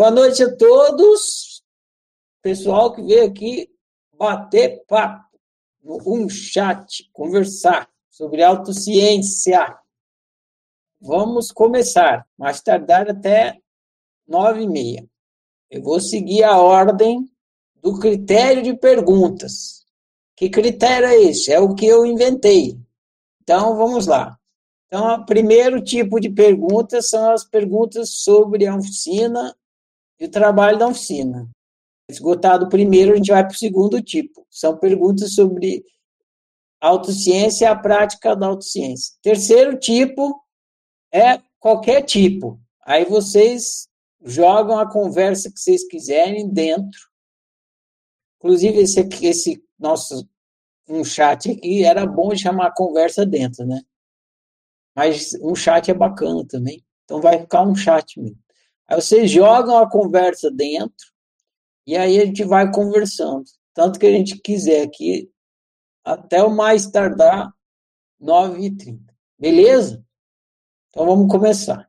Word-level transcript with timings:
Boa 0.00 0.10
noite 0.10 0.42
a 0.42 0.56
todos. 0.56 1.62
Pessoal 2.40 2.90
que 2.90 3.02
veio 3.02 3.26
aqui 3.26 3.68
bater 4.16 4.82
papo, 4.88 5.38
um 5.84 6.26
chat, 6.26 7.06
conversar 7.12 7.86
sobre 8.08 8.42
autociência. 8.42 9.78
Vamos 10.98 11.52
começar, 11.52 12.26
mais 12.38 12.62
tardar 12.62 13.10
até 13.10 13.60
nove 14.26 14.62
e 14.62 14.66
meia. 14.66 15.06
Eu 15.70 15.82
vou 15.82 16.00
seguir 16.00 16.44
a 16.44 16.58
ordem 16.58 17.30
do 17.82 17.98
critério 17.98 18.62
de 18.62 18.74
perguntas. 18.74 19.84
Que 20.34 20.48
critério 20.48 21.08
é 21.08 21.24
esse? 21.24 21.52
É 21.52 21.60
o 21.60 21.74
que 21.74 21.84
eu 21.84 22.06
inventei. 22.06 22.80
Então, 23.42 23.76
vamos 23.76 24.06
lá. 24.06 24.34
Então, 24.86 25.16
o 25.16 25.26
primeiro 25.26 25.84
tipo 25.84 26.18
de 26.18 26.30
perguntas 26.30 27.10
são 27.10 27.32
as 27.32 27.44
perguntas 27.44 28.08
sobre 28.14 28.66
a 28.66 28.74
oficina 28.74 29.54
e 30.20 30.26
o 30.26 30.30
trabalho 30.30 30.78
da 30.78 30.86
oficina. 30.86 31.48
Esgotado 32.08 32.66
o 32.66 32.68
primeiro, 32.68 33.12
a 33.12 33.16
gente 33.16 33.30
vai 33.30 33.42
para 33.42 33.54
o 33.54 33.58
segundo 33.58 34.02
tipo. 34.02 34.46
São 34.50 34.76
perguntas 34.76 35.34
sobre 35.34 35.84
autociência 36.80 37.64
e 37.64 37.68
a 37.68 37.76
prática 37.76 38.36
da 38.36 38.46
autociência. 38.46 39.14
Terceiro 39.22 39.78
tipo 39.78 40.40
é 41.12 41.40
qualquer 41.58 42.02
tipo. 42.02 42.60
Aí 42.84 43.04
vocês 43.04 43.88
jogam 44.22 44.78
a 44.78 44.90
conversa 44.90 45.50
que 45.50 45.60
vocês 45.60 45.86
quiserem 45.86 46.48
dentro. 46.48 47.00
Inclusive, 48.38 48.78
esse, 48.78 49.00
esse 49.22 49.64
nosso 49.78 50.28
um 50.88 51.04
chat 51.04 51.50
aqui 51.50 51.84
era 51.84 52.04
bom 52.04 52.34
chamar 52.34 52.66
a 52.66 52.74
conversa 52.74 53.24
dentro, 53.24 53.64
né? 53.64 53.80
Mas 54.94 55.34
um 55.40 55.54
chat 55.54 55.88
é 55.88 55.94
bacana 55.94 56.44
também. 56.46 56.84
Então 57.04 57.20
vai 57.20 57.38
ficar 57.38 57.62
um 57.62 57.76
chat 57.76 58.20
mesmo. 58.20 58.38
Aí 58.90 59.00
vocês 59.00 59.30
jogam 59.30 59.78
a 59.78 59.88
conversa 59.88 60.50
dentro 60.50 61.06
e 61.86 61.96
aí 61.96 62.20
a 62.20 62.26
gente 62.26 62.42
vai 62.42 62.70
conversando. 62.72 63.44
Tanto 63.72 63.98
que 64.00 64.06
a 64.06 64.10
gente 64.10 64.36
quiser 64.38 64.82
aqui 64.82 65.30
até 66.04 66.42
o 66.42 66.50
mais 66.50 66.88
tardar 66.88 67.52
9h30. 68.20 68.98
Beleza? 69.38 70.04
Então 70.88 71.06
vamos 71.06 71.30
começar. 71.30 71.88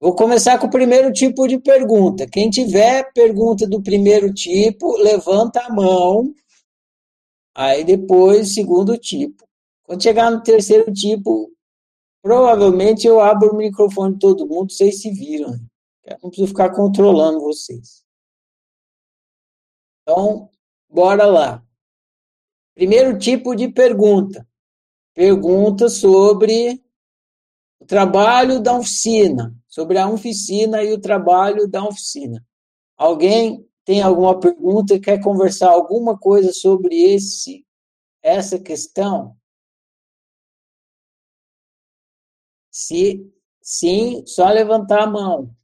Vou 0.00 0.14
começar 0.14 0.58
com 0.58 0.66
o 0.66 0.70
primeiro 0.70 1.12
tipo 1.12 1.46
de 1.46 1.58
pergunta. 1.58 2.26
Quem 2.26 2.48
tiver 2.48 3.12
pergunta 3.12 3.66
do 3.66 3.82
primeiro 3.82 4.32
tipo, 4.32 4.96
levanta 4.96 5.60
a 5.60 5.70
mão. 5.70 6.32
Aí 7.54 7.84
depois, 7.84 8.54
segundo 8.54 8.96
tipo. 8.96 9.46
Quando 9.82 10.02
chegar 10.02 10.30
no 10.30 10.42
terceiro 10.42 10.90
tipo, 10.90 11.52
provavelmente 12.22 13.06
eu 13.06 13.20
abro 13.20 13.52
o 13.52 13.56
microfone 13.56 14.14
de 14.14 14.20
todo 14.20 14.46
mundo, 14.46 14.72
vocês 14.72 15.02
se 15.02 15.10
viram. 15.10 15.58
Eu 16.10 16.18
não 16.22 16.30
preciso 16.30 16.48
ficar 16.48 16.74
controlando 16.74 17.40
vocês. 17.40 18.04
Então, 20.02 20.50
bora 20.88 21.24
lá. 21.24 21.64
Primeiro 22.74 23.18
tipo 23.18 23.54
de 23.54 23.68
pergunta. 23.68 24.46
Pergunta 25.14 25.88
sobre 25.88 26.82
o 27.78 27.86
trabalho 27.86 28.60
da 28.60 28.76
oficina, 28.76 29.54
sobre 29.68 29.98
a 29.98 30.08
oficina 30.08 30.82
e 30.82 30.92
o 30.92 31.00
trabalho 31.00 31.68
da 31.68 31.84
oficina. 31.84 32.44
Alguém 32.96 33.68
tem 33.84 34.02
alguma 34.02 34.38
pergunta, 34.38 35.00
quer 35.00 35.22
conversar 35.22 35.70
alguma 35.70 36.18
coisa 36.18 36.52
sobre 36.52 36.94
esse 36.94 37.64
essa 38.22 38.58
questão? 38.58 39.36
Se 42.70 43.26
sim, 43.62 44.24
só 44.26 44.48
levantar 44.50 45.02
a 45.02 45.06
mão. 45.06 45.54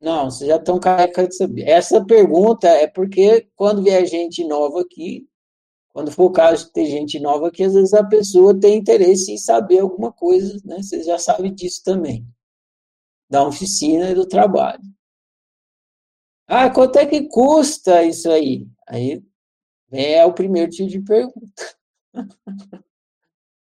Não, 0.00 0.30
vocês 0.30 0.48
já 0.48 0.56
estão 0.56 0.80
careca 0.80 1.28
de 1.28 1.36
saber. 1.36 1.68
Essa 1.68 2.04
pergunta 2.04 2.66
é 2.68 2.86
porque 2.86 3.48
quando 3.54 3.82
vier 3.82 4.06
gente 4.06 4.42
nova 4.44 4.80
aqui, 4.80 5.28
quando 5.92 6.10
for 6.10 6.26
o 6.26 6.32
caso 6.32 6.66
de 6.66 6.72
ter 6.72 6.86
gente 6.86 7.20
nova 7.20 7.48
aqui, 7.48 7.64
às 7.64 7.74
vezes 7.74 7.92
a 7.92 8.04
pessoa 8.04 8.58
tem 8.58 8.78
interesse 8.78 9.32
em 9.32 9.38
saber 9.38 9.80
alguma 9.80 10.12
coisa, 10.12 10.58
né? 10.64 10.82
Vocês 10.82 11.04
já 11.04 11.18
sabem 11.18 11.54
disso 11.54 11.82
também. 11.84 12.26
Da 13.28 13.46
oficina 13.46 14.10
e 14.10 14.14
do 14.14 14.26
trabalho. 14.26 14.82
Ah, 16.46 16.70
quanto 16.70 16.96
é 16.98 17.06
que 17.06 17.28
custa 17.28 18.02
isso 18.02 18.30
aí? 18.30 18.66
Aí 18.88 19.22
é 19.92 20.24
o 20.24 20.32
primeiro 20.32 20.70
tipo 20.70 20.88
de 20.88 21.00
pergunta. 21.00 21.76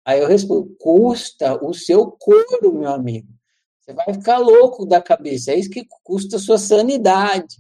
Aí 0.06 0.20
eu 0.20 0.28
respondo, 0.28 0.76
custa 0.80 1.64
o 1.64 1.74
seu 1.74 2.12
couro, 2.12 2.74
meu 2.74 2.92
amigo. 2.92 3.33
Você 3.84 3.94
vai 3.94 4.14
ficar 4.14 4.38
louco 4.38 4.86
da 4.86 5.02
cabeça. 5.02 5.52
É 5.52 5.60
isso 5.60 5.70
que 5.70 5.86
custa 6.04 6.38
a 6.38 6.40
sua 6.40 6.58
sanidade. 6.58 7.58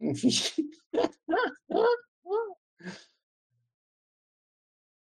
Enfim. 0.00 0.30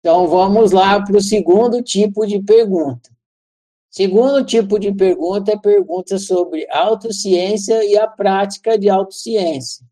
Então 0.00 0.28
vamos 0.28 0.70
lá 0.70 1.02
para 1.02 1.16
o 1.16 1.20
segundo 1.22 1.82
tipo 1.82 2.26
de 2.26 2.38
pergunta. 2.42 3.10
Segundo 3.88 4.44
tipo 4.44 4.78
de 4.78 4.92
pergunta 4.92 5.52
é 5.52 5.58
pergunta 5.58 6.18
sobre 6.18 6.68
autociência 6.70 7.82
e 7.82 7.96
a 7.96 8.06
prática 8.06 8.78
de 8.78 8.90
autociência. 8.90 9.82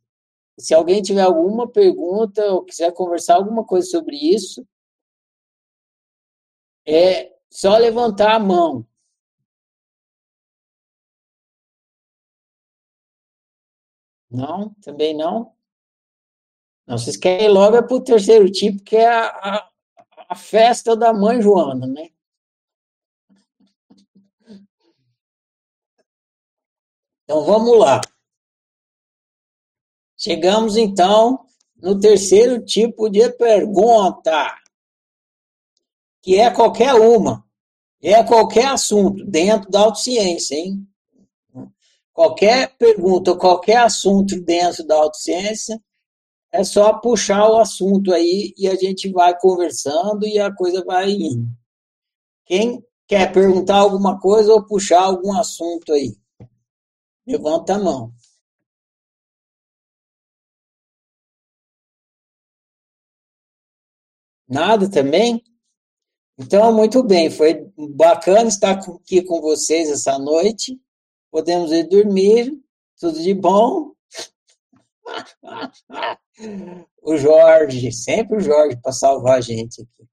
Se 0.58 0.74
alguém 0.74 1.00
tiver 1.00 1.22
alguma 1.22 1.66
pergunta 1.66 2.44
ou 2.52 2.62
quiser 2.62 2.92
conversar 2.92 3.36
alguma 3.36 3.64
coisa 3.64 3.88
sobre 3.88 4.16
isso, 4.16 4.66
é 6.86 7.32
só 7.48 7.78
levantar 7.78 8.34
a 8.34 8.38
mão. 8.38 8.86
Não, 14.32 14.74
também 14.82 15.14
não. 15.14 15.54
Não, 16.86 16.96
vocês 16.96 17.16
querem 17.16 17.50
logo 17.50 17.76
é 17.76 17.82
para 17.82 17.94
o 17.94 18.02
terceiro 18.02 18.50
tipo, 18.50 18.82
que 18.82 18.96
é 18.96 19.06
a, 19.06 19.26
a, 19.26 19.70
a 20.30 20.34
festa 20.34 20.96
da 20.96 21.12
mãe 21.12 21.40
Joana, 21.42 21.86
né? 21.86 22.10
Então 27.24 27.44
vamos 27.44 27.78
lá. 27.78 28.00
Chegamos 30.16 30.76
então 30.76 31.46
no 31.76 31.98
terceiro 31.98 32.64
tipo 32.64 33.10
de 33.10 33.28
pergunta, 33.32 34.56
que 36.22 36.36
é 36.36 36.50
qualquer 36.50 36.94
uma, 36.94 37.44
é 38.00 38.22
qualquer 38.24 38.66
assunto 38.68 39.24
dentro 39.24 39.70
da 39.70 39.80
autociência, 39.80 40.54
hein? 40.54 40.86
Qualquer 42.12 42.76
pergunta, 42.76 43.34
qualquer 43.36 43.78
assunto 43.78 44.38
dentro 44.42 44.86
da 44.86 44.96
autociência, 44.96 45.82
é 46.52 46.62
só 46.62 46.98
puxar 47.00 47.48
o 47.48 47.58
assunto 47.58 48.12
aí 48.12 48.52
e 48.58 48.68
a 48.68 48.74
gente 48.76 49.10
vai 49.10 49.38
conversando 49.38 50.26
e 50.26 50.38
a 50.38 50.54
coisa 50.54 50.84
vai 50.84 51.10
indo. 51.10 51.48
Quem 52.44 52.84
quer 53.06 53.32
perguntar 53.32 53.76
alguma 53.76 54.20
coisa 54.20 54.52
ou 54.52 54.66
puxar 54.66 55.02
algum 55.02 55.32
assunto 55.32 55.92
aí? 55.92 56.14
Levanta 57.26 57.76
a 57.76 57.78
mão. 57.78 58.12
Nada 64.46 64.90
também? 64.90 65.42
Então, 66.36 66.74
muito 66.74 67.02
bem, 67.02 67.30
foi 67.30 67.72
bacana 67.96 68.48
estar 68.48 68.72
aqui 68.72 69.22
com 69.22 69.40
vocês 69.40 69.88
essa 69.88 70.18
noite 70.18 70.78
podemos 71.32 71.72
ir 71.72 71.88
dormir, 71.88 72.62
tudo 73.00 73.20
de 73.20 73.32
bom. 73.32 73.94
o 77.02 77.16
Jorge, 77.16 77.90
sempre 77.90 78.36
o 78.36 78.40
Jorge 78.40 78.78
para 78.80 78.92
salvar 78.92 79.38
a 79.38 79.40
gente 79.40 79.80
aqui. 79.82 80.06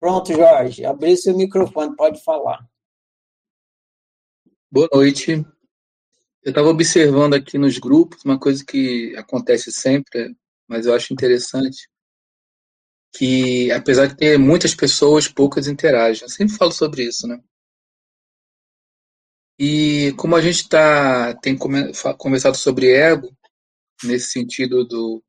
Pronto, 0.00 0.32
Jorge, 0.32 0.84
abri 0.84 1.16
seu 1.16 1.36
microfone, 1.36 1.94
pode 1.94 2.24
falar. 2.24 2.66
Boa 4.70 4.88
noite. 4.92 5.44
Eu 6.42 6.50
estava 6.50 6.68
observando 6.68 7.34
aqui 7.34 7.58
nos 7.58 7.78
grupos 7.78 8.24
uma 8.24 8.38
coisa 8.38 8.64
que 8.64 9.14
acontece 9.16 9.70
sempre, 9.70 10.34
mas 10.66 10.86
eu 10.86 10.94
acho 10.94 11.12
interessante, 11.12 11.90
que 13.14 13.70
apesar 13.72 14.06
de 14.06 14.16
ter 14.16 14.38
muitas 14.38 14.74
pessoas, 14.74 15.28
poucas 15.28 15.66
interagem. 15.66 16.22
Eu 16.22 16.28
sempre 16.30 16.56
falo 16.56 16.72
sobre 16.72 17.02
isso, 17.04 17.26
né? 17.26 17.42
E 19.58 20.12
como 20.16 20.36
a 20.36 20.40
gente 20.40 20.68
tá, 20.68 21.34
tem 21.34 21.56
conversado 21.56 22.56
sobre 22.56 22.92
ego, 22.92 23.36
nesse 24.04 24.30
sentido 24.30 24.84
do 24.84 25.22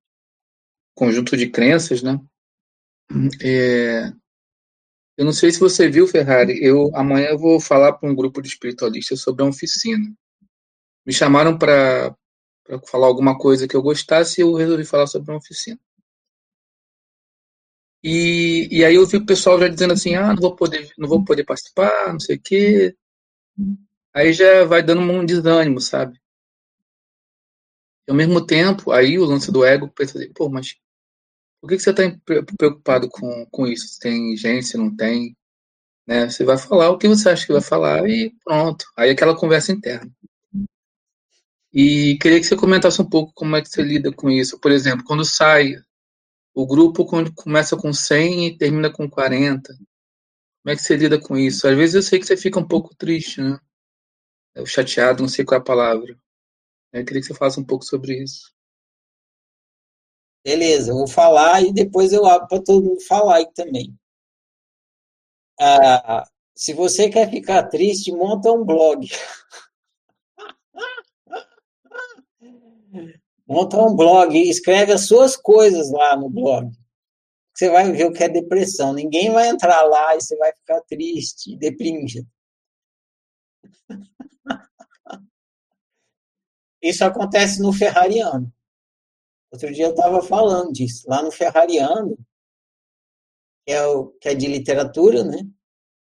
conjunto 0.94 1.36
de 1.36 1.50
crenças, 1.50 2.04
né? 2.04 2.20
É, 3.42 4.12
eu 5.18 5.26
não 5.26 5.34
sei 5.34 5.52
se 5.52 5.60
você 5.60 5.90
viu, 5.90 6.08
Ferrari, 6.08 6.64
eu 6.64 6.96
amanhã 6.96 7.30
eu 7.30 7.38
vou 7.38 7.60
falar 7.60 7.94
para 7.94 8.10
um 8.10 8.16
grupo 8.16 8.42
de 8.42 8.48
espiritualistas 8.48 9.20
sobre 9.22 9.44
a 9.44 9.48
oficina. 9.48 10.14
Me 11.06 11.12
chamaram 11.12 11.58
para 11.58 12.16
falar 12.88 13.08
alguma 13.08 13.38
coisa 13.38 13.68
que 13.68 13.76
eu 13.76 13.82
gostasse 13.82 14.40
e 14.40 14.44
eu 14.44 14.54
resolvi 14.54 14.86
falar 14.86 15.08
sobre 15.08 15.34
a 15.34 15.38
oficina. 15.38 15.80
E, 18.02 18.70
e 18.72 18.86
aí 18.86 18.96
eu 18.96 19.06
vi 19.06 19.18
o 19.18 19.26
pessoal 19.26 19.60
já 19.60 19.68
dizendo 19.68 19.94
assim, 19.94 20.16
ah, 20.16 20.34
não 20.34 20.42
vou 20.42 20.56
poder, 20.56 20.90
não 20.98 21.10
vou 21.10 21.26
poder 21.26 21.44
participar, 21.44 22.14
não 22.14 22.20
sei 22.20 22.38
o 22.38 22.42
quê. 22.42 22.96
Aí 24.14 24.34
já 24.34 24.64
vai 24.66 24.84
dando 24.84 25.02
um 25.02 25.26
desânimo, 25.26 25.80
sabe? 25.80 26.20
E 28.08 28.12
ao 28.12 28.16
mesmo 28.18 28.46
tempo, 28.46 28.92
aí 28.92 29.20
o 29.20 29.26
lance 29.26 29.52
do 29.52 29.64
ego 29.64 29.90
pensa 29.90 30.18
assim, 30.18 30.32
pô, 30.34 30.50
mas 30.50 30.76
por 31.62 31.70
que, 31.70 31.78
que 31.78 31.84
você 31.84 31.92
está 31.92 32.04
preocupado 32.58 33.10
com, 33.10 33.46
com 33.52 33.68
isso? 33.68 33.88
Se 33.88 34.00
tem 34.00 34.36
gente, 34.36 34.66
se 34.66 34.78
não 34.78 34.96
tem? 34.96 35.36
Né? 36.08 36.30
Você 36.30 36.44
vai 36.44 36.58
falar 36.58 36.90
o 36.90 36.98
que 36.98 37.08
você 37.08 37.30
acha 37.30 37.46
que 37.46 37.54
vai 37.54 37.62
falar 37.62 38.08
e 38.10 38.34
pronto. 38.44 38.86
Aí 38.98 39.12
aquela 39.12 39.38
conversa 39.38 39.72
interna. 39.72 40.12
E 41.72 42.18
queria 42.20 42.40
que 42.40 42.46
você 42.46 42.56
comentasse 42.56 43.00
um 43.02 43.08
pouco 43.08 43.32
como 43.34 43.56
é 43.56 43.62
que 43.62 43.70
você 43.70 43.84
lida 43.84 44.12
com 44.12 44.30
isso. 44.30 44.60
Por 44.60 44.72
exemplo, 44.72 45.06
quando 45.06 45.24
sai 45.24 45.76
o 46.54 46.66
grupo 46.66 47.06
começa 47.06 47.78
com 47.78 47.94
100 47.94 48.48
e 48.48 48.58
termina 48.58 48.92
com 48.92 49.10
40. 49.10 49.72
Como 49.72 50.74
é 50.74 50.76
que 50.76 50.82
você 50.82 50.98
lida 50.98 51.20
com 51.20 51.38
isso? 51.38 51.68
Às 51.68 51.78
vezes 51.78 51.96
eu 51.96 52.02
sei 52.02 52.20
que 52.20 52.26
você 52.26 52.36
fica 52.36 52.60
um 52.60 52.68
pouco 52.68 52.94
triste, 52.96 53.42
né? 53.42 53.58
Chateado, 54.66 55.22
não 55.22 55.30
sei 55.30 55.46
qual 55.46 55.60
é 55.60 55.62
a 55.62 55.64
palavra. 55.64 56.18
Eu 56.92 57.06
queria 57.06 57.22
que 57.22 57.28
você 57.28 57.34
falasse 57.34 57.60
um 57.60 57.66
pouco 57.66 57.86
sobre 57.86 58.22
isso. 58.22 58.54
Beleza, 60.44 60.92
eu 60.92 60.96
vou 60.96 61.08
falar 61.08 61.62
e 61.62 61.72
depois 61.72 62.14
eu 62.14 62.26
abro 62.26 62.48
para 62.48 62.64
todo 62.64 62.84
mundo 62.84 63.02
falar 63.02 63.38
aí 63.38 63.52
também. 63.54 63.96
Ah, 65.60 66.28
se 66.56 66.74
você 66.74 67.10
quer 67.10 67.30
ficar 67.30 67.68
triste, 67.68 68.12
monta 68.12 68.52
um 68.52 68.66
blog. 68.66 69.08
monta 73.46 73.78
um 73.78 73.96
blog, 73.96 74.36
escreve 74.36 74.94
as 74.94 75.06
suas 75.06 75.36
coisas 75.36 75.92
lá 75.92 76.16
no 76.16 76.30
blog. 76.30 76.72
Você 77.54 77.70
vai 77.70 77.92
ver 77.92 78.06
o 78.06 78.14
que 78.14 78.24
é 78.24 78.30
depressão. 78.30 78.94
Ninguém 78.94 79.32
vai 79.32 79.50
entrar 79.50 79.84
lá 79.84 80.16
e 80.16 80.22
você 80.22 80.38
vai 80.38 80.54
ficar 80.54 80.82
triste, 80.82 81.58
deprimido. 81.58 82.26
Isso 86.82 87.04
acontece 87.04 87.62
no 87.62 87.74
Ferrariano. 87.74 88.52
Outro 89.52 89.74
dia 89.74 89.86
eu 89.86 89.92
estava 89.92 90.22
falando 90.22 90.72
disso. 90.72 91.10
Lá 91.10 91.22
no 91.22 91.32
Ferrariano, 91.32 92.18
que 93.66 93.74
é, 93.74 93.86
o, 93.86 94.08
que 94.20 94.30
é 94.30 94.36
de 94.36 94.48
literatura, 94.48 95.24
né? 95.24 95.40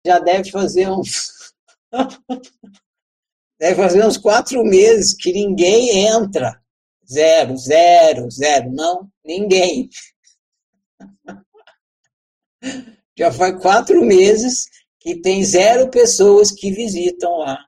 Já 0.06 0.18
deve 0.18 0.50
fazer 0.50 0.88
uns. 0.88 1.54
deve 3.58 3.76
fazer 3.76 4.04
uns 4.04 4.16
quatro 4.16 4.62
meses 4.64 5.14
que 5.14 5.32
ninguém 5.32 6.06
entra. 6.06 6.60
Zero, 7.10 7.56
zero, 7.56 8.30
zero. 8.30 8.70
Não, 8.70 9.10
ninguém. 9.24 9.88
Já 13.18 13.30
faz 13.30 13.60
quatro 13.60 14.04
meses 14.04 14.68
que 14.98 15.20
tem 15.20 15.44
zero 15.44 15.90
pessoas 15.90 16.50
que 16.50 16.70
visitam 16.70 17.38
lá 17.38 17.66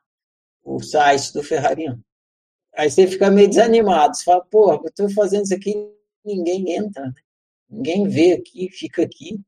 o 0.62 0.80
site 0.80 1.32
do 1.32 1.42
Ferrariano. 1.42 2.02
Aí 2.76 2.90
você 2.90 3.06
fica 3.06 3.30
meio 3.30 3.48
desanimado. 3.48 4.16
Você 4.16 4.24
fala, 4.24 4.44
porra, 4.44 4.76
eu 4.82 4.88
estou 4.88 5.10
fazendo 5.10 5.44
isso 5.44 5.54
aqui 5.54 5.74
ninguém 6.24 6.72
entra, 6.72 7.06
né? 7.06 7.14
ninguém 7.68 8.08
vê 8.08 8.32
aqui, 8.32 8.68
fica 8.70 9.02
aqui. 9.02 9.40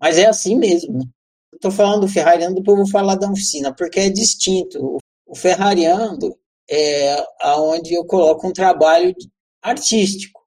Mas 0.00 0.18
é 0.18 0.26
assim 0.26 0.56
mesmo. 0.56 0.98
Né? 0.98 1.04
Estou 1.52 1.70
falando 1.70 2.02
do 2.02 2.08
Ferrariano, 2.08 2.54
depois 2.54 2.76
vou 2.76 2.88
falar 2.88 3.14
da 3.14 3.30
oficina, 3.30 3.74
porque 3.74 4.00
é 4.00 4.10
distinto. 4.10 4.98
O 5.26 5.34
Ferrariano 5.34 6.36
é 6.68 7.16
aonde 7.40 7.94
eu 7.94 8.04
coloco 8.04 8.46
um 8.46 8.52
trabalho 8.52 9.14
artístico, 9.62 10.40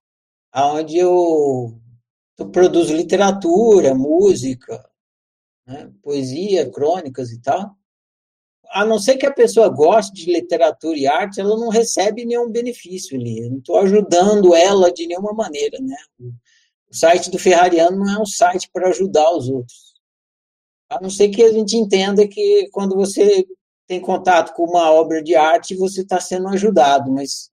aonde 0.51 0.97
eu, 0.97 1.79
eu 2.37 2.49
produzo 2.49 2.95
literatura, 2.95 3.95
música, 3.95 4.87
né, 5.65 5.91
poesia, 6.01 6.69
crônicas 6.69 7.31
e 7.31 7.41
tal 7.41 7.75
a 8.71 8.85
não 8.85 8.97
ser 8.97 9.17
que 9.17 9.25
a 9.25 9.33
pessoa 9.33 9.67
goste 9.69 10.13
de 10.13 10.31
literatura 10.31 10.97
e 10.97 11.05
arte, 11.05 11.41
ela 11.41 11.57
não 11.57 11.69
recebe 11.69 12.25
nenhum 12.25 12.49
benefício 12.49 13.19
ali. 13.19 13.49
Não 13.49 13.57
estou 13.57 13.77
ajudando 13.77 14.55
ela 14.55 14.91
de 14.91 15.05
nenhuma 15.05 15.33
maneira, 15.33 15.77
né? 15.81 15.97
O 16.89 16.95
site 16.95 17.29
do 17.29 17.37
Ferrariano 17.37 17.97
não 17.97 18.09
é 18.09 18.21
um 18.21 18.25
site 18.25 18.69
para 18.71 18.89
ajudar 18.89 19.29
os 19.31 19.49
outros. 19.49 19.93
A 20.89 21.01
não 21.01 21.09
ser 21.09 21.29
que 21.29 21.43
a 21.43 21.51
gente 21.51 21.75
entenda 21.75 22.27
que 22.27 22.69
quando 22.71 22.95
você 22.95 23.45
tem 23.87 23.99
contato 23.99 24.53
com 24.53 24.63
uma 24.63 24.89
obra 24.91 25.21
de 25.21 25.35
arte, 25.35 25.75
você 25.75 26.01
está 26.01 26.19
sendo 26.19 26.47
ajudado, 26.47 27.11
mas 27.11 27.51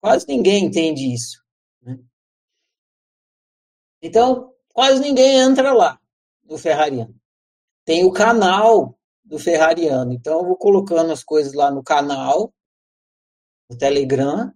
quase 0.00 0.26
ninguém 0.26 0.64
entende 0.64 1.12
isso. 1.12 1.40
Né? 1.80 1.98
Então, 4.00 4.52
quase 4.72 5.00
ninguém 5.00 5.38
entra 5.38 5.72
lá 5.72 6.00
no 6.44 6.58
Ferrariano. 6.58 7.14
Tem 7.84 8.04
o 8.04 8.12
canal 8.12 8.98
do 9.32 9.38
Ferrariano. 9.38 10.12
Então, 10.12 10.40
eu 10.40 10.46
vou 10.46 10.56
colocando 10.56 11.10
as 11.10 11.24
coisas 11.24 11.54
lá 11.54 11.70
no 11.70 11.82
canal, 11.82 12.52
no 13.70 13.78
Telegram, 13.78 14.52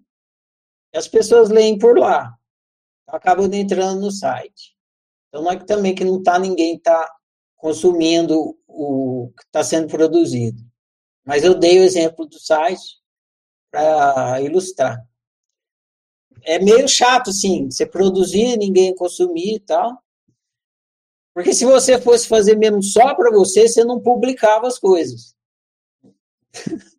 e 0.92 0.98
as 0.98 1.08
pessoas 1.08 1.48
leem 1.48 1.78
por 1.78 1.98
lá. 1.98 2.36
Acabam 3.06 3.50
entrando 3.54 4.02
no 4.02 4.10
site. 4.10 4.76
Então, 5.28 5.42
não 5.42 5.50
é 5.50 5.56
que 5.56 5.64
também 5.64 5.94
que 5.94 6.04
não 6.04 6.18
está 6.18 6.38
ninguém 6.38 6.78
tá 6.78 7.10
consumindo 7.56 8.54
o 8.68 9.32
que 9.34 9.44
está 9.44 9.64
sendo 9.64 9.88
produzido. 9.88 10.62
Mas 11.24 11.42
eu 11.42 11.58
dei 11.58 11.80
o 11.80 11.82
exemplo 11.82 12.26
do 12.26 12.38
site 12.38 13.00
para 13.70 14.42
ilustrar. 14.42 15.02
É 16.42 16.58
meio 16.58 16.86
chato, 16.86 17.32
sim, 17.32 17.70
você 17.70 17.86
produzir, 17.86 18.58
ninguém 18.58 18.94
consumir 18.94 19.54
e 19.54 19.60
tal. 19.60 19.98
Porque 21.36 21.52
se 21.52 21.66
você 21.66 22.00
fosse 22.00 22.26
fazer 22.26 22.56
mesmo 22.56 22.82
só 22.82 23.14
para 23.14 23.30
você, 23.30 23.68
você 23.68 23.84
não 23.84 24.00
publicava 24.00 24.66
as 24.66 24.78
coisas. 24.78 25.34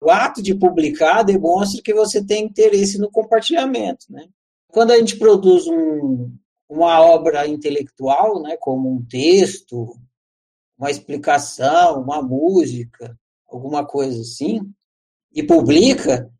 o 0.00 0.08
ato 0.08 0.40
de 0.40 0.54
publicar 0.54 1.24
demonstra 1.24 1.82
que 1.82 1.92
você 1.92 2.24
tem 2.24 2.44
interesse 2.44 2.98
no 2.98 3.10
compartilhamento, 3.10 4.06
né? 4.08 4.28
Quando 4.68 4.92
a 4.92 4.98
gente 4.98 5.18
produz 5.18 5.66
um, 5.66 6.32
uma 6.68 7.00
obra 7.00 7.44
intelectual, 7.44 8.40
né, 8.40 8.56
como 8.56 8.88
um 8.88 9.04
texto, 9.04 9.98
uma 10.78 10.88
explicação, 10.88 12.02
uma 12.02 12.22
música, 12.22 13.18
alguma 13.48 13.84
coisa 13.84 14.20
assim, 14.20 14.60
e 15.32 15.42
publica, 15.42 16.32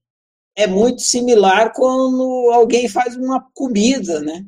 é 0.54 0.68
muito 0.68 1.02
similar 1.02 1.72
quando 1.74 2.52
alguém 2.52 2.88
faz 2.88 3.16
uma 3.16 3.44
comida, 3.52 4.20
né? 4.20 4.46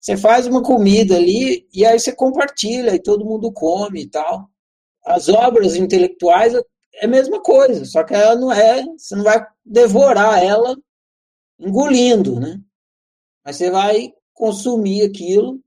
Você 0.00 0.16
faz 0.16 0.46
uma 0.46 0.62
comida 0.62 1.16
ali 1.16 1.68
e 1.72 1.84
aí 1.84 1.98
você 1.98 2.12
compartilha 2.12 2.94
e 2.94 3.02
todo 3.02 3.24
mundo 3.24 3.52
come 3.52 4.02
e 4.02 4.08
tal. 4.08 4.48
As 5.04 5.28
obras 5.28 5.76
intelectuais 5.76 6.54
é 6.94 7.04
a 7.04 7.08
mesma 7.08 7.40
coisa, 7.42 7.84
só 7.84 8.02
que 8.04 8.14
ela 8.14 8.34
não 8.36 8.52
é, 8.52 8.84
você 8.96 9.14
não 9.14 9.24
vai 9.24 9.44
devorar 9.64 10.42
ela 10.42 10.76
engolindo, 11.58 12.38
né? 12.38 12.60
Mas 13.44 13.56
você 13.56 13.70
vai 13.70 14.12
consumir 14.34 15.02
aquilo 15.02 15.60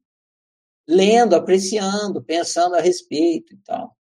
lendo, 0.88 1.36
apreciando, 1.36 2.24
pensando 2.24 2.76
a 2.76 2.82
respeito 2.82 3.54
e 3.54 3.58
tal. 3.58 3.96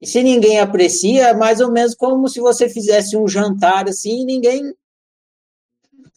E 0.00 0.06
se 0.06 0.22
ninguém 0.22 0.60
aprecia, 0.60 1.28
é 1.28 1.34
mais 1.34 1.60
ou 1.60 1.70
menos 1.70 1.94
como 1.94 2.28
se 2.28 2.40
você 2.40 2.68
fizesse 2.68 3.16
um 3.16 3.26
jantar 3.28 3.88
assim 3.88 4.22
e 4.22 4.24
ninguém 4.24 4.74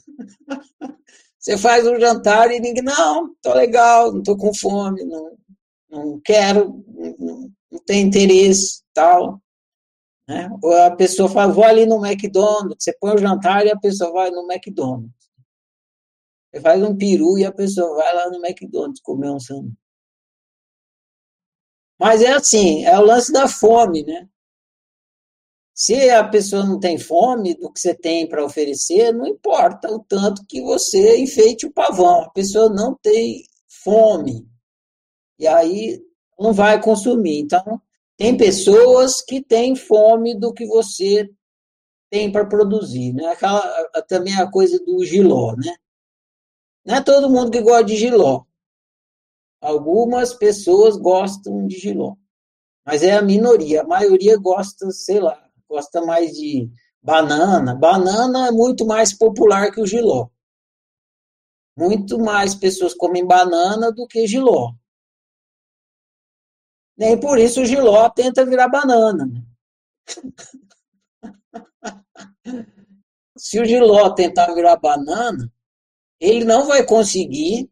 Você 1.46 1.60
faz 1.60 1.86
um 1.86 2.00
jantar 2.00 2.50
e 2.50 2.60
ninguém, 2.60 2.82
não, 2.82 3.36
tô 3.40 3.54
legal, 3.54 4.12
não 4.12 4.24
tô 4.24 4.36
com 4.36 4.52
fome, 4.52 5.06
não, 5.06 5.38
não 5.88 6.20
quero, 6.22 6.84
não, 7.20 7.52
não 7.72 7.80
tem 7.86 8.02
interesse, 8.02 8.82
tal. 8.92 9.40
Né? 10.28 10.50
Ou 10.64 10.76
a 10.82 10.96
pessoa 10.96 11.30
fala, 11.30 11.54
vou 11.54 11.64
ali 11.64 11.86
no 11.86 12.04
McDonald's, 12.04 12.84
você 12.84 12.98
põe 13.00 13.14
o 13.14 13.20
jantar 13.20 13.64
e 13.64 13.70
a 13.70 13.78
pessoa 13.78 14.12
vai 14.12 14.32
no 14.32 14.52
McDonald's. 14.52 15.14
Você 16.52 16.62
faz 16.62 16.82
um 16.82 16.98
peru 16.98 17.38
e 17.38 17.46
a 17.46 17.52
pessoa 17.52 17.96
vai 17.96 18.16
lá 18.16 18.28
no 18.32 18.44
McDonald's 18.44 19.02
comer 19.02 19.30
um 19.30 19.40
sanduíche. 19.40 19.78
Mas 22.00 22.24
é 22.24 22.34
assim, 22.34 22.84
é 22.86 22.98
o 22.98 23.04
lance 23.04 23.32
da 23.32 23.48
fome, 23.48 24.04
né? 24.04 24.28
Se 25.78 26.10
a 26.10 26.26
pessoa 26.26 26.64
não 26.64 26.80
tem 26.80 26.98
fome 26.98 27.54
do 27.54 27.70
que 27.70 27.82
você 27.82 27.94
tem 27.94 28.30
para 28.30 28.46
oferecer, 28.46 29.12
não 29.12 29.28
importa 29.28 29.92
o 29.92 30.00
tanto 30.00 30.46
que 30.48 30.62
você 30.62 31.18
enfeite 31.18 31.66
o 31.66 31.74
pavão. 31.74 32.22
A 32.22 32.30
pessoa 32.30 32.70
não 32.70 32.96
tem 32.96 33.44
fome. 33.84 34.48
E 35.38 35.46
aí 35.46 36.02
não 36.40 36.54
vai 36.54 36.82
consumir. 36.82 37.42
Então, 37.42 37.82
tem 38.16 38.38
pessoas 38.38 39.22
que 39.22 39.44
têm 39.44 39.76
fome 39.76 40.34
do 40.34 40.54
que 40.54 40.66
você 40.66 41.30
tem 42.10 42.32
para 42.32 42.46
produzir. 42.46 43.12
Né? 43.12 43.26
Aquela, 43.26 43.62
também 44.08 44.34
a 44.36 44.50
coisa 44.50 44.80
do 44.80 45.04
giló. 45.04 45.58
Né? 45.58 45.76
Não 46.86 46.96
é 46.96 47.02
todo 47.04 47.30
mundo 47.30 47.52
que 47.52 47.60
gosta 47.60 47.84
de 47.84 47.98
giló. 47.98 48.46
Algumas 49.60 50.34
pessoas 50.34 50.96
gostam 50.96 51.68
de 51.68 51.78
giló. 51.78 52.16
Mas 52.86 53.04
é 53.04 53.12
a 53.12 53.22
minoria. 53.22 53.82
A 53.82 53.88
maioria 53.88 54.38
gosta, 54.38 54.90
sei 54.92 55.20
lá, 55.20 55.45
gosta 55.70 56.02
mais 56.02 56.32
de 56.32 56.70
banana. 57.02 57.76
Banana 57.76 58.48
é 58.48 58.52
muito 58.52 58.86
mais 58.86 59.14
popular 59.14 59.72
que 59.72 59.82
o 59.82 59.88
giló. 59.88 60.30
muito 61.78 62.18
mais 62.18 62.56
pessoas 62.56 62.94
comem 62.94 63.26
banana 63.26 63.92
do 63.92 64.08
que 64.08 64.26
giló. 64.26 64.74
Nem 66.98 67.20
por 67.20 67.38
isso 67.38 67.62
o 67.62 67.66
giló 67.66 68.10
tenta 68.10 68.46
virar 68.46 68.70
banana. 68.70 69.26
Né? 69.26 69.44
Se 73.38 73.60
o 73.60 73.66
giló 73.66 74.10
tentar 74.12 74.54
virar 74.54 74.78
banana, 74.78 75.52
ele 76.20 76.46
não 76.46 76.66
vai 76.66 76.86
conseguir. 76.86 77.70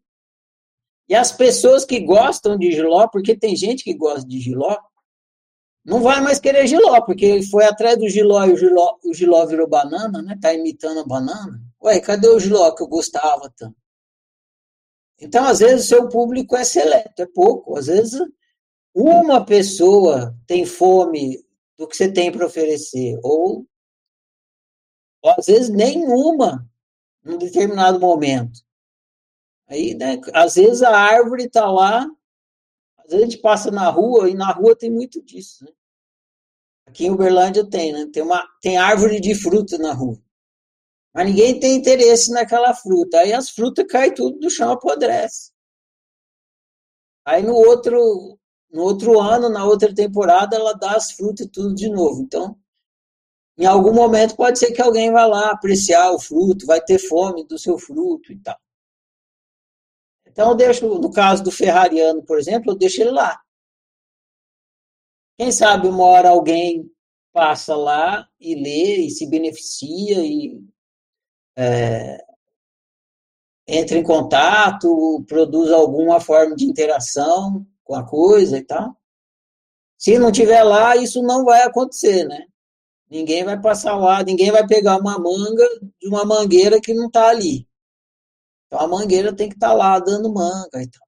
E 1.07 1.15
as 1.15 1.31
pessoas 1.31 1.85
que 1.85 2.01
gostam 2.01 2.57
de 2.57 2.71
giló, 2.71 3.07
porque 3.07 3.37
tem 3.37 3.55
gente 3.55 3.83
que 3.83 3.93
gosta 3.93 4.27
de 4.27 4.39
giló, 4.39 4.77
não 5.85 6.01
vai 6.01 6.21
mais 6.21 6.39
querer 6.39 6.65
giló, 6.65 7.01
porque 7.01 7.25
ele 7.25 7.45
foi 7.45 7.65
atrás 7.65 7.97
do 7.97 8.07
giló 8.07 8.45
e 8.45 8.53
o 8.53 8.57
giló, 8.57 8.97
o 9.03 9.13
giló 9.13 9.45
virou 9.45 9.67
banana, 9.67 10.21
né? 10.21 10.37
Tá 10.41 10.53
imitando 10.53 11.01
a 11.01 11.05
banana. 11.05 11.61
Ué, 11.81 11.99
cadê 11.99 12.27
o 12.29 12.39
giló 12.39 12.71
que 12.71 12.83
eu 12.83 12.87
gostava 12.87 13.51
tanto? 13.55 13.75
Então, 15.19 15.45
às 15.45 15.59
vezes, 15.59 15.85
o 15.85 15.87
seu 15.89 16.09
público 16.09 16.55
é 16.55 16.63
seleto, 16.63 17.21
é 17.21 17.25
pouco. 17.25 17.77
Às 17.77 17.87
vezes, 17.87 18.19
uma 18.93 19.45
pessoa 19.45 20.35
tem 20.47 20.65
fome 20.65 21.43
do 21.77 21.87
que 21.87 21.97
você 21.97 22.11
tem 22.11 22.31
para 22.31 22.45
oferecer, 22.45 23.19
ou, 23.23 23.65
ou, 25.21 25.31
às 25.37 25.45
vezes 25.47 25.69
nenhuma, 25.69 26.69
num 27.23 27.37
determinado 27.37 27.99
momento. 27.99 28.61
Aí, 29.67 29.95
né, 29.95 30.19
às 30.33 30.55
vezes 30.55 30.83
a 30.83 30.95
árvore 30.95 31.45
está 31.45 31.69
lá 31.69 32.07
às 33.03 33.11
vezes 33.11 33.27
a 33.27 33.29
gente 33.29 33.41
passa 33.41 33.71
na 33.71 33.89
rua 33.89 34.29
e 34.29 34.33
na 34.33 34.51
rua 34.51 34.75
tem 34.75 34.89
muito 34.89 35.21
disso, 35.21 35.65
né? 35.65 35.71
Aqui 36.87 37.05
em 37.05 37.11
Uberlândia 37.11 37.67
tem, 37.67 37.91
né? 37.91 38.07
Tem, 38.11 38.21
uma, 38.21 38.45
tem 38.61 38.77
árvore 38.77 39.19
de 39.19 39.33
fruta 39.35 39.77
na 39.77 39.93
rua. 39.93 40.21
Mas 41.13 41.27
ninguém 41.27 41.59
tem 41.59 41.75
interesse 41.75 42.31
naquela 42.31 42.73
fruta. 42.73 43.19
Aí 43.19 43.33
as 43.33 43.49
frutas 43.49 43.85
caem 43.87 44.13
tudo 44.13 44.39
do 44.39 44.49
chão, 44.49 44.71
apodrece. 44.71 45.51
Aí 47.25 47.41
no 47.41 47.53
outro, 47.53 48.37
no 48.71 48.83
outro 48.83 49.19
ano, 49.19 49.49
na 49.49 49.65
outra 49.65 49.93
temporada, 49.93 50.55
ela 50.55 50.73
dá 50.73 50.95
as 50.95 51.11
frutas 51.11 51.47
tudo 51.51 51.73
de 51.73 51.89
novo. 51.89 52.21
Então, 52.21 52.57
em 53.57 53.65
algum 53.65 53.93
momento 53.93 54.35
pode 54.35 54.59
ser 54.59 54.71
que 54.71 54.81
alguém 54.81 55.11
vá 55.11 55.25
lá 55.25 55.51
apreciar 55.51 56.11
o 56.11 56.19
fruto, 56.19 56.65
vai 56.65 56.81
ter 56.81 56.97
fome 56.99 57.45
do 57.45 57.57
seu 57.57 57.77
fruto 57.77 58.31
e 58.31 58.39
tal. 58.39 58.59
Então, 60.33 60.49
eu 60.49 60.55
deixo, 60.55 60.87
no 60.87 61.11
caso 61.11 61.43
do 61.43 61.51
ferrariano, 61.51 62.23
por 62.23 62.39
exemplo, 62.39 62.71
eu 62.71 62.75
deixo 62.75 63.01
ele 63.01 63.11
lá. 63.11 63.39
Quem 65.37 65.51
sabe 65.51 65.87
uma 65.87 66.03
hora 66.03 66.29
alguém 66.29 66.91
passa 67.31 67.75
lá 67.75 68.27
e 68.39 68.55
lê 68.55 68.97
e 69.05 69.11
se 69.11 69.29
beneficia 69.29 70.25
e 70.25 70.59
é, 71.55 72.17
entra 73.67 73.95
em 73.95 74.01
contato, 74.01 75.23
produz 75.27 75.71
alguma 75.71 76.19
forma 76.19 76.55
de 76.55 76.65
interação 76.65 77.63
com 77.83 77.93
a 77.93 78.03
coisa 78.03 78.57
e 78.57 78.63
tal. 78.63 78.97
Se 79.99 80.17
não 80.17 80.31
tiver 80.31 80.63
lá, 80.63 80.95
isso 80.95 81.21
não 81.21 81.45
vai 81.45 81.61
acontecer, 81.61 82.25
né? 82.25 82.47
Ninguém 83.07 83.43
vai 83.43 83.61
passar 83.61 83.95
lá, 83.95 84.23
ninguém 84.23 84.51
vai 84.51 84.65
pegar 84.65 84.97
uma 84.97 85.19
manga 85.19 85.67
de 86.01 86.07
uma 86.07 86.25
mangueira 86.25 86.81
que 86.81 86.91
não 86.91 87.05
está 87.05 87.27
ali. 87.29 87.67
Então 88.73 88.83
a 88.83 88.87
mangueira 88.87 89.31
tem 89.35 89.47
que 89.47 89.53
estar 89.53 89.67
tá 89.67 89.73
lá 89.73 89.99
dando 89.99 90.33
manga 90.33 90.81
e 90.81 90.89
tal. 90.89 91.07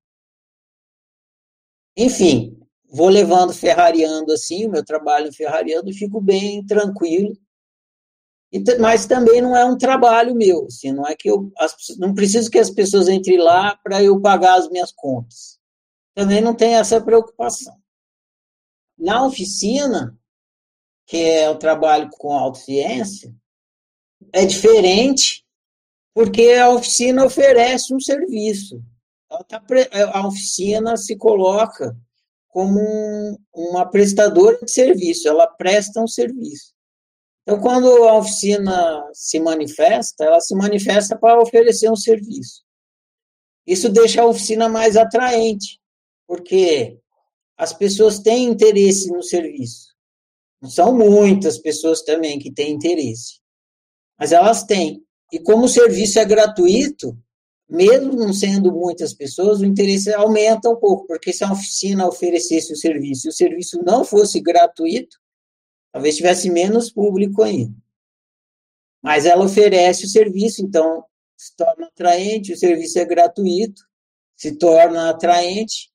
Enfim, 1.98 2.60
vou 2.92 3.10
levando 3.10 3.52
ferrariando 3.56 4.32
assim, 4.32 4.68
o 4.68 4.70
meu 4.70 4.86
trabalho 4.86 5.34
ferrariando, 5.34 5.92
fico 5.92 6.22
bem 6.22 6.64
tranquilo. 6.64 7.36
Mas 8.80 9.08
também 9.08 9.42
não 9.42 9.58
é 9.58 9.66
um 9.66 9.78
trabalho 9.78 10.36
meu, 10.36 10.66
assim, 10.66 10.92
não 10.92 11.08
é 11.08 11.16
que 11.16 11.28
eu 11.28 11.52
as, 11.58 11.76
não 11.98 12.14
preciso 12.14 12.52
que 12.52 12.60
as 12.60 12.70
pessoas 12.70 13.10
entrem 13.10 13.40
lá 13.40 13.76
para 13.78 14.02
eu 14.04 14.22
pagar 14.22 14.60
as 14.60 14.70
minhas 14.70 14.92
contas. 14.92 15.60
Também 16.14 16.42
não 16.42 16.54
tem 16.54 16.76
essa 16.76 17.02
preocupação. 17.02 17.76
Na 18.96 19.26
oficina, 19.26 20.16
que 21.08 21.18
é 21.18 21.50
o 21.50 21.58
trabalho 21.58 22.10
com 22.12 22.32
autociência, 22.32 23.36
é 24.32 24.46
diferente 24.46 25.45
porque 26.16 26.54
a 26.54 26.70
oficina 26.70 27.26
oferece 27.26 27.94
um 27.94 28.00
serviço. 28.00 28.82
Tá, 29.50 29.62
a 30.14 30.26
oficina 30.26 30.96
se 30.96 31.18
coloca 31.18 31.94
como 32.48 32.80
um, 32.80 33.38
uma 33.54 33.86
prestadora 33.86 34.58
de 34.64 34.72
serviço, 34.72 35.28
ela 35.28 35.46
presta 35.46 36.02
um 36.02 36.08
serviço. 36.08 36.74
Então, 37.42 37.60
quando 37.60 37.88
a 38.06 38.18
oficina 38.18 39.04
se 39.14 39.42
manifesta, 39.42 40.24
ela 40.24 40.40
se 40.40 40.56
manifesta 40.56 41.18
para 41.18 41.42
oferecer 41.42 41.92
um 41.92 41.98
serviço. 41.98 42.64
Isso 43.68 43.90
deixa 43.90 44.22
a 44.22 44.26
oficina 44.26 44.70
mais 44.70 44.96
atraente, 44.96 45.82
porque 46.26 46.98
as 47.58 47.74
pessoas 47.74 48.20
têm 48.20 48.46
interesse 48.46 49.12
no 49.12 49.22
serviço. 49.22 49.94
Não 50.62 50.70
são 50.70 50.98
muitas 50.98 51.58
pessoas 51.58 52.02
também 52.04 52.40
que 52.40 52.54
têm 52.54 52.72
interesse, 52.72 53.42
mas 54.18 54.32
elas 54.32 54.64
têm. 54.64 55.05
E 55.32 55.40
como 55.40 55.66
o 55.66 55.70
serviço 55.70 56.20
é 56.20 56.26
gratuito, 56.26 57.18
mesmo 57.68 58.14
não 58.14 58.32
sendo 58.32 58.72
muitas 58.72 59.14
pessoas, 59.14 59.60
o 59.60 59.66
interesse 59.66 60.14
aumenta 60.14 60.70
um 60.70 60.76
pouco, 60.76 61.08
porque 61.08 61.34
se 61.34 61.44
a 61.44 61.52
oficina 61.52 62.08
oferecesse 62.08 62.72
o 62.72 62.76
serviço 62.76 63.28
e 63.28 63.30
o 63.30 63.34
serviço 63.34 63.82
não 63.84 64.06
fosse 64.06 64.40
gratuito, 64.40 65.18
talvez 65.92 66.16
tivesse 66.16 66.50
menos 66.50 66.92
público 66.92 67.42
ainda. 67.42 67.76
Mas 69.02 69.26
ela 69.26 69.46
oferece 69.46 70.06
o 70.06 70.10
serviço, 70.10 70.64
então 70.64 71.04
se 71.38 71.56
torna 71.56 71.88
atraente, 71.88 72.54
o 72.54 72.58
serviço 72.58 73.00
é 73.00 73.06
gratuito, 73.06 73.84
se 74.36 74.58
torna 74.58 75.10
atraente, 75.10 75.92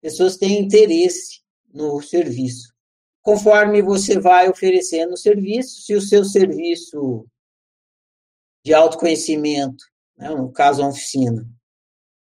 pessoas 0.00 0.36
têm 0.36 0.60
interesse 0.60 1.40
no 1.72 2.00
serviço. 2.02 2.72
Conforme 3.20 3.80
você 3.80 4.18
vai 4.18 4.48
oferecendo 4.48 5.12
o 5.12 5.16
serviço, 5.16 5.82
se 5.82 5.94
o 5.94 6.00
seu 6.00 6.24
serviço 6.24 7.26
de 8.64 8.72
autoconhecimento, 8.72 9.84
né, 10.16 10.30
no 10.30 10.52
caso 10.52 10.82
a 10.82 10.88
oficina, 10.88 11.46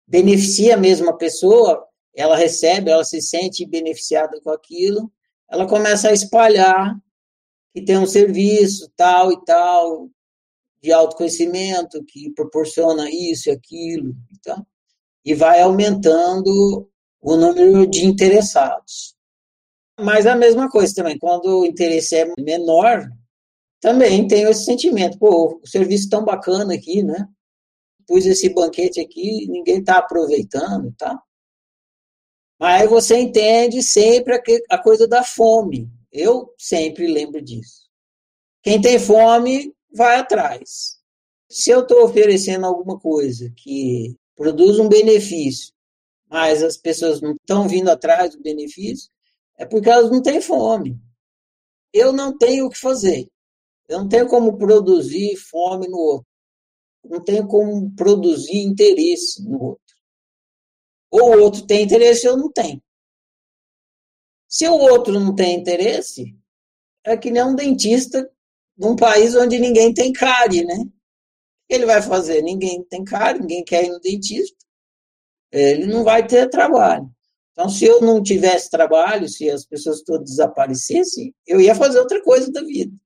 beneficia 0.06 0.76
mesmo 0.76 1.10
a 1.10 1.16
pessoa, 1.16 1.86
ela 2.14 2.36
recebe, 2.36 2.90
ela 2.90 3.04
se 3.04 3.20
sente 3.20 3.66
beneficiada 3.66 4.40
com 4.40 4.50
aquilo, 4.50 5.10
ela 5.50 5.66
começa 5.66 6.08
a 6.08 6.12
espalhar 6.12 6.94
que 7.72 7.82
tem 7.82 7.96
um 7.96 8.06
serviço 8.06 8.90
tal 8.96 9.32
e 9.32 9.44
tal 9.44 10.10
de 10.82 10.92
autoconhecimento 10.92 12.04
que 12.04 12.30
proporciona 12.34 13.08
isso 13.10 13.48
e 13.48 13.52
aquilo, 13.52 14.14
então, 14.32 14.66
e 15.24 15.32
vai 15.32 15.60
aumentando 15.60 16.90
o 17.20 17.36
número 17.36 17.86
de 17.86 18.04
interessados. 18.04 19.14
Mas 19.98 20.26
a 20.26 20.34
mesma 20.34 20.68
coisa 20.68 20.92
também, 20.94 21.16
quando 21.18 21.60
o 21.60 21.66
interesse 21.66 22.16
é 22.16 22.32
menor, 22.38 23.08
também 23.82 24.28
tenho 24.28 24.48
esse 24.48 24.64
sentimento, 24.64 25.18
pô, 25.18 25.60
o 25.60 25.66
serviço 25.66 26.08
tão 26.08 26.24
bacana 26.24 26.72
aqui, 26.72 27.02
né? 27.02 27.28
Pus 28.06 28.24
esse 28.24 28.48
banquete 28.48 29.00
aqui, 29.00 29.48
ninguém 29.48 29.80
está 29.80 29.98
aproveitando, 29.98 30.94
tá? 30.96 31.20
Mas 32.60 32.88
você 32.88 33.18
entende 33.18 33.82
sempre 33.82 34.40
a 34.70 34.78
coisa 34.78 35.08
da 35.08 35.24
fome. 35.24 35.90
Eu 36.12 36.54
sempre 36.56 37.08
lembro 37.08 37.42
disso. 37.42 37.88
Quem 38.62 38.80
tem 38.80 39.00
fome 39.00 39.74
vai 39.92 40.16
atrás. 40.20 41.00
Se 41.50 41.70
eu 41.70 41.80
estou 41.80 42.04
oferecendo 42.04 42.64
alguma 42.64 43.00
coisa 43.00 43.52
que 43.56 44.16
produz 44.36 44.78
um 44.78 44.88
benefício, 44.88 45.74
mas 46.30 46.62
as 46.62 46.76
pessoas 46.76 47.20
não 47.20 47.32
estão 47.32 47.66
vindo 47.66 47.90
atrás 47.90 48.30
do 48.30 48.42
benefício, 48.42 49.10
é 49.58 49.66
porque 49.66 49.90
elas 49.90 50.08
não 50.08 50.22
têm 50.22 50.40
fome. 50.40 51.00
Eu 51.92 52.12
não 52.12 52.38
tenho 52.38 52.66
o 52.66 52.70
que 52.70 52.78
fazer. 52.78 53.28
Eu 53.92 53.98
não 53.98 54.08
tenho 54.08 54.26
como 54.26 54.56
produzir 54.56 55.36
fome 55.36 55.86
no 55.86 55.98
outro. 55.98 56.26
Não 57.04 57.22
tenho 57.22 57.46
como 57.46 57.94
produzir 57.94 58.56
interesse 58.56 59.46
no 59.46 59.62
outro. 59.62 59.96
Ou 61.10 61.36
o 61.36 61.42
outro 61.42 61.66
tem 61.66 61.82
interesse, 61.82 62.26
eu 62.26 62.34
não 62.34 62.50
tenho. 62.50 62.82
Se 64.48 64.66
o 64.66 64.78
outro 64.78 65.20
não 65.20 65.34
tem 65.34 65.60
interesse, 65.60 66.34
é 67.04 67.18
que 67.18 67.30
nem 67.30 67.44
um 67.44 67.54
dentista 67.54 68.30
num 68.78 68.96
país 68.96 69.34
onde 69.34 69.58
ninguém 69.58 69.92
tem 69.92 70.10
cárie, 70.10 70.64
né? 70.64 70.86
Ele 71.68 71.84
vai 71.84 72.00
fazer? 72.00 72.40
Ninguém 72.40 72.82
tem 72.84 73.04
cárie, 73.04 73.42
ninguém 73.42 73.62
quer 73.62 73.84
ir 73.84 73.90
no 73.90 74.00
dentista. 74.00 74.56
Ele 75.50 75.84
não 75.84 76.02
vai 76.02 76.26
ter 76.26 76.48
trabalho. 76.48 77.10
Então, 77.52 77.68
se 77.68 77.84
eu 77.84 78.00
não 78.00 78.22
tivesse 78.22 78.70
trabalho, 78.70 79.28
se 79.28 79.50
as 79.50 79.66
pessoas 79.66 80.00
todas 80.00 80.30
desaparecessem, 80.30 81.34
eu 81.46 81.60
ia 81.60 81.74
fazer 81.74 81.98
outra 81.98 82.22
coisa 82.22 82.50
da 82.50 82.62
vida 82.62 83.01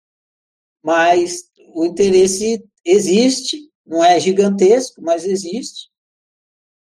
mas 0.86 1.50
o 1.74 1.84
interesse 1.84 2.64
existe, 2.84 3.58
não 3.84 4.04
é 4.04 4.20
gigantesco, 4.20 5.02
mas 5.02 5.24
existe, 5.24 5.90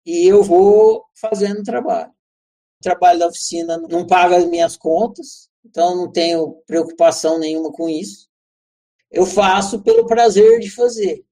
e 0.05 0.25
eu 0.25 0.41
vou 0.41 1.03
fazendo 1.13 1.61
trabalho. 1.61 2.09
O 2.09 2.83
trabalho 2.83 3.19
da 3.19 3.27
oficina 3.27 3.77
não 3.77 4.07
paga 4.07 4.37
as 4.37 4.45
minhas 4.45 4.77
contas, 4.77 5.49
então 5.65 5.93
não 5.93 6.09
tenho 6.09 6.53
preocupação 6.65 7.37
nenhuma 7.37 7.69
com 7.69 7.89
isso. 7.89 8.29
Eu 9.11 9.25
faço 9.25 9.83
pelo 9.83 10.05
prazer 10.05 10.61
de 10.61 10.71
fazer. 10.71 11.25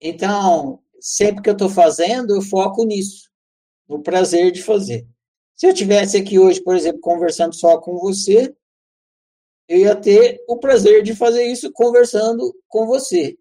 Então, 0.00 0.82
sempre 0.98 1.42
que 1.42 1.48
eu 1.48 1.54
estou 1.54 1.70
fazendo, 1.70 2.34
eu 2.34 2.42
foco 2.42 2.84
nisso, 2.84 3.30
no 3.88 4.02
prazer 4.02 4.50
de 4.50 4.64
fazer. 4.64 5.06
Se 5.54 5.68
eu 5.68 5.72
tivesse 5.72 6.16
aqui 6.16 6.40
hoje, 6.40 6.60
por 6.60 6.74
exemplo, 6.74 7.00
conversando 7.00 7.54
só 7.54 7.80
com 7.80 7.96
você, 7.98 8.52
eu 9.68 9.78
ia 9.78 9.96
ter 9.96 10.42
o 10.48 10.58
prazer 10.58 11.02
de 11.02 11.14
fazer 11.14 11.44
isso 11.44 11.72
conversando 11.72 12.54
com 12.68 12.86
você. 12.86 13.36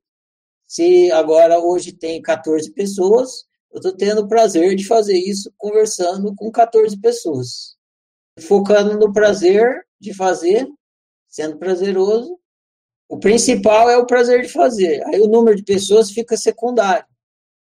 Se 0.67 1.11
agora 1.11 1.59
hoje 1.59 1.91
tem 1.91 2.21
14 2.21 2.71
pessoas, 2.71 3.45
eu 3.71 3.77
estou 3.77 3.95
tendo 3.95 4.21
o 4.21 4.27
prazer 4.27 4.75
de 4.75 4.85
fazer 4.85 5.17
isso 5.17 5.51
conversando 5.57 6.33
com 6.35 6.51
14 6.51 6.99
pessoas. 6.99 7.75
Focando 8.39 8.97
no 8.97 9.11
prazer 9.11 9.85
de 9.99 10.13
fazer, 10.13 10.67
sendo 11.27 11.57
prazeroso. 11.57 12.39
O 13.09 13.19
principal 13.19 13.89
é 13.89 13.97
o 13.97 14.05
prazer 14.05 14.41
de 14.43 14.49
fazer. 14.49 15.05
Aí 15.07 15.19
o 15.19 15.27
número 15.27 15.55
de 15.57 15.63
pessoas 15.63 16.11
fica 16.11 16.37
secundário, 16.37 17.05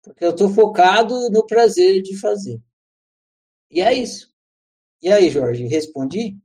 porque 0.02 0.24
eu 0.24 0.32
estou 0.32 0.50
focado 0.50 1.30
no 1.30 1.46
prazer 1.46 2.02
de 2.02 2.18
fazer. 2.18 2.60
E 3.70 3.82
é 3.82 3.94
isso. 3.94 4.34
E 5.02 5.12
aí, 5.12 5.30
Jorge, 5.30 5.68
respondi? 5.68 6.38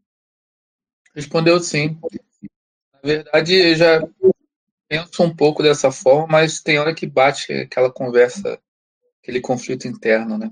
Respondeu 1.15 1.61
sim. 1.61 1.99
Na 2.95 3.01
verdade, 3.03 3.55
eu 3.55 3.75
já 3.75 4.09
penso 4.89 5.23
um 5.23 5.35
pouco 5.35 5.63
dessa 5.63 5.91
forma, 5.91 6.27
mas 6.27 6.61
tem 6.61 6.79
hora 6.79 6.95
que 6.95 7.07
bate 7.07 7.53
aquela 7.53 7.93
conversa, 7.93 8.61
aquele 9.23 9.41
conflito 9.41 9.87
interno, 9.87 10.37
né? 10.37 10.51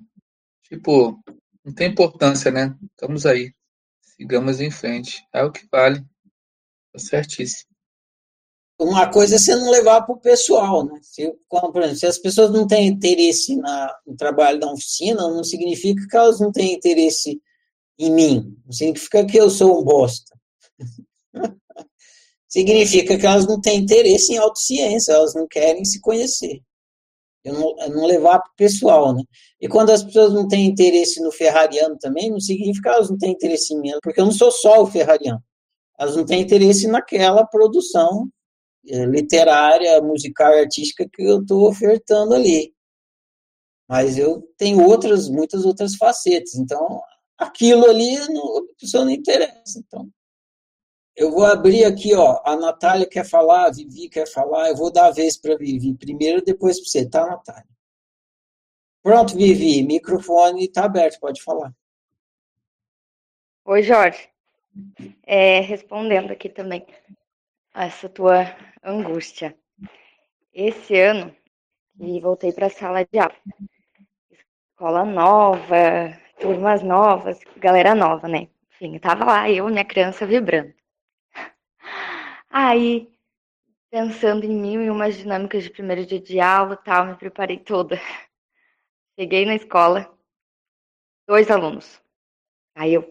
Tipo, 0.62 1.21
não 1.65 1.73
tem 1.73 1.91
importância, 1.91 2.50
né? 2.50 2.77
Estamos 2.91 3.27
aí. 3.27 3.53
Sigamos 4.00 4.61
em 4.61 4.71
frente. 4.71 5.25
É 5.33 5.43
o 5.43 5.53
que 5.53 5.67
vale. 5.71 6.05
Tá 6.93 6.99
certíssimo. 6.99 7.69
Uma 8.81 9.11
coisa 9.11 9.35
é 9.35 9.38
você 9.38 9.57
não 9.57 9.71
levar 9.71 10.03
para 10.03 10.15
o 10.15 10.21
pessoal, 10.21 10.85
né? 10.85 11.00
Se, 11.03 11.35
como, 11.49 11.73
por 11.73 11.83
exemplo, 11.83 11.99
se 11.99 12.07
as 12.07 12.19
pessoas 12.19 12.53
não 12.53 12.65
têm 12.65 12.87
interesse 12.87 13.57
na, 13.57 13.93
no 14.07 14.17
trabalho 14.17 14.61
da 14.61 14.71
oficina, 14.71 15.23
não 15.29 15.43
significa 15.43 16.07
que 16.09 16.17
elas 16.17 16.38
não 16.38 16.53
têm 16.53 16.75
interesse 16.75 17.43
em 17.99 18.12
mim. 18.12 18.57
Não 18.65 18.73
significa 18.73 19.27
que 19.27 19.37
eu 19.37 19.50
sou 19.50 19.81
um 19.81 19.85
bosta. 19.85 20.38
Significa 22.49 23.18
que 23.18 23.26
elas 23.26 23.47
não 23.47 23.61
têm 23.61 23.80
interesse 23.80 24.33
em 24.33 24.38
autociência, 24.38 25.12
elas 25.12 25.35
não 25.35 25.47
querem 25.47 25.85
se 25.85 26.00
conhecer. 26.00 26.61
Eu 27.45 27.54
não, 27.54 27.78
eu 27.78 27.90
não 27.90 28.07
levar 28.07 28.40
para 28.40 28.50
o 28.50 28.57
pessoal, 28.57 29.14
né? 29.14 29.23
E 29.61 29.68
quando 29.68 29.90
as 29.90 30.02
pessoas 30.02 30.33
não 30.33 30.47
têm 30.49 30.66
interesse 30.66 31.23
no 31.23 31.30
ferrariano 31.30 31.97
também, 31.99 32.30
não 32.30 32.40
significa 32.40 32.90
que 32.90 32.95
elas 32.95 33.11
não 33.11 33.16
têm 33.16 33.33
interesse 33.33 33.75
em 33.75 33.80
mim, 33.80 33.92
porque 34.02 34.21
eu 34.21 34.25
não 34.25 34.33
sou 34.33 34.50
só 34.50 34.83
o 34.83 34.87
ferrariano. 34.87 35.42
Elas 35.99 36.16
não 36.16 36.25
têm 36.25 36.42
interesse 36.42 36.87
naquela 36.88 37.45
produção 37.47 38.28
eh, 38.87 39.07
literária, 39.07 40.00
musical 40.02 40.52
e 40.52 40.61
artística 40.61 41.09
que 41.12 41.23
eu 41.23 41.40
estou 41.40 41.68
ofertando 41.68 42.35
ali. 42.35 42.73
Mas 43.88 44.18
eu 44.18 44.42
tenho 44.57 44.85
outras, 44.87 45.28
muitas 45.28 45.64
outras 45.64 45.97
facetas. 45.97 46.54
Então, 46.54 47.00
aquilo 47.38 47.87
ali 47.87 48.16
não, 48.28 48.59
a 48.59 48.62
pessoa 48.78 49.04
não 49.04 49.12
interessa. 49.12 49.78
Então, 49.78 50.09
eu 51.18 51.32
vou 51.32 51.44
abrir 51.44 51.84
aqui, 51.84 52.14
ó. 52.14 52.40
A 52.44 52.54
Natália 52.54 53.04
quer 53.04 53.25
falar, 53.28 53.66
a 53.66 53.70
Vivi 53.72 54.08
quer 54.08 54.26
falar. 54.26 54.68
Eu 54.68 54.76
vou 54.76 54.92
dar 54.92 55.06
a 55.06 55.10
vez 55.10 55.37
para 55.37 55.54
a 55.54 55.58
Vivi 55.58 55.92
primeiro, 55.94 56.40
depois 56.44 56.78
para 56.78 56.88
você, 56.88 57.10
tá, 57.10 57.26
Natália? 57.26 57.66
Pronto, 59.02 59.37
Vivi, 59.37 59.82
microfone 59.82 60.66
está 60.66 60.84
aberto, 60.84 61.18
pode 61.18 61.42
falar. 61.42 61.75
Oi, 63.64 63.82
Jorge. 63.82 64.28
É, 65.26 65.58
respondendo 65.58 66.30
aqui 66.30 66.48
também 66.48 66.87
essa 67.75 68.08
tua 68.08 68.56
angústia. 68.84 69.56
Esse 70.54 71.00
ano, 71.00 71.34
e 71.98 72.20
voltei 72.20 72.52
para 72.52 72.66
a 72.66 72.70
sala 72.70 73.04
de 73.04 73.18
aula. 73.18 73.34
Escola 74.70 75.04
nova, 75.04 76.16
turmas 76.38 76.80
novas, 76.80 77.40
galera 77.56 77.92
nova, 77.92 78.28
né? 78.28 78.48
Enfim, 78.72 78.96
tava 79.00 79.25
lá 79.25 79.50
eu, 79.50 79.66
minha 79.66 79.84
criança, 79.84 80.25
vibrando. 80.25 80.77
Aí, 82.64 83.09
pensando 83.90 84.44
em 84.44 84.51
mim 84.62 84.75
e 84.85 84.90
umas 84.90 85.16
dinâmicas 85.18 85.64
de 85.64 85.71
primeiro 85.71 86.07
dia 86.07 86.21
de 86.21 86.40
aula 86.40 86.77
tal, 86.77 87.07
me 87.07 87.16
preparei 87.16 87.59
toda. 87.59 88.01
Cheguei 89.18 89.44
na 89.44 89.55
escola, 89.55 90.01
dois 91.29 91.49
alunos. 91.51 92.03
Aí 92.77 92.94
eu, 92.94 93.05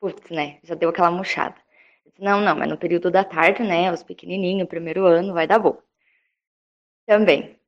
putz, 0.00 0.30
né, 0.30 0.60
já 0.64 0.74
deu 0.76 0.90
aquela 0.90 1.10
murchada. 1.10 1.56
Não, 2.18 2.40
não, 2.40 2.56
mas 2.56 2.68
no 2.70 2.78
período 2.78 3.10
da 3.10 3.24
tarde, 3.24 3.62
né, 3.64 3.92
os 3.92 4.02
pequenininhos, 4.04 4.68
primeiro 4.68 5.06
ano, 5.06 5.34
vai 5.34 5.46
dar 5.46 5.58
bom. 5.60 5.80
Também, 7.06 7.60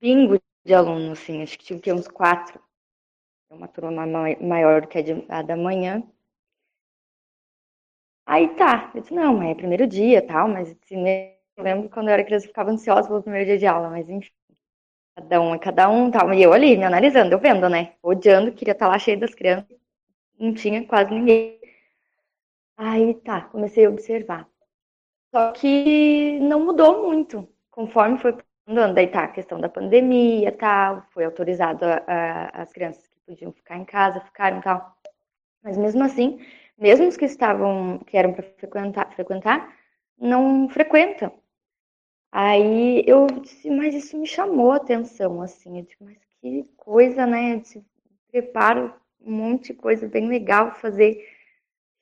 pingo 0.00 0.40
de 0.66 0.74
alunos, 0.74 1.18
assim, 1.20 1.42
acho 1.42 1.58
que 1.58 1.64
tive 1.66 1.92
uns 1.92 2.08
quatro. 2.08 2.60
Uma 3.50 3.68
turma 3.68 4.06
maior 4.40 4.82
do 4.82 4.88
que 4.88 4.98
a, 4.98 5.02
de, 5.02 5.26
a 5.30 5.42
da 5.42 5.56
manhã. 5.56 6.02
Aí 8.26 8.48
tá, 8.56 8.90
eu 8.94 9.00
disse, 9.02 9.14
não, 9.14 9.42
é 9.42 9.54
primeiro 9.54 9.86
dia 9.86 10.26
tal, 10.26 10.48
mas 10.48 10.70
assim, 10.70 11.04
eu 11.56 11.62
lembro 11.64 11.88
quando 11.90 12.08
eu 12.08 12.14
era 12.14 12.24
criança 12.24 12.46
eu 12.46 12.48
ficava 12.48 12.70
ansiosa 12.70 13.08
pelo 13.08 13.22
primeiro 13.22 13.46
dia 13.46 13.58
de 13.58 13.66
aula, 13.66 13.90
mas 13.90 14.08
enfim. 14.08 14.30
Cada 15.16 15.40
um 15.40 15.54
é 15.54 15.58
cada 15.58 15.88
um 15.88 16.10
tal. 16.10 16.32
E 16.34 16.42
eu 16.42 16.52
ali, 16.52 16.76
me 16.76 16.84
analisando, 16.84 17.32
eu 17.32 17.38
vendo, 17.38 17.68
né? 17.68 17.94
Odiando, 18.02 18.52
queria 18.52 18.72
estar 18.72 18.88
lá 18.88 18.98
cheio 18.98 19.18
das 19.18 19.34
crianças. 19.34 19.76
Não 20.38 20.52
tinha 20.52 20.84
quase 20.86 21.12
ninguém. 21.14 21.60
Aí 22.76 23.14
tá, 23.14 23.42
comecei 23.42 23.86
a 23.86 23.90
observar. 23.90 24.48
Só 25.32 25.52
que 25.52 26.38
não 26.40 26.64
mudou 26.64 27.06
muito 27.06 27.48
conforme 27.70 28.18
foi 28.18 28.36
andando. 28.66 28.94
Daí 28.94 29.06
tá 29.06 29.24
a 29.24 29.28
questão 29.28 29.60
da 29.60 29.68
pandemia 29.68 30.50
tal, 30.52 31.02
foi 31.12 31.24
autorizado 31.24 31.84
a, 31.84 32.02
a, 32.06 32.62
as 32.62 32.72
crianças 32.72 33.06
que 33.06 33.16
podiam 33.26 33.52
ficar 33.52 33.76
em 33.76 33.84
casa, 33.84 34.20
ficaram 34.20 34.60
tal. 34.60 34.96
Mas 35.62 35.76
mesmo 35.76 36.02
assim, 36.02 36.40
mesmo 36.78 37.08
os 37.08 37.16
que 37.16 37.24
estavam, 37.24 37.98
que 38.06 38.16
eram 38.16 38.32
para 38.32 38.42
frequentar, 38.42 39.12
frequentar, 39.14 39.76
não 40.18 40.68
frequentam. 40.68 41.32
Aí 42.32 43.04
eu 43.06 43.26
disse, 43.26 43.70
mas 43.70 43.94
isso 43.94 44.18
me 44.18 44.26
chamou 44.26 44.72
a 44.72 44.76
atenção, 44.76 45.40
assim, 45.40 45.78
eu 45.78 45.84
disse, 45.84 45.96
mas 46.00 46.18
que 46.40 46.64
coisa, 46.76 47.26
né? 47.26 47.54
Eu 47.54 47.60
disse, 47.60 47.84
preparo 48.30 48.92
um 49.20 49.32
monte 49.32 49.72
de 49.72 49.74
coisa 49.74 50.08
bem 50.08 50.26
legal 50.28 50.74
fazer, 50.74 51.24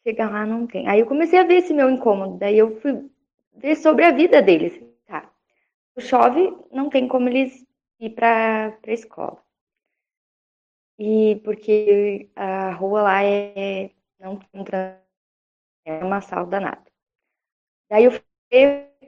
chegar 0.03 0.31
lá 0.31 0.47
não 0.47 0.67
tem. 0.67 0.89
Aí 0.89 1.01
eu 1.01 1.07
comecei 1.07 1.39
a 1.39 1.45
ver 1.45 1.57
esse 1.57 1.75
meu 1.75 1.91
incômodo, 1.91 2.39
daí 2.39 2.59
eu 2.59 2.81
fui 2.81 3.11
ver 3.55 3.77
sobre 3.77 4.05
a 4.05 4.11
vida 4.13 4.41
deles. 4.43 4.81
Tá, 5.07 5.31
chove, 5.99 6.57
não 6.73 6.89
tem 6.89 7.07
como 7.07 7.29
eles 7.29 7.65
ir 8.01 8.11
para 8.11 8.77
a 8.87 8.93
escola. 8.93 9.39
E 10.99 11.41
porque 11.45 12.31
a 12.35 12.73
rua 12.73 13.03
lá 13.03 13.23
é 13.25 13.91
não 14.23 14.39
é 15.85 16.05
uma 16.05 16.21
sala 16.21 16.47
danada. 16.47 16.85
Daí 17.91 18.05
eu 18.05 18.13
fui 18.13 18.23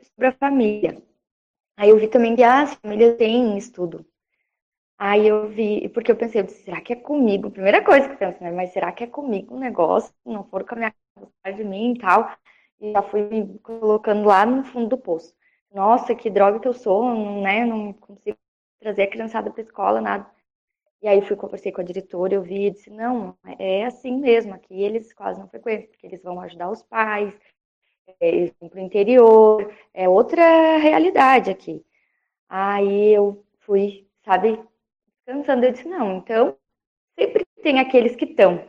sobre 0.02 0.26
a 0.26 0.32
família. 0.32 1.02
Aí 1.76 1.90
eu 1.90 1.98
vi 1.98 2.08
também 2.08 2.36
que 2.36 2.42
ah, 2.42 2.62
as 2.62 2.74
famílias 2.74 3.16
têm 3.16 3.56
estudo. 3.56 4.04
Aí 4.98 5.26
eu 5.26 5.48
vi, 5.48 5.88
porque 5.90 6.10
eu 6.10 6.16
pensei, 6.16 6.46
será 6.48 6.80
que 6.80 6.92
é 6.92 6.96
comigo? 6.96 7.50
Primeira 7.50 7.84
coisa 7.84 8.06
que 8.08 8.14
eu 8.14 8.18
penso, 8.18 8.42
né? 8.42 8.50
Mas 8.50 8.72
será 8.72 8.92
que 8.92 9.04
é 9.04 9.06
comigo 9.06 9.54
um 9.54 9.58
negócio? 9.58 10.14
Não 10.24 10.44
for 10.44 10.64
com 10.64 10.74
a 10.74 10.78
minha 10.78 10.94
casa 11.42 11.56
de 11.56 11.64
mim 11.64 11.92
e 11.94 11.98
tal. 11.98 12.30
E 12.80 12.92
já 12.92 13.02
fui 13.02 13.22
me 13.22 13.58
colocando 13.60 14.26
lá 14.26 14.46
no 14.46 14.64
fundo 14.64 14.88
do 14.88 14.98
poço. 14.98 15.34
Nossa, 15.72 16.14
que 16.14 16.30
droga 16.30 16.60
que 16.60 16.68
eu 16.68 16.72
sou, 16.72 17.04
não, 17.04 17.42
né? 17.42 17.64
Não 17.64 17.92
consigo 17.94 18.38
trazer 18.80 19.02
a 19.02 19.10
criançada 19.10 19.50
para 19.50 19.62
escola, 19.62 20.00
nada. 20.00 20.26
E 21.04 21.06
aí 21.06 21.20
fui 21.20 21.36
conversei 21.36 21.70
com 21.70 21.82
a 21.82 21.84
diretora, 21.84 22.32
eu 22.32 22.40
vi 22.42 22.64
e 22.64 22.70
disse, 22.70 22.88
não, 22.88 23.36
é 23.58 23.84
assim 23.84 24.16
mesmo, 24.18 24.54
aqui 24.54 24.82
eles 24.82 25.12
quase 25.12 25.38
não 25.38 25.46
frequentam, 25.46 25.86
porque 25.88 26.06
eles 26.06 26.22
vão 26.22 26.40
ajudar 26.40 26.70
os 26.70 26.82
pais, 26.82 27.30
é, 28.18 28.26
eles 28.26 28.54
vão 28.58 28.70
para 28.70 28.80
o 28.80 28.82
interior, 28.82 29.70
é 29.92 30.08
outra 30.08 30.78
realidade 30.78 31.50
aqui. 31.50 31.84
Aí 32.48 33.12
eu 33.12 33.44
fui, 33.60 34.08
sabe, 34.24 34.58
cansando, 35.26 35.66
eu 35.66 35.72
disse, 35.72 35.86
não, 35.86 36.16
então 36.16 36.56
sempre 37.20 37.44
tem 37.62 37.80
aqueles 37.80 38.16
que 38.16 38.24
estão. 38.24 38.64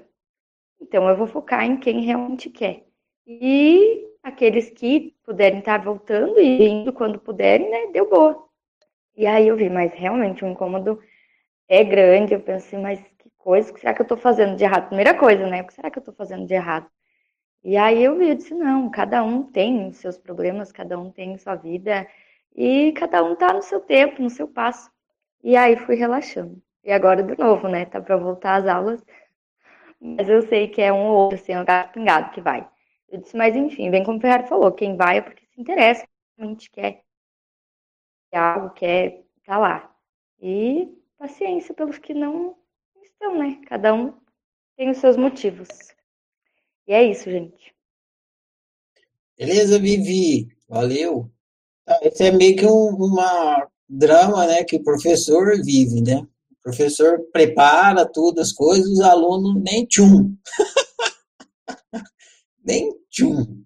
Então 0.82 1.08
eu 1.08 1.16
vou 1.16 1.28
focar 1.28 1.64
em 1.64 1.78
quem 1.78 2.02
realmente 2.02 2.50
quer. 2.50 2.86
E 3.26 4.10
aqueles 4.22 4.70
que 4.70 5.16
puderem 5.24 5.60
estar 5.60 5.82
voltando 5.82 6.38
e 6.42 6.68
indo 6.68 6.92
quando 6.92 7.18
puderem, 7.18 7.70
né, 7.70 7.94
deu 7.94 8.10
boa. 8.10 8.46
E 9.16 9.26
aí 9.26 9.48
eu 9.48 9.56
vi, 9.56 9.70
mas 9.70 9.94
realmente 9.94 10.44
um 10.44 10.52
incômodo 10.52 11.02
é 11.68 11.84
grande. 11.84 12.34
Eu 12.34 12.42
pensei, 12.42 12.80
mas 12.80 13.00
que 13.18 13.30
coisa, 13.38 13.72
o 13.72 13.74
que 13.74 13.82
será 13.82 13.94
que 13.94 14.02
eu 14.02 14.06
estou 14.06 14.18
fazendo 14.18 14.56
de 14.56 14.64
errado? 14.64 14.88
Primeira 14.88 15.18
coisa, 15.18 15.48
né? 15.48 15.62
O 15.62 15.68
que 15.68 15.74
será 15.74 15.90
que 15.92 15.98
eu 15.98 16.02
estou 16.02 16.14
fazendo 16.14 16.46
de 16.46 16.54
errado? 16.54 16.90
E 17.64 17.78
aí 17.78 18.04
eu 18.04 18.18
vi, 18.18 18.30
eu 18.30 18.36
disse, 18.36 18.54
não, 18.54 18.90
cada 18.92 19.24
um 19.24 19.44
tem 19.44 19.88
os 19.88 19.98
seus 19.98 20.18
problemas, 20.18 20.72
cada 20.72 21.00
um 21.00 21.12
tem 21.12 21.38
sua 21.38 21.56
vida, 21.56 22.08
e 22.56 22.92
cada 22.94 23.24
um 23.24 23.36
tá 23.36 23.54
no 23.54 23.62
seu 23.62 23.82
tempo, 23.82 24.22
no 24.22 24.30
seu 24.30 24.48
passo. 24.48 24.92
E 25.44 25.56
aí 25.58 25.76
fui 25.78 25.96
relaxando. 25.96 26.62
E 26.84 26.92
agora, 26.92 27.24
de 27.24 27.38
novo, 27.38 27.68
né? 27.68 27.86
Tá 27.86 28.02
para 28.02 28.18
voltar 28.18 28.56
às 28.56 28.68
aulas. 28.68 29.04
Mas 30.00 30.30
eu 30.30 30.42
sei 30.44 30.68
que 30.68 30.82
é 30.82 30.94
um 30.94 31.08
ou 31.08 31.18
outro, 31.24 31.38
assim, 31.40 31.54
é 31.54 31.60
um 31.62 31.66
gato 31.66 31.94
pingado 31.94 32.32
que 32.32 32.42
vai. 32.42 32.68
Eu 33.10 33.20
disse, 33.22 33.36
mas 33.38 33.56
enfim, 33.56 33.90
vem 33.90 34.04
como 34.04 34.18
o 34.18 34.22
Ferrari 34.22 34.48
falou, 34.48 34.72
quem 34.72 34.96
vai 34.96 35.18
é 35.18 35.22
porque 35.22 35.46
se 35.48 35.62
interessa, 35.62 36.08
realmente 36.38 36.70
quer 36.72 37.04
algo, 38.32 38.70
quer 38.72 39.24
tá 39.46 39.58
lá. 39.58 39.96
E 40.40 40.90
paciência 41.26 41.74
pelos 41.74 41.98
que 41.98 42.14
não 42.14 42.56
estão, 43.04 43.38
né? 43.38 43.60
Cada 43.68 43.94
um 43.94 44.14
tem 44.78 44.92
os 44.92 44.98
seus 44.98 45.18
motivos. 45.18 45.68
E 46.88 46.94
é 46.94 47.04
isso, 47.04 47.30
gente. 47.30 47.74
Beleza, 49.38 49.80
Vivi? 49.80 50.48
Valeu. 50.70 51.32
Ah, 51.88 52.00
esse 52.04 52.24
é 52.26 52.32
meio 52.32 52.56
que 52.56 52.66
um, 52.66 52.90
uma 52.96 53.68
drama, 53.90 54.46
né, 54.46 54.64
que 54.64 54.76
o 54.76 54.84
professor 54.84 55.62
vive, 55.64 56.02
né? 56.02 56.18
O 56.52 56.62
professor 56.64 57.20
prepara 57.32 58.06
tudo, 58.06 58.40
as 58.40 58.52
coisas, 58.52 58.88
os 58.88 59.02
alunos 59.02 59.62
nem 59.64 59.86
tchum. 59.86 60.36
nem 62.64 62.92
tchum. 63.10 63.64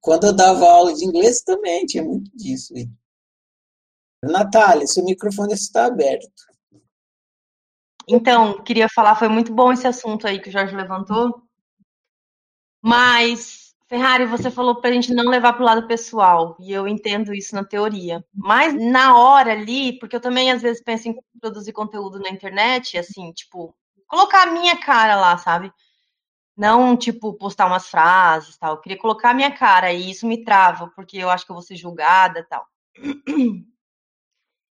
Quando 0.00 0.26
eu 0.26 0.32
dava 0.32 0.68
aula 0.68 0.94
de 0.94 1.04
inglês 1.04 1.42
também 1.42 1.86
tinha 1.86 2.02
muito 2.02 2.30
disso. 2.36 2.74
Natália, 4.22 4.86
seu 4.86 5.04
microfone 5.04 5.54
está 5.54 5.86
aberto. 5.86 6.49
Então, 8.08 8.62
queria 8.62 8.88
falar, 8.88 9.14
foi 9.14 9.28
muito 9.28 9.52
bom 9.52 9.72
esse 9.72 9.86
assunto 9.86 10.26
aí 10.26 10.40
que 10.40 10.48
o 10.48 10.52
Jorge 10.52 10.74
levantou. 10.74 11.42
Mas, 12.82 13.74
Ferrari, 13.88 14.24
você 14.26 14.50
falou 14.50 14.80
para 14.80 14.90
a 14.90 14.92
gente 14.92 15.12
não 15.12 15.24
levar 15.24 15.52
para 15.52 15.62
o 15.62 15.66
lado 15.66 15.86
pessoal, 15.86 16.56
e 16.60 16.72
eu 16.72 16.88
entendo 16.88 17.34
isso 17.34 17.54
na 17.54 17.64
teoria. 17.64 18.24
Mas 18.34 18.74
na 18.74 19.16
hora 19.18 19.52
ali, 19.52 19.98
porque 19.98 20.16
eu 20.16 20.20
também 20.20 20.50
às 20.50 20.62
vezes 20.62 20.82
penso 20.82 21.08
em 21.08 21.16
produzir 21.40 21.72
conteúdo 21.72 22.18
na 22.18 22.30
internet, 22.30 22.96
assim, 22.96 23.32
tipo, 23.32 23.74
colocar 24.06 24.48
a 24.48 24.50
minha 24.52 24.76
cara 24.80 25.16
lá, 25.16 25.36
sabe? 25.36 25.72
Não, 26.56 26.96
tipo, 26.96 27.34
postar 27.34 27.66
umas 27.66 27.88
frases 27.88 28.56
tal. 28.58 28.74
Eu 28.74 28.80
queria 28.80 28.98
colocar 28.98 29.30
a 29.30 29.34
minha 29.34 29.50
cara 29.50 29.92
e 29.92 30.10
isso 30.10 30.26
me 30.26 30.44
trava, 30.44 30.88
porque 30.94 31.18
eu 31.18 31.30
acho 31.30 31.44
que 31.46 31.52
eu 31.52 31.56
vou 31.56 31.62
ser 31.62 31.76
julgada 31.76 32.46
tal. 32.48 32.66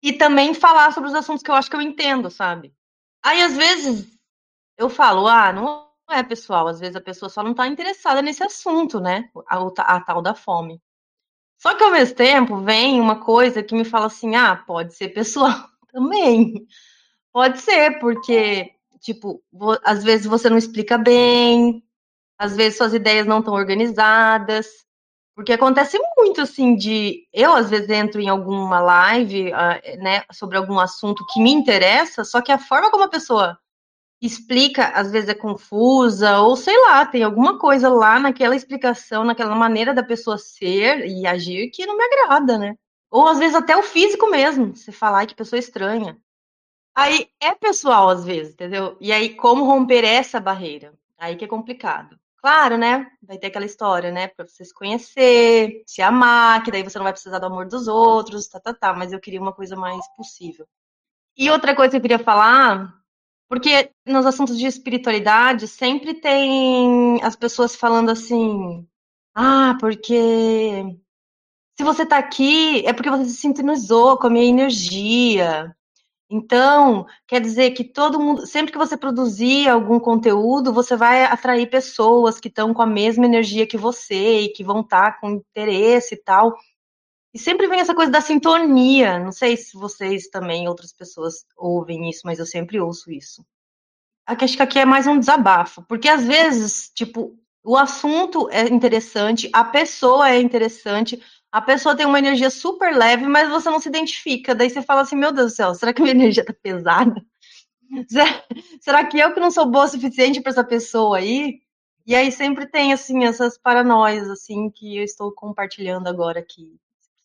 E 0.05 0.11
também 0.11 0.53
falar 0.53 0.91
sobre 0.91 1.07
os 1.07 1.15
assuntos 1.15 1.41
que 1.41 1.49
eu 1.49 1.55
acho 1.55 1.69
que 1.69 1.77
eu 1.77 1.81
entendo, 1.81 2.29
sabe? 2.29 2.73
Aí, 3.23 3.41
às 3.41 3.55
vezes, 3.55 4.07
eu 4.77 4.89
falo, 4.89 5.27
ah, 5.27 5.53
não 5.53 5.87
é 6.11 6.23
pessoal, 6.23 6.67
às 6.67 6.79
vezes 6.79 6.95
a 6.95 7.01
pessoa 7.01 7.29
só 7.29 7.41
não 7.43 7.51
está 7.51 7.67
interessada 7.67 8.21
nesse 8.21 8.43
assunto, 8.43 8.99
né? 8.99 9.29
A, 9.47 9.57
a, 9.95 10.01
tal 10.01 10.21
da 10.21 10.35
fome. 10.35 10.81
Só 11.57 11.75
que 11.75 11.83
ao 11.83 11.91
mesmo 11.91 12.15
tempo 12.15 12.57
vem 12.61 12.99
uma 12.99 13.21
coisa 13.23 13.63
que 13.63 13.75
me 13.75 13.85
fala 13.85 14.07
assim: 14.07 14.35
ah, 14.35 14.55
pode 14.57 14.95
ser 14.95 15.09
pessoal 15.09 15.53
também. 15.91 16.67
Pode 17.31 17.59
ser, 17.59 17.99
porque, 17.99 18.71
tipo, 19.01 19.43
às 19.83 20.03
vezes 20.03 20.25
você 20.27 20.49
não 20.49 20.57
explica 20.57 20.97
bem, 20.97 21.83
às 22.37 22.55
vezes 22.55 22.77
suas 22.77 22.93
ideias 22.93 23.25
não 23.27 23.39
estão 23.39 23.53
organizadas. 23.53 24.67
Porque 25.35 25.53
acontece 25.53 25.99
muito, 26.17 26.41
assim, 26.41 26.75
de. 26.75 27.27
Eu, 27.33 27.53
às 27.53 27.69
vezes, 27.69 27.89
entro 27.89 28.21
em 28.21 28.29
alguma 28.29 28.79
live, 28.79 29.51
uh, 29.51 30.03
né, 30.03 30.23
sobre 30.31 30.57
algum 30.57 30.79
assunto 30.79 31.25
que 31.31 31.41
me 31.41 31.51
interessa, 31.51 32.23
só 32.23 32.41
que 32.41 32.51
a 32.51 32.59
forma 32.59 32.91
como 32.91 33.03
a 33.03 33.09
pessoa 33.09 33.57
explica, 34.21 34.87
às 34.89 35.11
vezes 35.11 35.29
é 35.29 35.33
confusa, 35.33 36.39
ou 36.39 36.55
sei 36.55 36.77
lá, 36.87 37.05
tem 37.05 37.23
alguma 37.23 37.59
coisa 37.59 37.89
lá 37.89 38.19
naquela 38.19 38.55
explicação, 38.55 39.23
naquela 39.25 39.55
maneira 39.55 39.93
da 39.93 40.03
pessoa 40.03 40.37
ser 40.37 41.05
e 41.05 41.27
agir 41.27 41.69
que 41.71 41.85
não 41.85 41.97
me 41.97 42.03
agrada, 42.05 42.57
né? 42.57 42.75
Ou 43.11 43.27
às 43.27 43.37
vezes 43.39 43.55
até 43.55 43.75
o 43.75 43.83
físico 43.83 44.29
mesmo, 44.29 44.75
você 44.75 44.91
falar 44.91 45.25
que 45.25 45.35
pessoa 45.35 45.59
estranha. 45.59 46.17
Aí 46.95 47.27
é 47.41 47.53
pessoal, 47.55 48.09
às 48.09 48.23
vezes, 48.23 48.53
entendeu? 48.53 48.97
E 49.01 49.11
aí, 49.11 49.35
como 49.35 49.65
romper 49.65 50.05
essa 50.05 50.39
barreira? 50.39 50.93
Aí 51.17 51.35
que 51.35 51.45
é 51.45 51.47
complicado. 51.47 52.17
Claro, 52.43 52.77
né? 52.77 53.09
Vai 53.21 53.37
ter 53.37 53.47
aquela 53.47 53.65
história, 53.65 54.11
né? 54.11 54.27
Pra 54.27 54.45
você 54.45 54.65
se 54.65 54.73
conhecer, 54.73 55.81
se 55.87 56.01
amar, 56.01 56.61
que 56.61 56.71
daí 56.71 56.83
você 56.83 56.97
não 56.97 57.03
vai 57.05 57.13
precisar 57.13 57.39
do 57.39 57.45
amor 57.45 57.65
dos 57.65 57.87
outros, 57.87 58.49
tá, 58.49 58.59
tá, 58.59 58.73
tá. 58.73 58.93
Mas 58.93 59.13
eu 59.13 59.19
queria 59.19 59.39
uma 59.39 59.53
coisa 59.53 59.77
mais 59.77 60.05
possível. 60.17 60.67
E 61.37 61.49
outra 61.49 61.75
coisa 61.75 61.91
que 61.91 61.97
eu 61.97 62.01
queria 62.01 62.19
falar, 62.19 62.93
porque 63.49 63.91
nos 64.05 64.25
assuntos 64.25 64.57
de 64.57 64.67
espiritualidade 64.67 65.69
sempre 65.69 66.15
tem 66.15 67.23
as 67.23 67.35
pessoas 67.37 67.77
falando 67.77 68.11
assim: 68.11 68.85
ah, 69.35 69.77
porque 69.79 70.83
se 71.77 71.83
você 71.83 72.05
tá 72.05 72.17
aqui 72.17 72.85
é 72.85 72.93
porque 72.93 73.09
você 73.09 73.25
se 73.25 73.35
sintonizou 73.35 74.17
com 74.17 74.27
a 74.27 74.29
minha 74.29 74.45
energia. 74.45 75.75
Então, 76.35 77.05
quer 77.27 77.39
dizer 77.39 77.71
que 77.75 77.83
todo 77.83 78.19
mundo, 78.19 78.47
sempre 78.47 78.71
que 78.71 78.77
você 78.77 78.97
produzir 78.97 79.69
algum 79.69 79.99
conteúdo, 79.99 80.73
você 80.73 80.95
vai 80.95 81.25
atrair 81.25 81.69
pessoas 81.69 82.39
que 82.39 82.47
estão 82.47 82.73
com 82.73 82.81
a 82.81 82.87
mesma 82.87 83.27
energia 83.27 83.67
que 83.67 83.77
você 83.77 84.39
e 84.39 84.49
que 84.49 84.63
vão 84.63 84.81
estar 84.81 85.11
tá 85.11 85.19
com 85.19 85.29
interesse 85.29 86.15
e 86.15 86.17
tal. 86.17 86.57
E 87.35 87.37
sempre 87.37 87.67
vem 87.67 87.79
essa 87.79 87.93
coisa 87.93 88.11
da 88.11 88.19
sintonia. 88.19 89.19
Não 89.19 89.31
sei 89.31 89.55
se 89.55 89.77
vocês 89.77 90.27
também, 90.27 90.67
outras 90.67 90.91
pessoas, 90.91 91.45
ouvem 91.55 92.09
isso, 92.09 92.21
mas 92.25 92.39
eu 92.39 92.47
sempre 92.47 92.81
ouço 92.81 93.11
isso. 93.11 93.45
Acho 94.25 94.57
que 94.57 94.63
aqui 94.63 94.79
é 94.79 94.85
mais 94.85 95.05
um 95.05 95.19
desabafo, 95.19 95.83
porque 95.83 96.09
às 96.09 96.25
vezes, 96.25 96.91
tipo, 96.95 97.37
o 97.63 97.77
assunto 97.77 98.49
é 98.49 98.67
interessante, 98.69 99.51
a 99.53 99.63
pessoa 99.63 100.31
é 100.31 100.41
interessante, 100.41 101.21
a 101.53 101.61
pessoa 101.61 101.95
tem 101.95 102.07
uma 102.07 102.17
energia 102.17 102.49
super 102.49 102.97
leve, 102.97 103.27
mas 103.27 103.47
você 103.47 103.69
não 103.69 103.79
se 103.79 103.87
identifica. 103.87 104.55
Daí 104.55 104.71
você 104.71 104.81
fala 104.81 105.01
assim: 105.01 105.15
meu 105.15 105.31
Deus 105.31 105.51
do 105.51 105.55
céu, 105.55 105.75
será 105.75 105.93
que 105.93 106.01
minha 106.01 106.15
energia 106.17 106.43
tá 106.43 106.51
pesada? 106.51 107.23
Será 108.81 109.05
que 109.05 109.19
eu 109.19 109.35
que 109.35 109.39
não 109.39 109.51
sou 109.51 109.69
boa 109.69 109.85
o 109.85 109.87
suficiente 109.87 110.41
para 110.41 110.51
essa 110.51 110.63
pessoa 110.63 111.17
aí? 111.17 111.61
E 112.07 112.15
aí 112.15 112.31
sempre 112.31 112.65
tem 112.65 112.91
assim 112.91 113.23
essas 113.23 113.55
paranoias 113.55 114.27
assim 114.31 114.67
que 114.71 114.97
eu 114.97 115.03
estou 115.03 115.31
compartilhando 115.31 116.07
agora 116.07 116.39
aqui, 116.39 116.75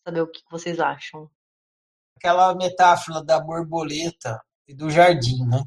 saber 0.05 0.21
o 0.21 0.27
que 0.27 0.43
vocês 0.51 0.79
acham. 0.79 1.27
Aquela 2.15 2.53
metáfora 2.53 3.23
da 3.23 3.39
borboleta 3.39 4.39
e 4.67 4.75
do 4.75 4.91
jardim, 4.91 5.43
né? 5.47 5.63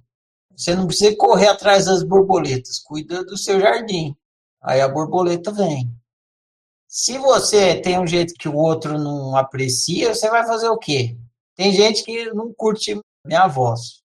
Você 0.56 0.76
não 0.76 0.86
precisa 0.86 1.16
correr 1.16 1.48
atrás 1.48 1.86
das 1.86 2.04
borboletas, 2.04 2.78
cuida 2.78 3.24
do 3.24 3.36
seu 3.36 3.60
jardim. 3.60 4.16
Aí 4.62 4.80
a 4.80 4.88
borboleta 4.88 5.50
vem. 5.50 5.92
Se 6.94 7.16
você 7.16 7.80
tem 7.80 7.98
um 7.98 8.06
jeito 8.06 8.34
que 8.34 8.46
o 8.46 8.54
outro 8.54 8.98
não 8.98 9.34
aprecia, 9.34 10.14
você 10.14 10.28
vai 10.28 10.46
fazer 10.46 10.68
o 10.68 10.76
quê? 10.76 11.16
Tem 11.56 11.72
gente 11.72 12.04
que 12.04 12.30
não 12.34 12.52
curte 12.52 13.00
minha 13.24 13.46
voz. 13.46 14.02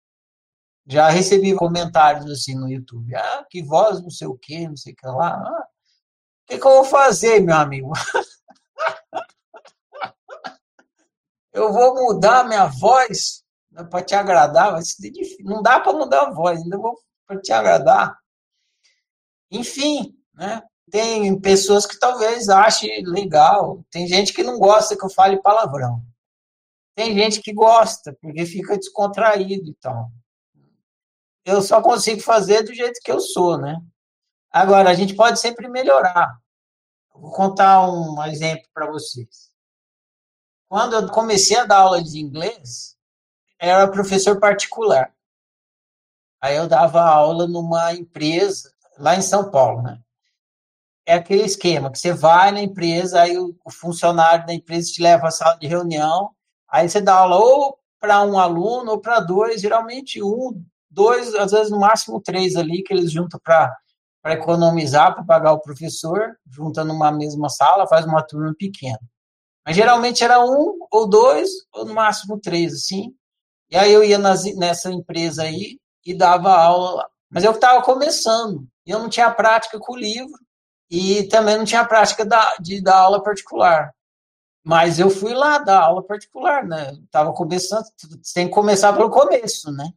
Já 0.85 1.09
recebi 1.09 1.55
comentários 1.55 2.29
assim 2.29 2.53
no 2.53 2.69
YouTube. 2.69 3.15
Ah, 3.15 3.43
que 3.49 3.63
voz, 3.63 3.99
não 4.03 4.11
sei 4.11 4.27
o 4.27 4.37
quê, 4.37 4.67
não 4.67 4.77
sei 4.77 4.93
o 4.93 4.95
que 4.95 5.07
lá. 5.07 5.33
Ah, 5.33 5.63
o 5.63 6.45
que, 6.45 6.59
que 6.59 6.67
eu 6.67 6.73
vou 6.73 6.85
fazer, 6.85 7.39
meu 7.39 7.55
amigo? 7.55 7.91
eu 11.53 11.73
vou 11.73 11.95
mudar 11.95 12.47
minha 12.47 12.67
voz 12.67 13.43
para 13.89 14.03
te 14.03 14.13
agradar. 14.13 14.79
Não 15.39 15.63
dá 15.63 15.79
para 15.79 15.91
mudar 15.91 16.27
a 16.27 16.31
voz, 16.31 16.61
ainda 16.61 16.77
vou 16.77 16.95
para 17.25 17.41
te 17.41 17.51
agradar. 17.51 18.15
Enfim, 19.49 20.15
né? 20.35 20.61
Tem 20.95 21.37
pessoas 21.41 21.85
que 21.85 21.99
talvez 21.99 22.47
achem 22.47 23.03
legal, 23.05 23.83
tem 23.91 24.07
gente 24.07 24.31
que 24.31 24.41
não 24.41 24.57
gosta 24.57 24.95
que 24.95 25.03
eu 25.03 25.09
fale 25.09 25.41
palavrão. 25.41 26.01
Tem 26.95 27.13
gente 27.13 27.41
que 27.41 27.51
gosta, 27.51 28.17
porque 28.21 28.45
fica 28.45 28.77
descontraído 28.77 29.71
e 29.71 29.73
tal. 29.73 30.09
Eu 31.43 31.61
só 31.61 31.81
consigo 31.81 32.21
fazer 32.21 32.63
do 32.63 32.73
jeito 32.73 33.01
que 33.03 33.11
eu 33.11 33.19
sou, 33.19 33.57
né? 33.57 33.77
Agora, 34.49 34.89
a 34.89 34.93
gente 34.93 35.13
pode 35.13 35.37
sempre 35.37 35.67
melhorar. 35.67 36.39
Vou 37.13 37.33
contar 37.33 37.85
um 37.91 38.23
exemplo 38.23 38.65
para 38.73 38.89
vocês. 38.89 39.51
Quando 40.69 40.95
eu 40.95 41.11
comecei 41.11 41.57
a 41.57 41.65
dar 41.65 41.79
aula 41.79 42.01
de 42.01 42.21
inglês, 42.21 42.95
era 43.59 43.91
professor 43.91 44.39
particular. 44.39 45.13
Aí 46.41 46.55
eu 46.55 46.69
dava 46.69 47.01
aula 47.01 47.49
numa 47.49 47.93
empresa 47.93 48.71
lá 48.97 49.17
em 49.17 49.21
São 49.21 49.51
Paulo, 49.51 49.81
né? 49.81 50.01
É 51.05 51.13
aquele 51.13 51.43
esquema 51.43 51.91
que 51.91 51.99
você 51.99 52.13
vai 52.13 52.51
na 52.51 52.61
empresa, 52.61 53.21
aí 53.21 53.37
o, 53.37 53.55
funcionário 53.69 54.45
da 54.45 54.53
empresa 54.53 54.91
te 54.91 55.01
leva 55.01 55.27
à 55.27 55.31
sala 55.31 55.57
de 55.57 55.67
reunião, 55.67 56.31
aí 56.67 56.89
você 56.89 56.99
dá 56.99 57.15
aula 57.15 57.37
ou 57.37 57.77
para 57.99 58.23
um 58.23 58.39
aluno 58.39 58.91
ou 58.91 58.99
para 58.99 59.19
dois, 59.19 59.61
geralmente 59.61 60.21
um, 60.21 60.63
dois, 60.89 61.33
às 61.35 61.51
vezes 61.51 61.71
no 61.71 61.79
máximo 61.79 62.19
três 62.21 62.55
ali, 62.55 62.83
que 62.83 62.93
eles 62.93 63.11
juntam 63.11 63.39
para 63.43 63.75
economizar, 64.25 65.13
para 65.13 65.23
pagar 65.23 65.53
o 65.53 65.61
professor, 65.61 66.35
junta 66.49 66.83
numa 66.83 67.11
mesma 67.11 67.49
sala, 67.49 67.87
faz 67.87 68.05
uma 68.05 68.23
turma 68.23 68.53
pequena. 68.57 68.99
Mas 69.65 69.75
geralmente 69.75 70.23
era 70.23 70.43
um 70.43 70.77
ou 70.91 71.07
dois, 71.07 71.49
ou 71.73 71.85
no 71.85 71.93
máximo 71.93 72.39
três, 72.39 72.73
assim. 72.73 73.13
E 73.71 73.75
aí 73.75 73.91
eu 73.91 74.03
ia 74.03 74.19
nas, 74.19 74.43
nessa 74.55 74.91
empresa 74.91 75.43
aí 75.43 75.79
e 76.05 76.15
dava 76.15 76.55
aula. 76.55 77.07
Mas 77.31 77.43
eu 77.43 77.51
estava 77.51 77.81
começando, 77.81 78.67
e 78.85 78.91
eu 78.91 78.99
não 78.99 79.09
tinha 79.09 79.31
prática 79.31 79.79
com 79.79 79.93
o 79.93 79.97
livro, 79.97 80.37
e 80.89 81.23
também 81.27 81.57
não 81.57 81.65
tinha 81.65 81.85
prática 81.85 82.27
de 82.59 82.81
dar 82.81 82.97
aula 82.97 83.23
particular. 83.23 83.93
Mas 84.63 84.97
eu 84.99 85.09
fui 85.09 85.33
lá 85.33 85.59
dar 85.59 85.81
aula 85.81 86.03
particular, 86.03 86.65
né? 86.65 86.93
Estava 87.03 87.31
começando, 87.33 87.85
tem 88.33 88.47
que 88.47 88.53
começar 88.53 88.93
pelo 88.93 89.11
começo, 89.11 89.71
né? 89.71 89.91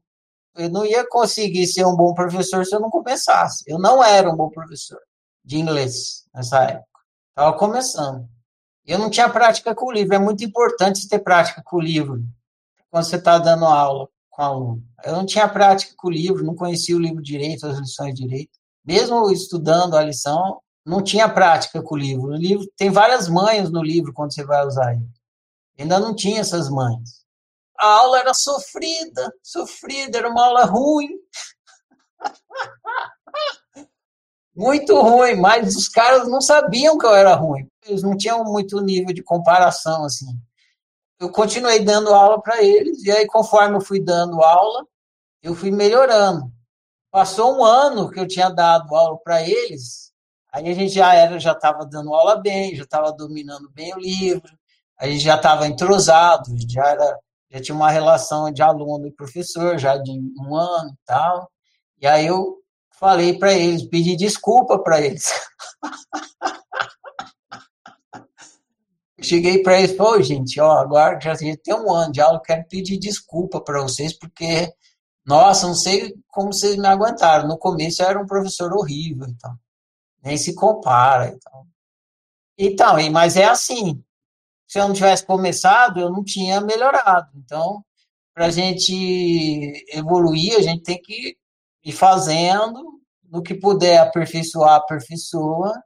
Eu 0.55 0.69
não 0.69 0.85
ia 0.85 1.09
conseguir 1.09 1.67
ser 1.67 1.87
um 1.87 1.97
bom 1.97 2.13
professor 2.13 2.67
se 2.67 2.75
eu 2.75 2.81
não 2.81 2.91
começasse. 2.91 3.65
Eu 3.67 3.79
não 3.79 4.03
era 4.03 4.29
um 4.29 4.37
bom 4.37 4.51
professor 4.51 4.99
de 5.45 5.59
inglês 5.59 6.25
nessa 6.35 6.65
época. 6.65 7.01
Estava 7.31 7.57
começando. 7.57 8.29
Eu 8.85 8.99
não 8.99 9.09
tinha 9.09 9.29
prática 9.31 9.75
com 9.75 9.87
o 9.87 9.93
livro. 9.93 10.15
É 10.15 10.19
muito 10.19 10.45
importante 10.45 11.09
ter 11.09 11.21
prática 11.21 11.63
com 11.65 11.77
o 11.77 11.81
livro 11.81 12.23
quando 12.91 13.05
você 13.05 13.17
está 13.17 13.39
dando 13.39 13.65
aula 13.65 14.09
com 14.29 14.43
aluno. 14.43 14.83
Eu 15.05 15.13
não 15.13 15.27
tinha 15.27 15.49
prática 15.49 15.95
com 15.97 16.09
o 16.09 16.11
livro, 16.11 16.45
não 16.45 16.55
conhecia 16.55 16.97
o 16.97 17.01
livro 17.01 17.23
direito, 17.23 17.67
as 17.67 17.79
lições 17.79 18.15
direito. 18.15 18.59
Mesmo 18.85 19.31
estudando 19.31 19.97
a 19.97 20.03
lição, 20.03 20.61
não 20.89 21.03
tinha 21.03 21.29
prática 21.29 21.83
com 21.83 21.95
o 21.95 21.99
livro. 21.99 22.29
O 22.29 22.37
livro 22.37 22.67
tem 22.77 22.91
várias 22.91 23.29
manhas 23.29 23.71
no 23.71 23.83
livro 23.83 24.13
quando 24.13 24.33
você 24.33 24.43
vai 24.43 24.67
usar 24.67 24.95
ele. 24.95 25.07
Ainda 25.79 26.01
não 26.01 26.15
tinha 26.15 26.41
essas 26.41 26.71
manhas. 26.71 27.25
A 27.79 27.87
aula 27.87 28.19
era 28.19 28.33
sofrida, 28.33 29.33
sofrida, 29.43 30.19
era 30.19 30.31
uma 30.31 30.47
aula 30.47 30.65
ruim. 30.65 31.11
muito 34.57 34.99
ruim, 35.01 35.37
mas 35.37 35.77
os 35.77 35.89
caras 35.89 36.27
não 36.27 36.41
sabiam 36.41 36.97
que 36.97 37.05
eu 37.05 37.15
era 37.15 37.35
ruim. 37.35 37.69
Eles 37.85 38.03
não 38.03 38.17
tinham 38.17 38.43
muito 38.43 38.81
nível 38.81 39.15
de 39.15 39.23
comparação 39.23 40.05
assim. 40.05 40.27
Eu 41.21 41.31
continuei 41.31 41.81
dando 41.81 42.15
aula 42.15 42.41
para 42.41 42.63
eles 42.63 43.05
e 43.05 43.11
aí 43.11 43.27
conforme 43.27 43.77
eu 43.77 43.81
fui 43.81 44.01
dando 44.01 44.43
aula, 44.43 44.87
eu 45.43 45.55
fui 45.55 45.71
melhorando. 45.71 46.51
Passou 47.11 47.59
um 47.59 47.65
ano 47.65 48.11
que 48.11 48.19
eu 48.19 48.27
tinha 48.27 48.49
dado 48.49 48.95
aula 48.95 49.19
para 49.19 49.47
eles, 49.47 50.08
aí 50.53 50.69
a 50.69 50.75
gente 50.75 50.95
já 50.95 51.15
era, 51.15 51.39
já 51.39 51.53
estava 51.53 51.85
dando 51.87 52.15
aula 52.15 52.37
bem, 52.41 52.75
já 52.75 52.85
estava 52.85 53.13
dominando 53.13 53.71
bem 53.71 53.95
o 53.95 53.99
livro, 53.99 54.51
a 54.99 55.07
gente 55.07 55.21
já 55.21 55.37
estava 55.37 55.67
entrosado, 55.67 56.51
já 56.69 56.87
era, 56.87 57.19
já 57.51 57.61
tinha 57.61 57.75
uma 57.75 57.91
relação 57.91 58.51
de 58.53 58.63
aluno 58.63 59.07
e 59.07 59.13
professor 59.13 59.79
já 59.79 59.97
de 59.97 60.11
um 60.11 60.57
ano 60.57 60.91
e 60.91 60.99
tal. 61.07 61.51
E 62.01 62.07
aí 62.07 62.27
eu 62.27 62.59
falei 62.99 63.39
para 63.39 63.53
eles, 63.53 63.89
pedi 63.89 64.17
desculpa 64.17 64.79
para 64.79 65.01
eles. 65.01 65.31
Cheguei 69.21 69.63
para 69.63 69.79
eles, 69.79 69.97
pô, 69.97 70.21
gente, 70.23 70.61
ó, 70.61 70.79
agora 70.79 71.19
já 71.21 71.35
tem 71.35 71.75
um 71.75 71.93
ano 71.93 72.13
de 72.13 72.21
aula, 72.21 72.41
quero 72.41 72.65
pedir 72.69 72.99
desculpa 72.99 73.61
para 73.61 73.83
vocês, 73.83 74.17
porque, 74.17 74.73
nossa, 75.27 75.67
não 75.67 75.75
sei 75.75 76.15
como 76.29 76.53
vocês 76.53 76.77
me 76.77 76.87
aguentaram. 76.87 77.49
No 77.49 77.59
começo 77.59 78.01
eu 78.01 78.07
era 78.07 78.21
um 78.21 78.27
professor 78.27 78.73
horrível, 78.73 79.27
então, 79.29 79.59
nem 80.23 80.37
se 80.37 80.55
compara. 80.55 81.29
Então, 81.29 81.67
então 82.57 83.11
mas 83.11 83.37
é 83.37 83.45
assim, 83.45 84.03
se 84.67 84.79
eu 84.79 84.87
não 84.87 84.95
tivesse 84.95 85.25
começado, 85.25 86.01
eu 86.01 86.11
não 86.11 86.23
tinha 86.23 86.61
melhorado. 86.61 87.31
Então, 87.37 87.85
para 88.35 88.47
a 88.47 88.51
gente 88.51 89.85
evoluir, 89.89 90.57
a 90.57 90.63
gente 90.63 90.83
tem 90.83 91.01
que 91.01 91.37
ir 91.85 91.93
fazendo, 91.93 93.01
no 93.25 93.43
que 93.43 93.55
puder 93.55 93.99
aperfeiçoar, 93.99 94.77
aperfeiçoa, 94.77 95.83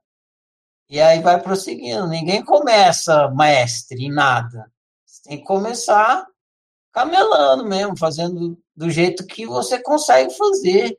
e 0.89 1.01
aí 1.01 1.21
vai 1.21 1.41
prosseguindo. 1.41 2.07
Ninguém 2.07 2.45
começa 2.45 3.31
mestre 3.31 4.05
em 4.05 4.13
nada. 4.13 4.71
Você 5.07 5.23
tem 5.23 5.39
que 5.39 5.45
começar 5.45 6.27
camelando 6.93 7.65
mesmo, 7.65 7.97
fazendo 7.97 8.59
do 8.77 8.91
jeito 8.91 9.27
que 9.27 9.47
você 9.47 9.83
consegue 9.83 10.35
fazer. 10.35 10.99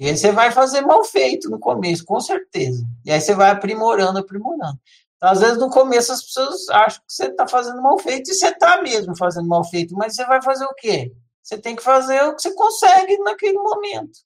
E 0.00 0.08
aí 0.08 0.16
você 0.16 0.32
vai 0.32 0.50
fazer 0.50 0.80
mal 0.80 1.04
feito 1.04 1.50
no 1.50 1.60
começo, 1.60 2.06
com 2.06 2.18
certeza. 2.18 2.82
E 3.04 3.12
aí 3.12 3.20
você 3.20 3.34
vai 3.34 3.50
aprimorando, 3.50 4.18
aprimorando. 4.18 4.80
Então, 5.16 5.28
às 5.28 5.40
vezes, 5.40 5.58
no 5.58 5.68
começo, 5.68 6.10
as 6.10 6.22
pessoas 6.22 6.66
acham 6.70 7.02
que 7.06 7.12
você 7.12 7.26
está 7.26 7.46
fazendo 7.46 7.82
mal 7.82 7.98
feito, 7.98 8.30
e 8.30 8.34
você 8.34 8.48
está 8.48 8.80
mesmo 8.80 9.14
fazendo 9.14 9.46
mal 9.46 9.62
feito, 9.62 9.94
mas 9.94 10.14
você 10.14 10.24
vai 10.24 10.40
fazer 10.40 10.64
o 10.64 10.74
quê? 10.74 11.12
Você 11.42 11.58
tem 11.58 11.76
que 11.76 11.82
fazer 11.82 12.22
o 12.22 12.34
que 12.34 12.40
você 12.40 12.54
consegue 12.54 13.18
naquele 13.18 13.58
momento. 13.58 14.20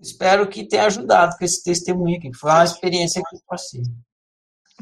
Espero 0.00 0.48
que 0.48 0.66
tenha 0.66 0.86
ajudado 0.86 1.36
com 1.38 1.44
esse 1.44 1.62
testemunho 1.62 2.18
aqui, 2.18 2.30
que 2.30 2.36
foi 2.36 2.50
uma 2.50 2.64
experiência 2.64 3.22
que 3.22 3.36
eu 3.36 3.40
passei. 3.46 3.82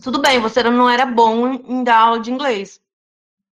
Tudo 0.03 0.19
bem, 0.19 0.41
você 0.41 0.63
não 0.63 0.89
era 0.89 1.05
bom 1.05 1.47
em 1.53 1.85
dar 1.85 1.99
aula 1.99 2.21
de 2.21 2.33
inglês, 2.33 2.81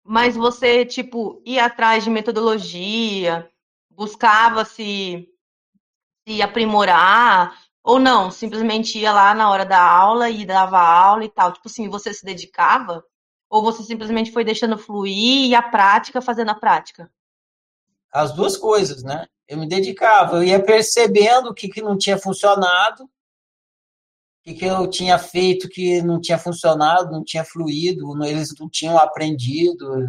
mas 0.04 0.36
você, 0.36 0.84
tipo, 0.84 1.40
ia 1.46 1.66
atrás 1.66 2.04
de 2.04 2.10
metodologia, 2.10 3.48
buscava 3.92 4.66
se, 4.66 5.30
se 6.28 6.42
aprimorar, 6.42 7.58
ou 7.84 8.00
não, 8.00 8.32
simplesmente 8.32 8.98
ia 8.98 9.12
lá 9.12 9.34
na 9.34 9.50
hora 9.52 9.66
da 9.66 9.82
aula 9.82 10.30
e 10.30 10.46
dava 10.46 10.80
aula 10.80 11.26
e 11.26 11.30
tal. 11.30 11.52
Tipo 11.52 11.68
assim, 11.68 11.90
você 11.90 12.14
se 12.14 12.24
dedicava? 12.24 13.04
Ou 13.50 13.62
você 13.62 13.84
simplesmente 13.84 14.32
foi 14.32 14.46
deixando 14.46 14.78
fluir 14.78 15.50
e 15.50 15.56
a 15.56 15.62
prática 15.62 16.22
fazendo 16.22 16.50
a 16.50 16.56
prática? 16.56 17.12
As 18.12 18.34
duas 18.34 18.56
coisas, 18.56 19.04
né? 19.04 19.28
Eu 19.48 19.58
me 19.58 19.68
dedicava, 19.68 20.38
eu 20.38 20.44
ia 20.44 20.64
percebendo 20.64 21.50
o 21.50 21.54
que, 21.54 21.68
que 21.68 21.82
não 21.82 21.98
tinha 21.98 22.18
funcionado, 22.18 23.04
o 23.04 23.10
que, 24.44 24.54
que 24.54 24.66
eu 24.66 24.90
tinha 24.90 25.20
feito 25.20 25.68
que 25.68 26.02
não 26.02 26.22
tinha 26.22 26.38
funcionado, 26.38 27.12
não 27.12 27.24
tinha 27.24 27.44
fluído, 27.44 28.24
eles 28.24 28.54
não 28.58 28.70
tinham 28.70 28.98
aprendido. 28.98 30.08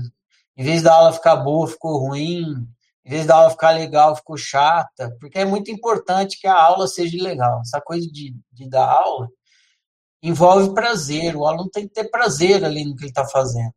Em 0.57 0.63
vez 0.63 0.83
da 0.83 0.95
aula 0.95 1.13
ficar 1.13 1.37
boa, 1.37 1.67
ficou 1.67 1.99
ruim 1.99 2.69
em 3.05 3.11
vez 3.11 3.27
da 3.27 3.37
aula 3.37 3.51
ficar 3.51 3.71
legal, 3.73 4.17
ficou 4.17 4.37
chata, 4.37 5.15
porque 5.21 5.39
é 5.39 5.45
muito 5.45 5.71
importante 5.71 6.39
que 6.41 6.47
a 6.47 6.55
aula 6.55 6.87
seja 6.87 7.23
legal. 7.23 7.61
Essa 7.61 7.81
coisa 7.81 8.07
de, 8.11 8.35
de 8.53 8.69
dar 8.69 8.89
aula 8.89 9.29
envolve 10.23 10.73
prazer, 10.73 11.37
o 11.37 11.47
aluno 11.47 11.69
tem 11.71 11.87
que 11.87 11.93
ter 11.93 12.11
prazer 12.11 12.65
ali 12.65 12.85
no 12.85 12.97
que 12.97 13.03
ele 13.03 13.11
está 13.11 13.27
fazendo. 13.27 13.73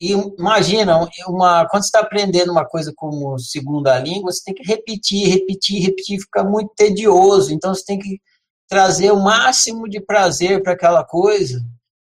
E 0.00 0.10
imagina, 0.12 0.98
uma, 1.28 1.66
quando 1.68 1.84
você 1.84 1.88
está 1.88 2.00
aprendendo 2.00 2.50
uma 2.50 2.66
coisa 2.66 2.92
como 2.96 3.38
segunda 3.38 3.96
língua, 4.00 4.32
você 4.32 4.42
tem 4.44 4.54
que 4.54 4.64
repetir, 4.64 5.28
repetir, 5.28 5.80
repetir, 5.80 6.20
fica 6.20 6.42
muito 6.42 6.72
tedioso. 6.74 7.52
Então 7.52 7.72
você 7.72 7.84
tem 7.84 7.98
que 8.00 8.20
trazer 8.68 9.12
o 9.12 9.22
máximo 9.22 9.88
de 9.88 10.00
prazer 10.00 10.62
para 10.62 10.72
aquela 10.72 11.04
coisa, 11.04 11.64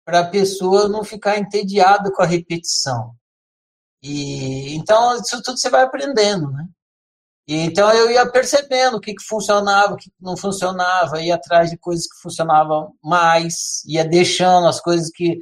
para 0.04 0.20
a 0.20 0.28
pessoa 0.28 0.88
não 0.88 1.02
ficar 1.02 1.36
entediada 1.36 2.12
com 2.12 2.22
a 2.22 2.26
repetição. 2.26 3.14
E 4.04 4.74
então 4.76 5.16
isso 5.16 5.42
tudo 5.42 5.58
você 5.58 5.70
vai 5.70 5.82
aprendendo, 5.82 6.50
né? 6.50 6.66
E, 7.48 7.56
então 7.56 7.90
eu 7.90 8.10
ia 8.10 8.30
percebendo 8.30 8.98
o 8.98 9.00
que, 9.00 9.14
que 9.14 9.24
funcionava, 9.24 9.94
o 9.94 9.96
que 9.96 10.10
não 10.20 10.36
funcionava, 10.36 11.22
ia 11.22 11.36
atrás 11.36 11.70
de 11.70 11.78
coisas 11.78 12.06
que 12.06 12.20
funcionavam 12.22 12.92
mais, 13.02 13.82
ia 13.86 14.04
deixando 14.04 14.66
as 14.66 14.78
coisas 14.80 15.10
que 15.10 15.38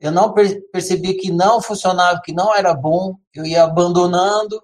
eu 0.00 0.10
não 0.10 0.32
percebi 0.72 1.14
que 1.14 1.30
não 1.30 1.60
funcionava, 1.60 2.20
que 2.24 2.32
não 2.32 2.54
era 2.54 2.74
bom, 2.74 3.16
eu 3.34 3.44
ia 3.44 3.64
abandonando, 3.64 4.60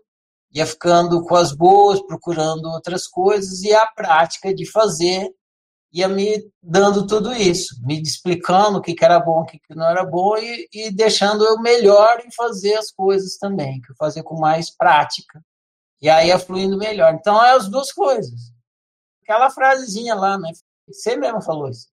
ia 0.52 0.66
ficando 0.66 1.22
com 1.22 1.34
as 1.34 1.52
boas, 1.52 2.00
procurando 2.06 2.66
outras 2.66 3.06
coisas, 3.06 3.62
e 3.62 3.72
a 3.74 3.86
prática 3.86 4.54
de 4.54 4.70
fazer 4.70 5.30
ia 5.92 6.08
me 6.08 6.50
dando 6.62 7.06
tudo 7.06 7.32
isso, 7.32 7.80
me 7.82 8.00
explicando 8.00 8.78
o 8.78 8.80
que, 8.80 8.94
que 8.94 9.04
era 9.04 9.20
bom, 9.20 9.40
o 9.40 9.44
que, 9.44 9.58
que 9.58 9.74
não 9.74 9.86
era 9.86 10.04
bom 10.04 10.36
e, 10.38 10.68
e 10.72 10.90
deixando 10.90 11.44
eu 11.44 11.60
melhor 11.60 12.22
em 12.24 12.32
fazer 12.32 12.74
as 12.74 12.90
coisas 12.90 13.36
também, 13.36 13.80
que 13.80 13.92
eu 13.92 13.96
fazer 13.96 14.22
com 14.22 14.40
mais 14.40 14.70
prática. 14.70 15.44
E 16.00 16.08
aí 16.08 16.28
ia 16.28 16.38
fluindo 16.38 16.78
melhor. 16.78 17.14
Então, 17.14 17.42
é 17.44 17.52
as 17.52 17.68
duas 17.68 17.92
coisas. 17.92 18.52
Aquela 19.22 19.50
frasezinha 19.50 20.14
lá, 20.14 20.38
né? 20.38 20.50
Você 20.88 21.14
mesmo 21.16 21.42
falou 21.42 21.68
isso. 21.68 21.88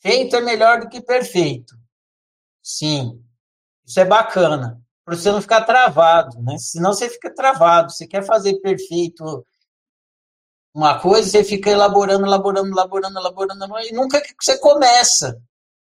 Feito 0.00 0.34
é 0.34 0.40
melhor 0.40 0.80
do 0.80 0.88
que 0.88 1.00
perfeito. 1.00 1.74
Sim, 2.62 3.22
isso 3.86 4.00
é 4.00 4.04
bacana. 4.04 4.80
Para 5.04 5.16
você 5.16 5.30
não 5.30 5.40
ficar 5.40 5.64
travado, 5.64 6.40
né? 6.42 6.56
Senão 6.58 6.92
você 6.92 7.08
fica 7.08 7.32
travado. 7.32 7.92
Você 7.92 8.06
quer 8.06 8.24
fazer 8.24 8.58
perfeito 8.60 9.46
uma 10.74 10.98
coisa, 10.98 11.30
você 11.30 11.44
fica 11.44 11.70
elaborando, 11.70 12.26
elaborando, 12.26 12.68
elaborando, 12.68 13.16
elaborando, 13.16 13.78
e 13.78 13.92
nunca 13.92 14.20
que 14.20 14.34
você 14.38 14.58
começa. 14.58 15.40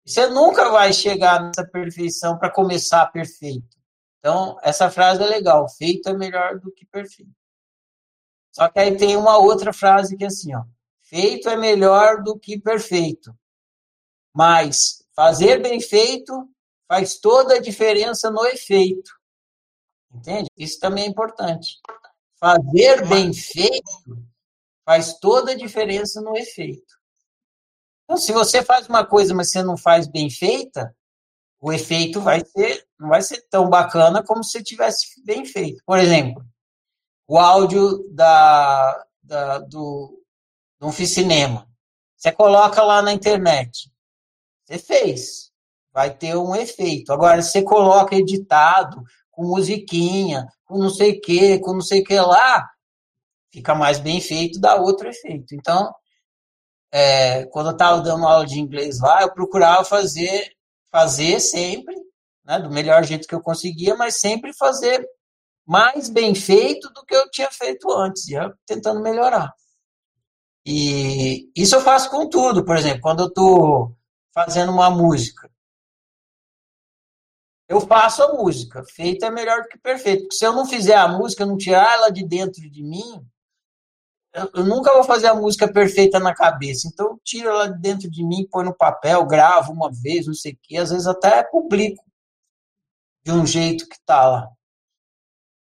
Você 0.05 0.27
nunca 0.27 0.69
vai 0.69 0.93
chegar 0.93 1.41
nessa 1.41 1.65
perfeição 1.65 2.37
para 2.37 2.51
começar 2.51 3.05
perfeito. 3.07 3.75
Então, 4.19 4.57
essa 4.61 4.89
frase 4.91 5.23
é 5.23 5.25
legal. 5.25 5.67
Feito 5.67 6.07
é 6.07 6.13
melhor 6.13 6.59
do 6.59 6.71
que 6.71 6.85
perfeito. 6.85 7.31
Só 8.51 8.69
que 8.69 8.79
aí 8.79 8.95
tem 8.95 9.17
uma 9.17 9.37
outra 9.37 9.73
frase 9.73 10.15
que 10.15 10.23
é 10.23 10.27
assim, 10.27 10.55
ó. 10.55 10.63
Feito 11.01 11.49
é 11.49 11.55
melhor 11.55 12.21
do 12.21 12.37
que 12.37 12.59
perfeito. 12.59 13.35
Mas 14.33 15.03
fazer 15.15 15.61
bem 15.61 15.81
feito 15.81 16.47
faz 16.87 17.19
toda 17.19 17.55
a 17.55 17.61
diferença 17.61 18.29
no 18.29 18.45
efeito. 18.45 19.11
Entende? 20.13 20.49
Isso 20.55 20.79
também 20.79 21.05
é 21.05 21.07
importante. 21.07 21.79
Fazer 22.39 23.07
bem 23.07 23.33
feito 23.33 23.81
faz 24.87 25.19
toda 25.19 25.51
a 25.51 25.55
diferença 25.55 26.21
no 26.21 26.37
efeito. 26.37 26.95
Então, 28.05 28.15
se 28.15 28.31
você 28.31 28.63
faz 28.63 28.87
uma 28.87 29.05
coisa, 29.05 29.33
mas 29.33 29.51
você 29.51 29.61
não 29.61 29.75
faz 29.75 30.07
bem 30.07 30.29
feita, 30.29 30.95
o 31.59 31.73
efeito 31.73 32.21
vai 32.21 32.39
ser, 32.39 32.87
não 32.97 33.09
vai 33.09 33.21
ser 33.21 33.45
tão 33.49 33.69
bacana 33.69 34.23
como 34.23 34.41
se 34.45 34.63
tivesse 34.63 35.21
bem 35.25 35.43
feito. 35.43 35.83
Por 35.85 35.99
exemplo, 35.99 36.41
o 37.27 37.37
áudio 37.37 38.07
da, 38.13 39.05
da, 39.21 39.59
do, 39.59 40.23
do 40.79 40.89
cinema. 40.93 41.67
Você 42.15 42.31
coloca 42.31 42.81
lá 42.81 43.01
na 43.01 43.11
internet. 43.11 43.91
Você 44.63 44.77
fez. 44.77 45.51
Vai 45.91 46.15
ter 46.15 46.37
um 46.37 46.55
efeito. 46.55 47.11
Agora, 47.11 47.41
você 47.41 47.61
coloca 47.61 48.15
editado, 48.15 49.03
com 49.31 49.43
musiquinha, 49.43 50.47
com 50.63 50.77
não 50.77 50.89
sei 50.89 51.17
o 51.17 51.21
que, 51.21 51.59
com 51.59 51.73
não 51.73 51.81
sei 51.81 51.99
o 51.99 52.03
que 52.05 52.17
lá, 52.17 52.69
fica 53.51 53.75
mais 53.75 53.99
bem 53.99 54.21
feito, 54.21 54.59
dá 54.59 54.75
outro 54.75 55.07
efeito. 55.07 55.55
Então, 55.55 55.93
é, 56.91 57.45
quando 57.47 57.67
eu 57.67 57.73
estava 57.73 58.01
dando 58.01 58.25
aula 58.25 58.45
de 58.45 58.59
inglês 58.59 58.99
lá, 58.99 59.21
eu 59.21 59.33
procurava 59.33 59.83
fazer, 59.83 60.51
fazer 60.91 61.39
sempre, 61.39 61.95
né, 62.45 62.59
do 62.59 62.69
melhor 62.69 63.03
jeito 63.03 63.27
que 63.27 63.35
eu 63.35 63.41
conseguia, 63.41 63.95
mas 63.95 64.19
sempre 64.19 64.53
fazer 64.53 65.05
mais 65.65 66.09
bem 66.09 66.33
feito 66.33 66.89
do 66.93 67.03
que 67.05 67.15
eu 67.15 67.29
tinha 67.29 67.51
feito 67.51 67.91
antes, 67.91 68.25
já 68.25 68.51
tentando 68.65 69.01
melhorar. 69.01 69.53
E 70.65 71.49
isso 71.55 71.75
eu 71.75 71.81
faço 71.81 72.09
com 72.09 72.29
tudo, 72.29 72.63
por 72.65 72.77
exemplo, 72.77 73.01
quando 73.01 73.21
eu 73.23 73.27
estou 73.27 73.95
fazendo 74.33 74.71
uma 74.71 74.89
música. 74.89 75.49
Eu 77.69 77.81
faço 77.81 78.23
a 78.23 78.33
música, 78.33 78.83
feita 78.83 79.25
é 79.27 79.31
melhor 79.31 79.61
do 79.63 79.67
que 79.67 79.77
perfeito. 79.77 80.21
Porque 80.21 80.35
se 80.35 80.45
eu 80.45 80.53
não 80.53 80.65
fizer 80.65 80.95
a 80.95 81.07
música, 81.07 81.45
não 81.45 81.57
tirar 81.57 81.93
ela 81.95 82.09
de 82.09 82.25
dentro 82.25 82.61
de 82.69 82.81
mim, 82.81 83.25
eu, 84.53 84.63
nunca 84.63 84.93
vou 84.93 85.03
fazer 85.03 85.27
a 85.27 85.33
música 85.33 85.71
perfeita 85.71 86.19
na 86.19 86.33
cabeça. 86.33 86.87
Então, 86.87 87.07
eu 87.07 87.21
tiro 87.23 87.49
ela 87.49 87.67
de 87.67 87.79
dentro 87.79 88.09
de 88.09 88.23
mim, 88.23 88.47
põe 88.49 88.63
no 88.63 88.75
papel, 88.75 89.25
gravo 89.25 89.71
uma 89.71 89.91
vez, 89.91 90.27
não 90.27 90.33
sei 90.33 90.53
o 90.53 90.57
quê. 90.61 90.77
Às 90.77 90.91
vezes 90.91 91.07
até 91.07 91.43
publico 91.43 92.03
de 93.25 93.31
um 93.31 93.45
jeito 93.45 93.87
que 93.87 93.95
está 93.95 94.27
lá. 94.27 94.49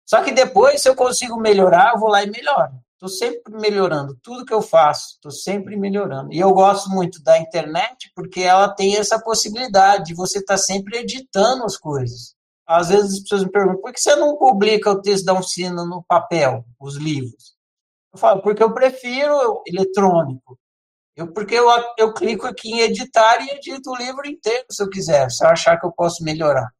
Só 0.04 0.22
que 0.22 0.30
depois, 0.30 0.82
se 0.82 0.88
eu 0.88 0.94
consigo 0.94 1.40
melhorar, 1.40 1.94
eu 1.94 2.00
vou 2.00 2.08
lá 2.08 2.22
e 2.22 2.30
melhoro. 2.30 2.72
Estou 2.92 3.08
sempre 3.08 3.52
melhorando. 3.54 4.16
Tudo 4.22 4.44
que 4.44 4.54
eu 4.54 4.62
faço, 4.62 5.14
estou 5.14 5.30
sempre 5.32 5.76
melhorando. 5.76 6.32
E 6.32 6.38
eu 6.38 6.52
gosto 6.52 6.88
muito 6.88 7.22
da 7.22 7.38
internet 7.38 8.10
porque 8.14 8.40
ela 8.40 8.68
tem 8.68 8.96
essa 8.96 9.20
possibilidade 9.20 10.04
de 10.04 10.14
você 10.14 10.38
estar 10.38 10.54
tá 10.54 10.58
sempre 10.58 10.98
editando 10.98 11.64
as 11.64 11.76
coisas. 11.76 12.34
Às 12.66 12.88
vezes 12.88 13.14
as 13.14 13.20
pessoas 13.20 13.44
me 13.44 13.50
perguntam, 13.50 13.80
por 13.80 13.92
que 13.92 14.00
você 14.00 14.14
não 14.16 14.36
publica 14.36 14.90
o 14.90 15.00
texto 15.00 15.24
da 15.24 15.34
oficina 15.34 15.84
no 15.84 16.04
papel, 16.04 16.64
os 16.80 16.96
livros? 16.96 17.55
Eu 18.16 18.18
falo, 18.18 18.40
porque 18.40 18.62
eu 18.62 18.72
prefiro 18.72 19.62
eletrônico. 19.66 20.58
Eu, 21.14 21.32
porque 21.32 21.54
eu, 21.54 21.66
eu 21.98 22.14
clico 22.14 22.46
aqui 22.46 22.72
em 22.72 22.80
editar 22.80 23.42
e 23.42 23.50
edito 23.50 23.90
o 23.90 23.96
livro 23.96 24.26
inteiro, 24.26 24.64
se 24.70 24.82
eu 24.82 24.88
quiser, 24.88 25.30
se 25.30 25.44
eu 25.44 25.50
achar 25.50 25.78
que 25.78 25.86
eu 25.86 25.92
posso 25.92 26.24
melhorar. 26.24 26.70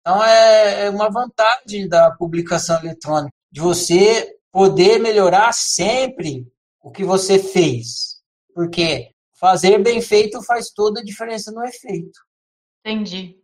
Então, 0.00 0.22
é, 0.22 0.84
é 0.84 0.90
uma 0.90 1.10
vantagem 1.10 1.88
da 1.88 2.10
publicação 2.10 2.78
eletrônica, 2.80 3.32
de 3.50 3.60
você 3.60 4.36
poder 4.52 4.98
melhorar 4.98 5.52
sempre 5.52 6.46
o 6.82 6.90
que 6.90 7.04
você 7.04 7.38
fez. 7.38 8.20
Porque 8.54 9.10
fazer 9.40 9.82
bem 9.82 10.02
feito 10.02 10.42
faz 10.42 10.70
toda 10.70 11.00
a 11.00 11.04
diferença 11.04 11.50
no 11.52 11.64
efeito. 11.64 12.20
Entendi. 12.84 13.35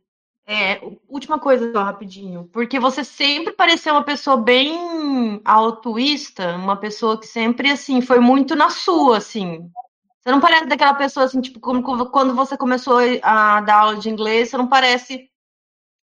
É, 0.47 0.81
última 1.09 1.39
coisa 1.39 1.73
só, 1.73 1.83
rapidinho. 1.85 2.49
Porque 2.53 2.79
você 2.81 3.05
sempre 3.05 3.53
pareceu 3.53 3.95
uma 3.95 4.05
pessoa 4.05 4.37
bem 4.37 5.41
altruísta, 5.45 6.57
uma 6.57 6.77
pessoa 6.77 7.19
que 7.19 7.27
sempre, 7.27 7.71
assim, 7.71 8.01
foi 8.01 8.19
muito 8.19 8.57
na 8.57 8.69
sua, 8.69 9.19
assim. 9.19 9.71
Você 10.21 10.31
não 10.31 10.41
parece 10.41 10.67
daquela 10.67 10.95
pessoa, 10.95 11.27
assim, 11.27 11.41
tipo, 11.41 11.61
como 11.61 11.83
quando 12.11 12.35
você 12.35 12.57
começou 12.57 12.99
a 13.23 13.61
dar 13.61 13.81
aula 13.81 13.97
de 13.97 14.09
inglês, 14.11 14.51
você 14.51 14.57
não 14.57 14.69
parece 14.69 15.29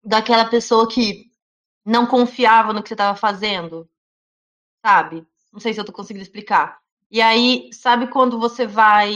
daquela 0.04 0.46
pessoa 0.46 0.88
que 0.88 1.26
não 1.86 2.06
confiava 2.06 2.74
no 2.74 2.84
que 2.84 2.90
você 2.90 2.96
estava 2.96 3.18
fazendo, 3.18 3.90
sabe? 4.86 5.26
Não 5.52 5.60
sei 5.60 5.74
se 5.74 5.80
eu 5.80 5.86
tô 5.86 5.94
conseguindo 5.94 6.24
explicar. 6.24 6.80
E 7.10 7.22
aí, 7.22 7.70
sabe 7.74 8.08
quando 8.08 8.40
você 8.40 8.68
vai 8.68 9.14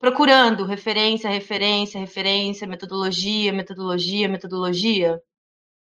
procurando 0.00 0.64
referência, 0.64 1.28
referência, 1.28 2.00
referência, 2.00 2.66
metodologia, 2.66 3.52
metodologia, 3.52 4.28
metodologia. 4.28 5.22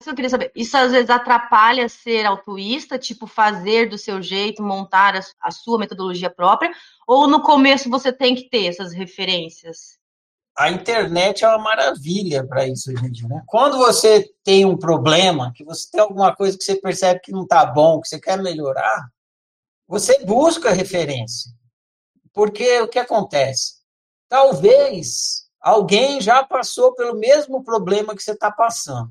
Isso 0.01 0.09
eu 0.09 0.15
queria 0.15 0.29
saber. 0.29 0.51
Isso 0.55 0.75
às 0.77 0.91
vezes 0.91 1.09
atrapalha 1.09 1.89
ser 1.89 2.25
altruísta, 2.25 2.97
tipo 2.97 3.27
fazer 3.27 3.89
do 3.89 3.97
seu 3.97 4.21
jeito, 4.21 4.63
montar 4.63 5.19
a, 5.41 5.51
sua 5.51 5.77
metodologia 5.77 6.29
própria, 6.29 6.71
ou 7.05 7.27
no 7.27 7.41
começo 7.41 7.89
você 7.89 8.11
tem 8.11 8.33
que 8.33 8.49
ter 8.49 8.67
essas 8.67 8.93
referências? 8.93 9.97
A 10.57 10.71
internet 10.71 11.43
é 11.43 11.49
uma 11.49 11.57
maravilha 11.57 12.47
para 12.47 12.65
isso, 12.65 12.95
gente. 12.95 13.27
Né? 13.27 13.43
Quando 13.45 13.77
você 13.77 14.25
tem 14.41 14.63
um 14.63 14.77
problema, 14.77 15.51
que 15.53 15.65
você 15.65 15.89
tem 15.91 15.99
alguma 15.99 16.33
coisa 16.33 16.57
que 16.57 16.63
você 16.63 16.79
percebe 16.79 17.19
que 17.19 17.33
não 17.33 17.43
está 17.43 17.65
bom, 17.65 17.99
que 17.99 18.07
você 18.07 18.19
quer 18.19 18.41
melhorar, 18.41 19.09
você 19.85 20.23
busca 20.23 20.71
referência. 20.71 21.51
Porque 22.33 22.79
o 22.79 22.87
que 22.87 22.99
acontece? 22.99 23.74
Talvez 24.35 25.47
alguém 25.61 26.19
já 26.19 26.43
passou 26.43 26.93
pelo 26.93 27.15
mesmo 27.15 27.63
problema 27.63 28.13
que 28.13 28.21
você 28.21 28.33
está 28.33 28.51
passando. 28.51 29.09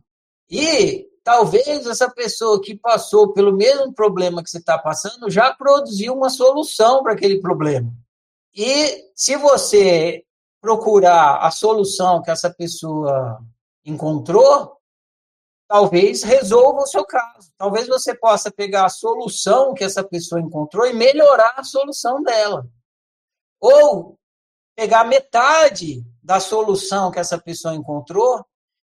E 0.50 1.08
talvez 1.24 1.86
essa 1.86 2.10
pessoa 2.10 2.60
que 2.60 2.76
passou 2.76 3.32
pelo 3.32 3.56
mesmo 3.56 3.90
problema 3.94 4.44
que 4.44 4.50
você 4.50 4.58
está 4.58 4.76
passando 4.76 5.30
já 5.30 5.54
produziu 5.54 6.12
uma 6.12 6.28
solução 6.28 7.02
para 7.02 7.14
aquele 7.14 7.40
problema. 7.40 7.90
E 8.54 9.10
se 9.14 9.34
você 9.36 10.22
procurar 10.60 11.38
a 11.38 11.50
solução 11.50 12.20
que 12.20 12.30
essa 12.30 12.50
pessoa 12.50 13.42
encontrou, 13.82 14.76
talvez 15.66 16.22
resolva 16.22 16.82
o 16.82 16.86
seu 16.86 17.06
caso. 17.06 17.50
Talvez 17.56 17.88
você 17.88 18.14
possa 18.14 18.50
pegar 18.50 18.84
a 18.84 18.90
solução 18.90 19.72
que 19.72 19.84
essa 19.84 20.04
pessoa 20.04 20.38
encontrou 20.38 20.86
e 20.86 20.92
melhorar 20.92 21.54
a 21.56 21.64
solução 21.64 22.22
dela. 22.22 22.66
Ou 23.58 24.18
pegar 24.76 25.04
metade 25.04 26.04
da 26.22 26.40
solução 26.40 27.10
que 27.10 27.18
essa 27.18 27.38
pessoa 27.38 27.74
encontrou 27.74 28.44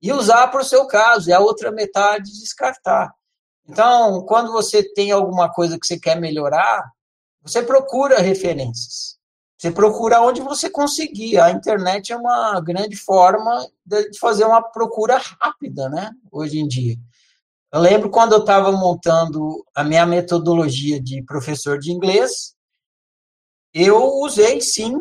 e 0.03 0.13
usar 0.13 0.49
para 0.49 0.63
o 0.63 0.65
seu 0.65 0.87
caso, 0.87 1.29
e 1.29 1.33
a 1.33 1.41
outra 1.41 1.71
metade 1.71 2.31
descartar. 2.41 3.13
Então, 3.69 4.25
quando 4.25 4.51
você 4.51 4.83
tem 4.95 5.13
alguma 5.13 5.53
coisa 5.53 5.79
que 5.79 5.87
você 5.87 5.99
quer 5.99 6.19
melhorar, 6.19 6.91
você 7.43 7.63
procura 7.63 8.19
referências. 8.19 9.19
Você 9.59 9.71
procura 9.71 10.23
onde 10.23 10.41
você 10.41 10.71
conseguir. 10.71 11.39
A 11.39 11.51
internet 11.51 12.13
é 12.13 12.17
uma 12.17 12.59
grande 12.61 12.97
forma 12.97 13.69
de 13.85 14.19
fazer 14.19 14.45
uma 14.45 14.63
procura 14.63 15.19
rápida, 15.19 15.89
né? 15.91 16.11
Hoje 16.33 16.59
em 16.59 16.67
dia. 16.67 16.97
Eu 17.73 17.81
lembro 17.81 18.11
quando 18.11 18.33
eu 18.33 18.41
estava 18.41 18.73
montando 18.73 19.65
a 19.75 19.85
minha 19.85 20.07
metodologia 20.07 21.01
de 21.01 21.23
professor 21.23 21.79
de 21.79 21.93
inglês, 21.93 22.55
eu 23.73 24.03
usei 24.15 24.61
sim 24.61 24.97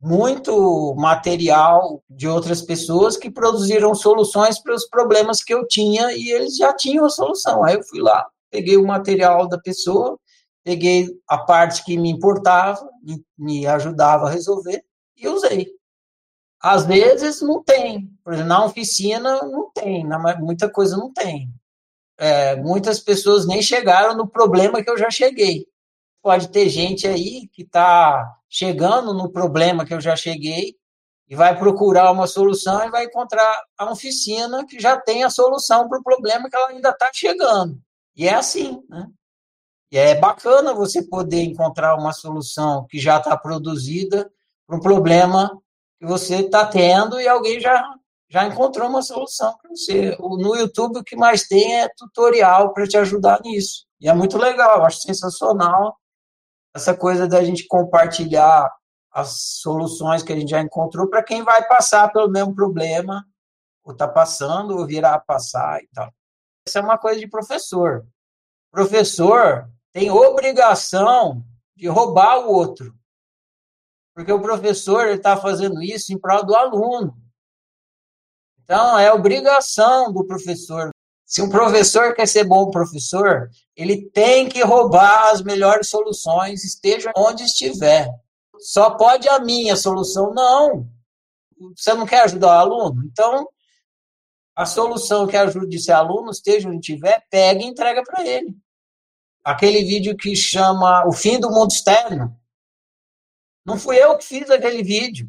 muito 0.00 0.94
material 0.96 2.02
de 2.08 2.28
outras 2.28 2.62
pessoas 2.62 3.16
que 3.16 3.30
produziram 3.30 3.94
soluções 3.94 4.60
para 4.60 4.74
os 4.74 4.86
problemas 4.86 5.42
que 5.42 5.52
eu 5.52 5.66
tinha 5.66 6.12
e 6.12 6.30
eles 6.30 6.56
já 6.56 6.72
tinham 6.72 7.04
a 7.04 7.10
solução. 7.10 7.64
Aí 7.64 7.74
eu 7.74 7.82
fui 7.82 8.00
lá, 8.00 8.24
peguei 8.50 8.76
o 8.76 8.86
material 8.86 9.48
da 9.48 9.58
pessoa, 9.58 10.18
peguei 10.62 11.08
a 11.26 11.38
parte 11.38 11.84
que 11.84 11.96
me 11.96 12.10
importava, 12.10 12.88
me, 13.02 13.24
me 13.36 13.66
ajudava 13.66 14.26
a 14.26 14.30
resolver 14.30 14.84
e 15.16 15.28
usei. 15.28 15.66
Às 16.60 16.86
vezes 16.86 17.40
não 17.40 17.62
tem, 17.62 18.08
por 18.22 18.32
exemplo, 18.32 18.48
na 18.48 18.64
oficina 18.64 19.42
não 19.42 19.70
tem, 19.72 20.04
na, 20.06 20.38
muita 20.38 20.70
coisa 20.70 20.96
não 20.96 21.12
tem. 21.12 21.48
É, 22.16 22.56
muitas 22.56 22.98
pessoas 23.00 23.46
nem 23.46 23.62
chegaram 23.62 24.16
no 24.16 24.28
problema 24.28 24.82
que 24.82 24.90
eu 24.90 24.98
já 24.98 25.10
cheguei. 25.10 25.66
Pode 26.20 26.48
ter 26.48 26.68
gente 26.68 27.06
aí 27.06 27.48
que 27.52 27.62
está 27.62 28.37
chegando 28.48 29.12
no 29.12 29.30
problema 29.30 29.84
que 29.84 29.92
eu 29.92 30.00
já 30.00 30.16
cheguei 30.16 30.74
e 31.28 31.36
vai 31.36 31.56
procurar 31.58 32.10
uma 32.10 32.26
solução 32.26 32.84
e 32.84 32.90
vai 32.90 33.04
encontrar 33.04 33.62
a 33.76 33.90
oficina 33.90 34.64
que 34.66 34.80
já 34.80 34.98
tem 34.98 35.24
a 35.24 35.30
solução 35.30 35.88
para 35.88 35.98
o 35.98 36.02
problema 36.02 36.48
que 36.48 36.56
ela 36.56 36.68
ainda 36.68 36.88
está 36.90 37.10
chegando. 37.12 37.78
E 38.16 38.26
é 38.26 38.34
assim, 38.34 38.82
né? 38.88 39.06
E 39.90 39.98
é 39.98 40.14
bacana 40.14 40.74
você 40.74 41.02
poder 41.02 41.42
encontrar 41.42 41.96
uma 41.96 42.12
solução 42.12 42.86
que 42.86 42.98
já 42.98 43.18
está 43.18 43.36
produzida 43.36 44.30
para 44.66 44.76
um 44.76 44.80
problema 44.80 45.50
que 45.98 46.06
você 46.06 46.36
está 46.36 46.66
tendo 46.66 47.20
e 47.20 47.26
alguém 47.26 47.58
já, 47.58 47.82
já 48.28 48.46
encontrou 48.46 48.88
uma 48.88 49.02
solução 49.02 49.56
para 49.56 49.70
você. 49.70 50.16
No 50.18 50.54
YouTube, 50.56 50.98
o 50.98 51.04
que 51.04 51.16
mais 51.16 51.46
tem 51.46 51.80
é 51.80 51.88
tutorial 51.96 52.72
para 52.72 52.86
te 52.86 52.98
ajudar 52.98 53.40
nisso. 53.42 53.86
E 54.00 54.08
é 54.08 54.14
muito 54.14 54.36
legal, 54.36 54.84
acho 54.84 55.00
sensacional 55.00 55.97
essa 56.78 56.96
coisa 56.96 57.26
da 57.26 57.42
gente 57.44 57.66
compartilhar 57.66 58.72
as 59.10 59.40
soluções 59.60 60.22
que 60.22 60.32
a 60.32 60.36
gente 60.36 60.50
já 60.50 60.60
encontrou 60.60 61.08
para 61.08 61.24
quem 61.24 61.42
vai 61.42 61.66
passar 61.66 62.12
pelo 62.12 62.30
mesmo 62.30 62.54
problema, 62.54 63.26
ou 63.84 63.92
está 63.92 64.06
passando, 64.06 64.76
ou 64.76 64.86
virá 64.86 65.14
a 65.14 65.20
passar 65.20 65.82
e 65.82 65.88
tal. 65.88 66.12
Essa 66.66 66.78
é 66.78 66.82
uma 66.82 66.96
coisa 66.96 67.18
de 67.18 67.26
professor. 67.26 68.06
Professor 68.70 69.68
tem 69.92 70.10
obrigação 70.10 71.44
de 71.74 71.88
roubar 71.88 72.38
o 72.40 72.52
outro. 72.52 72.94
Porque 74.14 74.32
o 74.32 74.40
professor 74.40 75.08
está 75.08 75.36
fazendo 75.36 75.82
isso 75.82 76.12
em 76.12 76.18
prol 76.18 76.44
do 76.44 76.54
aluno. 76.54 77.16
Então, 78.62 78.98
é 78.98 79.12
obrigação 79.12 80.12
do 80.12 80.24
professor 80.26 80.90
se 81.28 81.42
um 81.42 81.50
professor 81.50 82.14
quer 82.14 82.26
ser 82.26 82.44
bom 82.44 82.70
professor, 82.70 83.50
ele 83.76 84.08
tem 84.12 84.48
que 84.48 84.62
roubar 84.62 85.28
as 85.28 85.42
melhores 85.42 85.90
soluções, 85.90 86.64
esteja 86.64 87.12
onde 87.14 87.44
estiver. 87.44 88.08
Só 88.58 88.92
pode 88.96 89.28
a 89.28 89.38
minha 89.38 89.76
solução. 89.76 90.32
Não. 90.32 90.88
Você 91.76 91.92
não 91.92 92.06
quer 92.06 92.22
ajudar 92.22 92.46
o 92.46 92.72
aluno? 92.72 93.04
Então, 93.04 93.46
a 94.56 94.64
solução 94.64 95.26
que 95.26 95.36
ajude 95.36 95.76
esse 95.76 95.92
aluno, 95.92 96.30
esteja 96.30 96.66
onde 96.66 96.78
estiver, 96.78 97.22
pega 97.28 97.60
e 97.60 97.66
entrega 97.66 98.02
para 98.02 98.26
ele. 98.26 98.56
Aquele 99.44 99.84
vídeo 99.84 100.16
que 100.16 100.34
chama 100.34 101.06
O 101.06 101.12
Fim 101.12 101.38
do 101.38 101.50
Mundo 101.50 101.70
Externo. 101.70 102.34
Não 103.66 103.78
fui 103.78 104.02
eu 104.02 104.16
que 104.16 104.24
fiz 104.24 104.48
aquele 104.50 104.82
vídeo. 104.82 105.28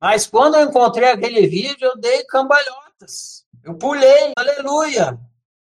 Mas 0.00 0.26
quando 0.26 0.56
eu 0.56 0.68
encontrei 0.68 1.10
aquele 1.10 1.46
vídeo, 1.46 1.86
eu 1.86 1.96
dei 1.96 2.24
cambalhotas. 2.24 3.39
Eu 3.64 3.76
pulei, 3.76 4.32
aleluia. 4.36 5.18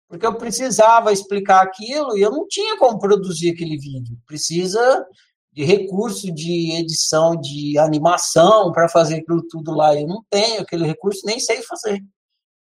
porque 0.07 0.25
eu 0.25 0.35
precisava 0.35 1.11
explicar 1.11 1.61
aquilo 1.61 2.17
e 2.17 2.21
eu 2.21 2.31
não 2.31 2.47
tinha 2.47 2.77
como 2.77 2.99
produzir 2.99 3.51
aquele 3.51 3.77
vídeo. 3.77 4.17
Precisa 4.25 5.05
de 5.51 5.63
recurso 5.63 6.31
de 6.31 6.71
edição, 6.77 7.35
de 7.35 7.77
animação 7.77 8.71
para 8.71 8.87
fazer 8.87 9.17
aquilo 9.17 9.45
tudo 9.49 9.73
lá. 9.73 9.95
Eu 9.95 10.07
não 10.07 10.23
tenho 10.29 10.61
aquele 10.61 10.85
recurso, 10.85 11.25
nem 11.25 11.39
sei 11.39 11.61
fazer. 11.61 11.99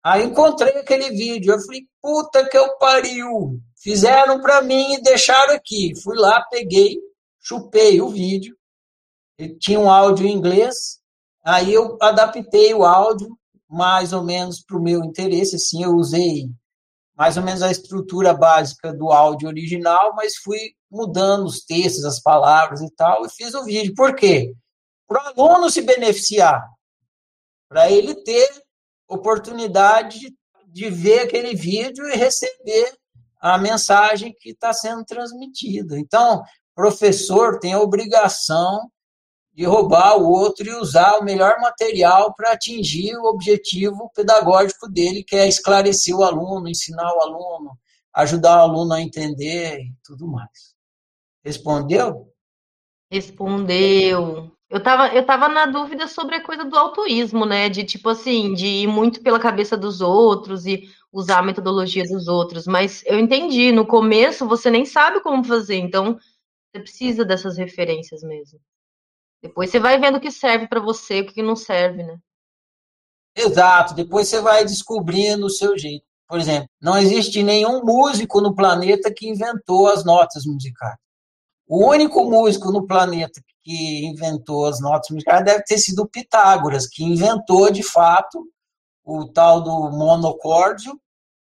Aí 0.04 0.24
encontrei 0.24 0.76
aquele 0.78 1.10
vídeo, 1.10 1.52
eu 1.52 1.60
falei, 1.60 1.86
puta 2.00 2.48
que 2.48 2.58
eu 2.58 2.76
pariu. 2.78 3.60
Fizeram 3.76 4.40
para 4.40 4.60
mim 4.60 4.94
e 4.94 5.02
deixaram 5.02 5.54
aqui. 5.54 5.94
Fui 6.02 6.16
lá, 6.16 6.42
peguei, 6.50 6.98
chupei 7.40 8.00
o 8.00 8.08
vídeo. 8.08 8.56
Ele 9.38 9.56
tinha 9.58 9.80
um 9.80 9.90
áudio 9.90 10.26
em 10.26 10.32
inglês, 10.32 11.00
aí 11.44 11.72
eu 11.72 11.96
adaptei 12.00 12.74
o 12.74 12.84
áudio 12.84 13.36
mais 13.72 14.12
ou 14.12 14.22
menos 14.22 14.62
para 14.62 14.76
o 14.76 14.82
meu 14.82 15.02
interesse, 15.02 15.56
assim, 15.56 15.82
eu 15.82 15.94
usei 15.94 16.50
mais 17.16 17.38
ou 17.38 17.42
menos 17.42 17.62
a 17.62 17.70
estrutura 17.70 18.34
básica 18.34 18.92
do 18.92 19.10
áudio 19.10 19.48
original, 19.48 20.14
mas 20.14 20.36
fui 20.36 20.58
mudando 20.90 21.46
os 21.46 21.64
textos, 21.64 22.04
as 22.04 22.20
palavras 22.20 22.82
e 22.82 22.90
tal, 22.94 23.24
e 23.24 23.30
fiz 23.30 23.54
o 23.54 23.64
vídeo. 23.64 23.94
Por 23.94 24.14
quê? 24.14 24.52
Para 25.08 25.34
o 25.36 25.42
aluno 25.42 25.70
se 25.70 25.80
beneficiar, 25.80 26.62
para 27.68 27.90
ele 27.90 28.14
ter 28.22 28.48
oportunidade 29.08 30.18
de 30.66 30.90
ver 30.90 31.20
aquele 31.20 31.54
vídeo 31.54 32.06
e 32.06 32.16
receber 32.16 32.92
a 33.40 33.56
mensagem 33.56 34.34
que 34.38 34.50
está 34.50 34.72
sendo 34.72 35.04
transmitida. 35.04 35.98
Então, 35.98 36.42
professor 36.74 37.58
tem 37.58 37.72
a 37.72 37.80
obrigação 37.80 38.90
de 39.54 39.64
roubar 39.64 40.16
o 40.16 40.30
outro 40.30 40.66
e 40.66 40.74
usar 40.74 41.18
o 41.18 41.24
melhor 41.24 41.60
material 41.60 42.34
para 42.34 42.52
atingir 42.52 43.14
o 43.16 43.26
objetivo 43.26 44.10
pedagógico 44.14 44.88
dele, 44.88 45.22
que 45.22 45.36
é 45.36 45.46
esclarecer 45.46 46.16
o 46.16 46.22
aluno, 46.22 46.68
ensinar 46.68 47.12
o 47.14 47.20
aluno, 47.20 47.78
ajudar 48.14 48.56
o 48.58 48.70
aluno 48.70 48.94
a 48.94 49.00
entender 49.00 49.80
e 49.80 49.92
tudo 50.02 50.26
mais. 50.26 50.74
Respondeu? 51.44 52.32
Respondeu. 53.10 54.50
Eu 54.70 54.82
tava, 54.82 55.08
eu 55.14 55.26
tava 55.26 55.50
na 55.50 55.66
dúvida 55.66 56.08
sobre 56.08 56.36
a 56.36 56.42
coisa 56.42 56.64
do 56.64 56.74
autoísmo, 56.78 57.44
né? 57.44 57.68
De 57.68 57.84
tipo 57.84 58.08
assim, 58.08 58.54
de 58.54 58.66
ir 58.66 58.86
muito 58.86 59.22
pela 59.22 59.38
cabeça 59.38 59.76
dos 59.76 60.00
outros 60.00 60.64
e 60.64 60.88
usar 61.12 61.40
a 61.40 61.42
metodologia 61.42 62.04
dos 62.04 62.26
outros. 62.26 62.66
Mas 62.66 63.04
eu 63.04 63.18
entendi, 63.18 63.70
no 63.70 63.86
começo 63.86 64.48
você 64.48 64.70
nem 64.70 64.86
sabe 64.86 65.20
como 65.20 65.44
fazer, 65.44 65.76
então 65.76 66.18
você 66.72 66.80
precisa 66.80 67.22
dessas 67.22 67.58
referências 67.58 68.22
mesmo. 68.22 68.58
Depois 69.42 69.70
você 69.70 69.80
vai 69.80 69.98
vendo 69.98 70.16
o 70.16 70.20
que 70.20 70.30
serve 70.30 70.68
para 70.68 70.80
você, 70.80 71.20
o 71.20 71.26
que 71.26 71.42
não 71.42 71.56
serve, 71.56 72.04
né? 72.04 72.18
Exato, 73.34 73.94
depois 73.94 74.28
você 74.28 74.40
vai 74.40 74.64
descobrindo 74.64 75.46
o 75.46 75.50
seu 75.50 75.76
jeito. 75.76 76.04
Por 76.28 76.38
exemplo, 76.38 76.68
não 76.80 76.96
existe 76.96 77.42
nenhum 77.42 77.84
músico 77.84 78.40
no 78.40 78.54
planeta 78.54 79.12
que 79.12 79.28
inventou 79.28 79.88
as 79.88 80.04
notas 80.04 80.44
musicais. 80.46 80.96
O 81.66 81.88
único 81.88 82.24
músico 82.24 82.70
no 82.70 82.86
planeta 82.86 83.40
que 83.64 84.06
inventou 84.06 84.66
as 84.66 84.80
notas 84.80 85.10
musicais 85.10 85.44
deve 85.44 85.64
ter 85.64 85.78
sido 85.78 86.08
Pitágoras, 86.08 86.86
que 86.86 87.04
inventou 87.04 87.70
de 87.70 87.82
fato 87.82 88.46
o 89.04 89.26
tal 89.26 89.62
do 89.62 89.90
monocórdio, 89.90 90.98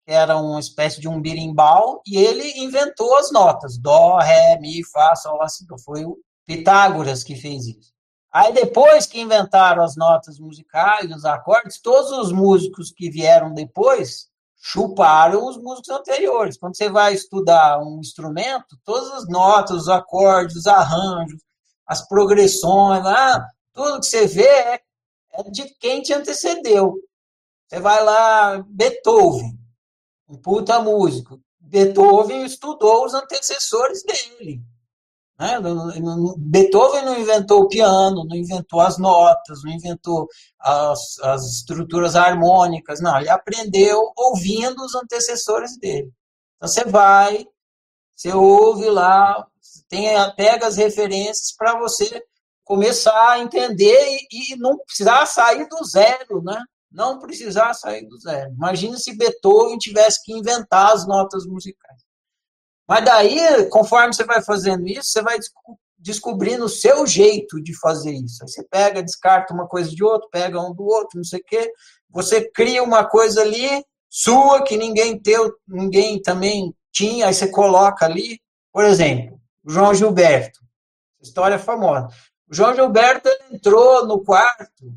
que 0.05 0.13
era 0.13 0.37
uma 0.37 0.59
espécie 0.59 0.99
de 0.99 1.07
um 1.07 1.21
birimbau, 1.21 2.01
e 2.05 2.17
ele 2.17 2.59
inventou 2.59 3.17
as 3.17 3.31
notas: 3.31 3.77
dó, 3.77 4.17
ré, 4.19 4.57
mi, 4.59 4.83
fá, 4.85 5.15
sol, 5.15 5.37
lá, 5.37 5.47
si. 5.47 5.65
Foi 5.83 6.05
o 6.05 6.17
Pitágoras 6.45 7.23
que 7.23 7.35
fez 7.35 7.67
isso. 7.67 7.93
Aí 8.31 8.51
depois 8.51 9.05
que 9.05 9.21
inventaram 9.21 9.83
as 9.83 9.95
notas 9.95 10.39
musicais, 10.39 11.11
os 11.11 11.23
acordes, 11.23 11.79
todos 11.79 12.11
os 12.11 12.31
músicos 12.31 12.91
que 12.91 13.09
vieram 13.09 13.53
depois 13.53 14.27
chuparam 14.57 15.45
os 15.45 15.57
músicos 15.57 15.89
anteriores. 15.89 16.57
Quando 16.57 16.75
você 16.75 16.89
vai 16.89 17.13
estudar 17.13 17.79
um 17.79 17.99
instrumento, 17.99 18.77
todas 18.83 19.11
as 19.11 19.27
notas, 19.27 19.83
os 19.83 19.89
acordes, 19.89 20.55
os 20.55 20.67
arranjos, 20.67 21.41
as 21.85 22.07
progressões, 22.07 23.05
ah, 23.05 23.45
tudo 23.73 23.99
que 23.99 24.05
você 24.05 24.25
vê 24.25 24.47
é, 24.47 24.81
é 25.33 25.43
de 25.51 25.65
quem 25.75 26.01
te 26.01 26.13
antecedeu. 26.13 26.95
Você 27.67 27.79
vai 27.79 28.03
lá, 28.03 28.63
Beethoven, 28.67 29.59
um 30.29 30.37
puta 30.37 30.79
músico. 30.79 31.39
Beethoven 31.59 32.45
estudou 32.45 33.05
os 33.05 33.13
antecessores 33.13 34.03
dele. 34.03 34.61
Né? 35.39 35.59
Beethoven 36.37 37.05
não 37.05 37.19
inventou 37.19 37.61
o 37.61 37.67
piano, 37.67 38.23
não 38.25 38.35
inventou 38.35 38.79
as 38.79 38.97
notas, 38.97 39.63
não 39.63 39.71
inventou 39.71 40.27
as, 40.59 41.19
as 41.19 41.43
estruturas 41.57 42.15
harmônicas, 42.15 43.01
não. 43.01 43.19
Ele 43.19 43.29
aprendeu 43.29 43.99
ouvindo 44.15 44.83
os 44.83 44.95
antecessores 44.95 45.77
dele. 45.77 46.11
Então 46.57 46.67
você 46.69 46.85
vai, 46.85 47.45
você 48.15 48.31
ouve 48.31 48.89
lá, 48.89 49.45
tem, 49.89 50.09
pega 50.35 50.67
as 50.67 50.77
referências 50.77 51.53
para 51.55 51.77
você 51.79 52.23
começar 52.63 53.31
a 53.31 53.39
entender 53.39 54.17
e, 54.31 54.53
e, 54.53 54.55
não 54.57 54.77
precisar 54.77 55.25
sair 55.25 55.67
do 55.67 55.83
zero, 55.83 56.41
né? 56.41 56.63
Não 56.91 57.19
precisar 57.19 57.73
sair 57.73 58.07
do 58.07 58.17
zero. 58.19 58.53
Imagina 58.53 58.97
se 58.97 59.17
Beethoven 59.17 59.77
tivesse 59.77 60.23
que 60.23 60.31
inventar 60.31 60.93
as 60.93 61.05
notas 61.07 61.45
musicais. 61.45 62.01
Mas 62.93 63.05
daí, 63.05 63.67
conforme 63.71 64.13
você 64.13 64.23
vai 64.23 64.43
fazendo 64.43 64.87
isso, 64.87 65.09
você 65.09 65.23
vai 65.23 65.39
descobrindo 65.97 66.65
o 66.65 66.69
seu 66.69 67.07
jeito 67.07 67.59
de 67.59 67.75
fazer 67.79 68.11
isso. 68.11 68.43
Aí 68.43 68.47
você 68.47 68.63
pega, 68.69 69.01
descarta 69.01 69.51
uma 69.51 69.67
coisa 69.67 69.89
de 69.89 70.03
outro, 70.03 70.29
pega 70.29 70.61
um 70.61 70.71
do 70.71 70.83
outro, 70.83 71.17
não 71.17 71.23
sei 71.23 71.39
o 71.39 71.43
quê. 71.43 71.71
Você 72.11 72.47
cria 72.51 72.83
uma 72.83 73.03
coisa 73.03 73.41
ali 73.41 73.83
sua 74.07 74.61
que 74.61 74.77
ninguém 74.77 75.19
teu, 75.19 75.51
ninguém 75.67 76.21
também 76.21 76.71
tinha, 76.91 77.25
aí 77.25 77.33
você 77.33 77.47
coloca 77.47 78.05
ali. 78.05 78.39
Por 78.71 78.83
exemplo, 78.85 79.39
João 79.65 79.95
Gilberto. 79.95 80.59
História 81.19 81.57
famosa. 81.57 82.09
O 82.47 82.53
João 82.53 82.75
Gilberto 82.75 83.27
entrou 83.51 84.05
no 84.05 84.23
quarto 84.23 84.93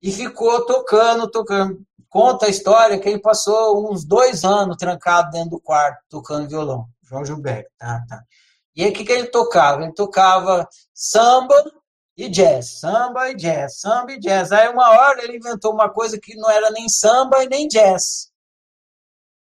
e 0.00 0.10
ficou 0.10 0.64
tocando, 0.64 1.30
tocando. 1.30 1.78
Conta 2.08 2.46
a 2.46 2.48
história 2.48 2.98
que 2.98 3.06
ele 3.06 3.20
passou 3.20 3.92
uns 3.92 4.02
dois 4.02 4.44
anos 4.44 4.78
trancado 4.78 5.30
dentro 5.30 5.50
do 5.50 5.60
quarto, 5.60 5.98
tocando 6.08 6.48
violão. 6.48 6.88
João 7.04 7.24
Gilberto, 7.24 7.70
tá, 7.78 8.04
tá. 8.08 8.22
E 8.76 8.82
aí 8.82 8.90
o 8.90 8.92
que, 8.92 9.04
que 9.04 9.12
ele 9.12 9.28
tocava? 9.28 9.82
Ele 9.82 9.92
tocava 9.92 10.68
samba 10.92 11.54
e 12.16 12.28
jazz, 12.28 12.80
samba 12.80 13.30
e 13.30 13.34
jazz, 13.34 13.78
samba 13.78 14.12
e 14.12 14.18
jazz. 14.18 14.52
Aí 14.52 14.68
uma 14.68 14.90
hora 14.90 15.22
ele 15.22 15.36
inventou 15.36 15.72
uma 15.72 15.88
coisa 15.88 16.18
que 16.18 16.34
não 16.36 16.50
era 16.50 16.70
nem 16.70 16.88
samba 16.88 17.44
e 17.44 17.48
nem 17.48 17.68
jazz, 17.68 18.30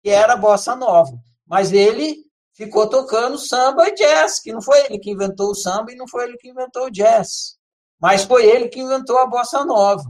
que 0.02 0.10
era 0.10 0.36
bossa 0.36 0.74
nova. 0.74 1.12
Mas 1.46 1.72
ele 1.72 2.24
ficou 2.52 2.88
tocando 2.88 3.38
samba 3.38 3.88
e 3.88 3.94
jazz, 3.94 4.40
que 4.40 4.52
não 4.52 4.62
foi 4.62 4.84
ele 4.86 4.98
que 4.98 5.10
inventou 5.10 5.50
o 5.50 5.54
samba 5.54 5.92
e 5.92 5.96
não 5.96 6.08
foi 6.08 6.24
ele 6.24 6.36
que 6.36 6.48
inventou 6.48 6.86
o 6.86 6.90
jazz. 6.90 7.56
Mas 8.00 8.24
foi 8.24 8.44
ele 8.46 8.68
que 8.68 8.80
inventou 8.80 9.18
a 9.18 9.26
bossa 9.26 9.64
nova. 9.64 10.04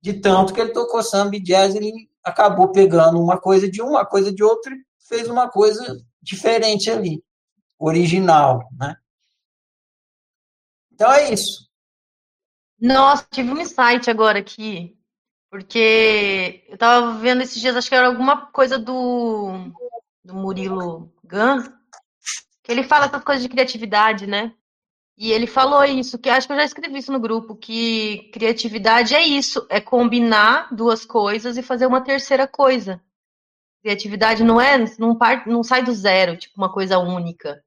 De 0.00 0.14
tanto 0.14 0.52
que 0.52 0.60
ele 0.60 0.72
tocou 0.72 1.02
samba 1.02 1.36
e 1.36 1.42
jazz, 1.42 1.74
ele 1.74 2.10
acabou 2.24 2.72
pegando 2.72 3.20
uma 3.20 3.38
coisa 3.38 3.70
de 3.70 3.82
uma, 3.82 4.04
coisa 4.04 4.32
de 4.32 4.42
outra 4.42 4.74
e 4.74 4.78
fez 5.08 5.28
uma 5.28 5.48
coisa 5.48 5.96
diferente 6.22 6.90
ali, 6.90 7.22
original, 7.78 8.68
né? 8.78 8.96
Então 10.92 11.12
é 11.12 11.32
isso. 11.32 11.68
Nossa, 12.80 13.26
tive 13.30 13.50
um 13.50 13.60
insight 13.60 14.08
agora 14.10 14.38
aqui, 14.38 14.96
porque 15.50 16.64
eu 16.68 16.78
tava 16.78 17.18
vendo 17.18 17.42
esses 17.42 17.60
dias, 17.60 17.76
acho 17.76 17.88
que 17.88 17.94
era 17.94 18.06
alguma 18.06 18.46
coisa 18.46 18.78
do, 18.78 19.70
do 20.24 20.34
Murilo 20.34 21.12
Gun, 21.24 21.62
que 22.62 22.72
ele 22.72 22.82
fala 22.82 23.06
essas 23.06 23.22
coisas 23.22 23.42
de 23.42 23.48
criatividade, 23.48 24.26
né? 24.26 24.54
E 25.16 25.30
ele 25.30 25.46
falou 25.46 25.84
isso, 25.84 26.18
que 26.18 26.30
acho 26.30 26.46
que 26.46 26.52
eu 26.52 26.56
já 26.56 26.64
escrevi 26.64 26.98
isso 26.98 27.12
no 27.12 27.20
grupo, 27.20 27.54
que 27.54 28.30
criatividade 28.32 29.14
é 29.14 29.22
isso, 29.22 29.64
é 29.68 29.80
combinar 29.80 30.74
duas 30.74 31.04
coisas 31.04 31.56
e 31.56 31.62
fazer 31.62 31.86
uma 31.86 32.00
terceira 32.00 32.46
coisa. 32.46 33.00
Criatividade 33.82 34.44
não 34.44 34.60
é, 34.60 34.78
não, 34.98 35.16
part, 35.16 35.48
não 35.48 35.64
sai 35.64 35.82
do 35.82 35.92
zero, 35.92 36.36
tipo 36.36 36.54
uma 36.56 36.72
coisa 36.72 36.98
única. 36.98 37.62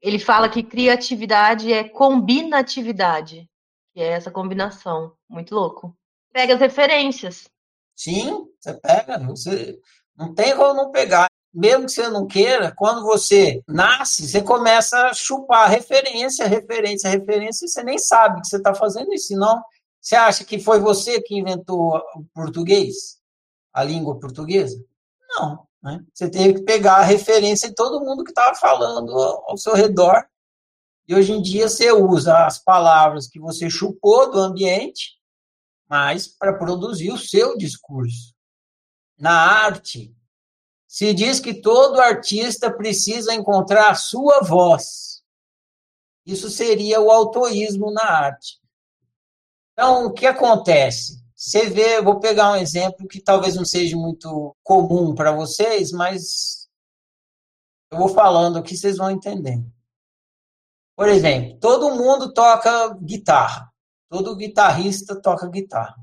Ele 0.00 0.18
fala 0.18 0.48
que 0.48 0.62
criatividade 0.62 1.72
é 1.72 1.86
combinatividade, 1.86 3.48
que 3.92 4.00
é 4.00 4.08
essa 4.08 4.30
combinação. 4.30 5.12
Muito 5.28 5.54
louco. 5.54 5.96
Pega 6.32 6.54
as 6.54 6.60
referências. 6.60 7.48
Sim, 7.94 8.46
você 8.58 8.74
pega, 8.74 9.18
você 9.18 9.78
não 10.16 10.34
tem 10.34 10.56
como 10.56 10.74
não 10.74 10.90
pegar. 10.90 11.26
Mesmo 11.52 11.86
que 11.86 11.92
você 11.92 12.08
não 12.08 12.26
queira, 12.26 12.72
quando 12.76 13.04
você 13.04 13.62
nasce, 13.68 14.26
você 14.26 14.42
começa 14.42 15.06
a 15.06 15.14
chupar 15.14 15.70
referência, 15.70 16.48
referência, 16.48 17.08
referência, 17.08 17.64
e 17.64 17.68
você 17.68 17.82
nem 17.84 17.96
sabe 17.96 18.40
que 18.40 18.48
você 18.48 18.56
está 18.56 18.74
fazendo 18.74 19.12
isso. 19.12 19.28
Senão, 19.28 19.62
você 20.00 20.16
acha 20.16 20.44
que 20.44 20.58
foi 20.58 20.80
você 20.80 21.22
que 21.22 21.38
inventou 21.38 21.96
o 22.16 22.24
português, 22.34 23.20
a 23.72 23.84
língua 23.84 24.18
portuguesa? 24.18 24.84
Não. 25.36 25.66
Né? 25.82 26.04
Você 26.12 26.30
teve 26.30 26.54
que 26.54 26.62
pegar 26.62 26.96
a 26.96 27.04
referência 27.04 27.68
de 27.68 27.74
todo 27.74 28.04
mundo 28.04 28.24
que 28.24 28.30
estava 28.30 28.54
falando 28.54 29.12
ao 29.46 29.56
seu 29.56 29.74
redor. 29.74 30.26
E 31.06 31.14
hoje 31.14 31.32
em 31.32 31.42
dia 31.42 31.68
você 31.68 31.92
usa 31.92 32.46
as 32.46 32.58
palavras 32.58 33.28
que 33.28 33.38
você 33.38 33.68
chupou 33.68 34.30
do 34.30 34.38
ambiente, 34.38 35.18
mas 35.88 36.26
para 36.26 36.56
produzir 36.56 37.12
o 37.12 37.18
seu 37.18 37.56
discurso. 37.56 38.34
Na 39.18 39.32
arte, 39.32 40.16
se 40.86 41.12
diz 41.12 41.40
que 41.40 41.54
todo 41.54 42.00
artista 42.00 42.72
precisa 42.72 43.34
encontrar 43.34 43.90
a 43.90 43.94
sua 43.94 44.40
voz. 44.40 45.22
Isso 46.24 46.48
seria 46.48 47.00
o 47.00 47.10
autoísmo 47.10 47.90
na 47.90 48.04
arte. 48.04 48.58
Então, 49.72 50.06
o 50.06 50.12
que 50.12 50.24
acontece? 50.24 51.23
Você 51.44 51.68
vê, 51.68 52.00
vou 52.00 52.20
pegar 52.20 52.52
um 52.52 52.56
exemplo 52.56 53.06
que 53.06 53.20
talvez 53.20 53.54
não 53.54 53.66
seja 53.66 53.94
muito 53.98 54.56
comum 54.62 55.14
para 55.14 55.30
vocês, 55.30 55.92
mas 55.92 56.70
eu 57.92 57.98
vou 57.98 58.08
falando 58.08 58.58
aqui, 58.58 58.74
vocês 58.74 58.96
vão 58.96 59.10
entender. 59.10 59.62
Por 60.96 61.06
exemplo, 61.06 61.58
todo 61.60 61.94
mundo 61.94 62.32
toca 62.32 62.94
guitarra. 62.94 63.70
Todo 64.08 64.34
guitarrista 64.34 65.20
toca 65.20 65.46
guitarra. 65.46 65.94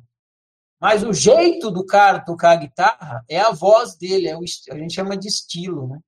Mas 0.80 1.02
o 1.04 1.12
jeito 1.12 1.72
do 1.72 1.88
cara 1.88 2.24
tocar 2.24 2.56
guitarra 2.58 3.26
é 3.28 3.39
a 3.39 3.50
voz 3.50 3.96
dele, 3.96 4.28
é 4.28 4.38
o, 4.38 4.42
a 4.42 4.78
gente 4.78 4.94
chama 4.94 5.18
de 5.18 5.28
estilo, 5.28 5.88
né? 5.88 6.00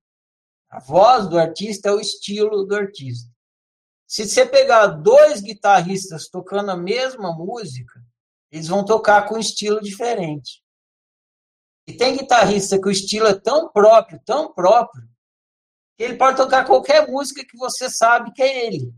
A 0.70 0.80
voz 0.80 1.28
do 1.28 1.40
artista 1.40 1.90
é 1.90 1.92
o 1.92 2.00
estilo 2.00 2.66
do 2.66 2.76
artista. 2.76 3.32
Se 4.06 4.28
você 4.28 4.46
pegar 4.46 4.86
dois 4.86 5.42
guitarristas 5.42 6.30
tocando 6.30 6.70
a 6.70 6.78
mesma 6.78 7.36
música, 7.36 8.00
eles 8.54 8.68
vão 8.68 8.86
tocar 8.86 9.28
com 9.28 9.34
um 9.34 9.39
estilo 9.39 9.82
diferente. 9.82 10.64
E 11.88 11.93
tem 11.97 12.16
guitarrista 12.16 12.80
que 12.80 12.88
o 12.88 12.91
estilo 12.91 13.26
é 13.26 13.34
tão 13.34 13.68
próprio, 13.72 14.22
tão 14.24 14.54
próprio, 14.54 15.10
que 15.97 16.04
ele 16.04 16.18
pode 16.18 16.38
tocar 16.38 16.64
qualquer 16.64 17.08
música 17.08 17.43
que 17.43 17.58
você 17.58 17.89
sabe 17.89 18.32
que 18.32 18.43
é 18.43 18.68
ele. 18.68 18.93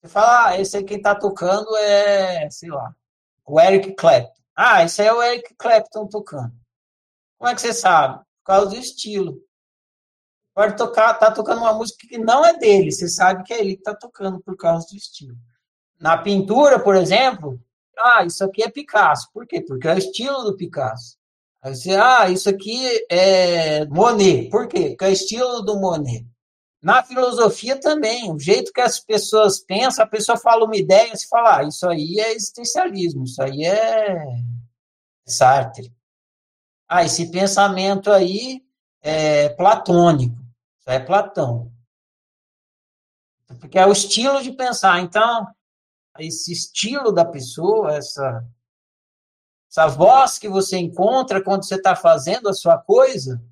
Você 0.00 0.08
fala, 0.08 0.46
ah, 0.46 0.60
esse 0.60 0.76
aí 0.76 0.84
quem 0.84 0.98
está 0.98 1.16
tocando 1.16 1.76
é, 1.78 2.48
sei 2.48 2.70
lá, 2.70 2.94
o 3.44 3.60
Eric 3.60 3.92
Clapton. 3.96 4.40
Ah, 4.54 4.84
esse 4.84 5.02
aí 5.02 5.08
é 5.08 5.12
o 5.12 5.20
Eric 5.20 5.52
Clapton 5.56 6.06
tocando. 6.06 6.54
Como 7.38 7.50
é 7.50 7.54
que 7.56 7.60
você 7.60 7.72
sabe? 7.72 8.18
Por 8.18 8.44
causa 8.44 8.70
do 8.70 8.76
estilo. 8.76 9.42
Pode 10.54 10.76
tocar, 10.76 11.14
tá 11.14 11.32
tocando 11.32 11.62
uma 11.62 11.74
música 11.74 12.06
que 12.06 12.18
não 12.18 12.44
é 12.44 12.56
dele, 12.56 12.92
você 12.92 13.08
sabe 13.08 13.42
que 13.42 13.52
é 13.52 13.60
ele 13.60 13.74
que 13.74 13.80
está 13.80 13.96
tocando 13.96 14.40
por 14.40 14.56
causa 14.56 14.86
do 14.86 14.96
estilo. 14.96 15.36
Na 15.98 16.16
pintura, 16.16 16.78
por 16.78 16.94
exemplo, 16.94 17.60
ah, 18.00 18.24
isso 18.24 18.44
aqui 18.44 18.62
é 18.62 18.70
Picasso. 18.70 19.30
Por 19.32 19.46
quê? 19.46 19.60
Porque 19.60 19.86
é 19.86 19.94
o 19.94 19.98
estilo 19.98 20.42
do 20.44 20.56
Picasso. 20.56 21.16
Aí 21.62 21.74
você, 21.74 21.94
ah, 21.94 22.28
isso 22.30 22.48
aqui 22.48 23.06
é 23.10 23.84
Monet. 23.86 24.48
Por 24.48 24.66
quê? 24.66 24.90
Porque 24.90 25.04
é 25.04 25.08
o 25.08 25.12
estilo 25.12 25.62
do 25.62 25.78
Monet. 25.78 26.26
Na 26.82 27.02
filosofia 27.02 27.78
também, 27.78 28.32
o 28.32 28.38
jeito 28.38 28.72
que 28.72 28.80
as 28.80 28.98
pessoas 28.98 29.60
pensam, 29.60 30.02
a 30.02 30.08
pessoa 30.08 30.38
fala 30.38 30.64
uma 30.64 30.76
ideia, 30.76 31.14
se 31.14 31.28
fala, 31.28 31.58
ah, 31.58 31.64
isso 31.64 31.86
aí 31.86 32.18
é 32.18 32.32
existencialismo, 32.32 33.24
isso 33.24 33.42
aí 33.42 33.64
é 33.64 34.24
Sartre. 35.26 35.92
Ah, 36.88 37.04
esse 37.04 37.30
pensamento 37.30 38.10
aí 38.10 38.64
é 39.02 39.50
platônico, 39.50 40.36
isso 40.78 40.90
é 40.90 40.98
Platão. 40.98 41.70
Porque 43.60 43.78
é 43.78 43.86
o 43.86 43.92
estilo 43.92 44.42
de 44.42 44.52
pensar. 44.52 45.00
Então, 45.00 45.46
esse 46.18 46.52
estilo 46.52 47.12
da 47.12 47.24
pessoa, 47.24 47.96
essa, 47.96 48.44
essa 49.70 49.86
voz 49.86 50.38
que 50.38 50.48
você 50.48 50.76
encontra 50.76 51.42
quando 51.42 51.64
você 51.64 51.76
está 51.76 51.94
fazendo 51.94 52.48
a 52.48 52.54
sua 52.54 52.78
coisa, 52.78 53.42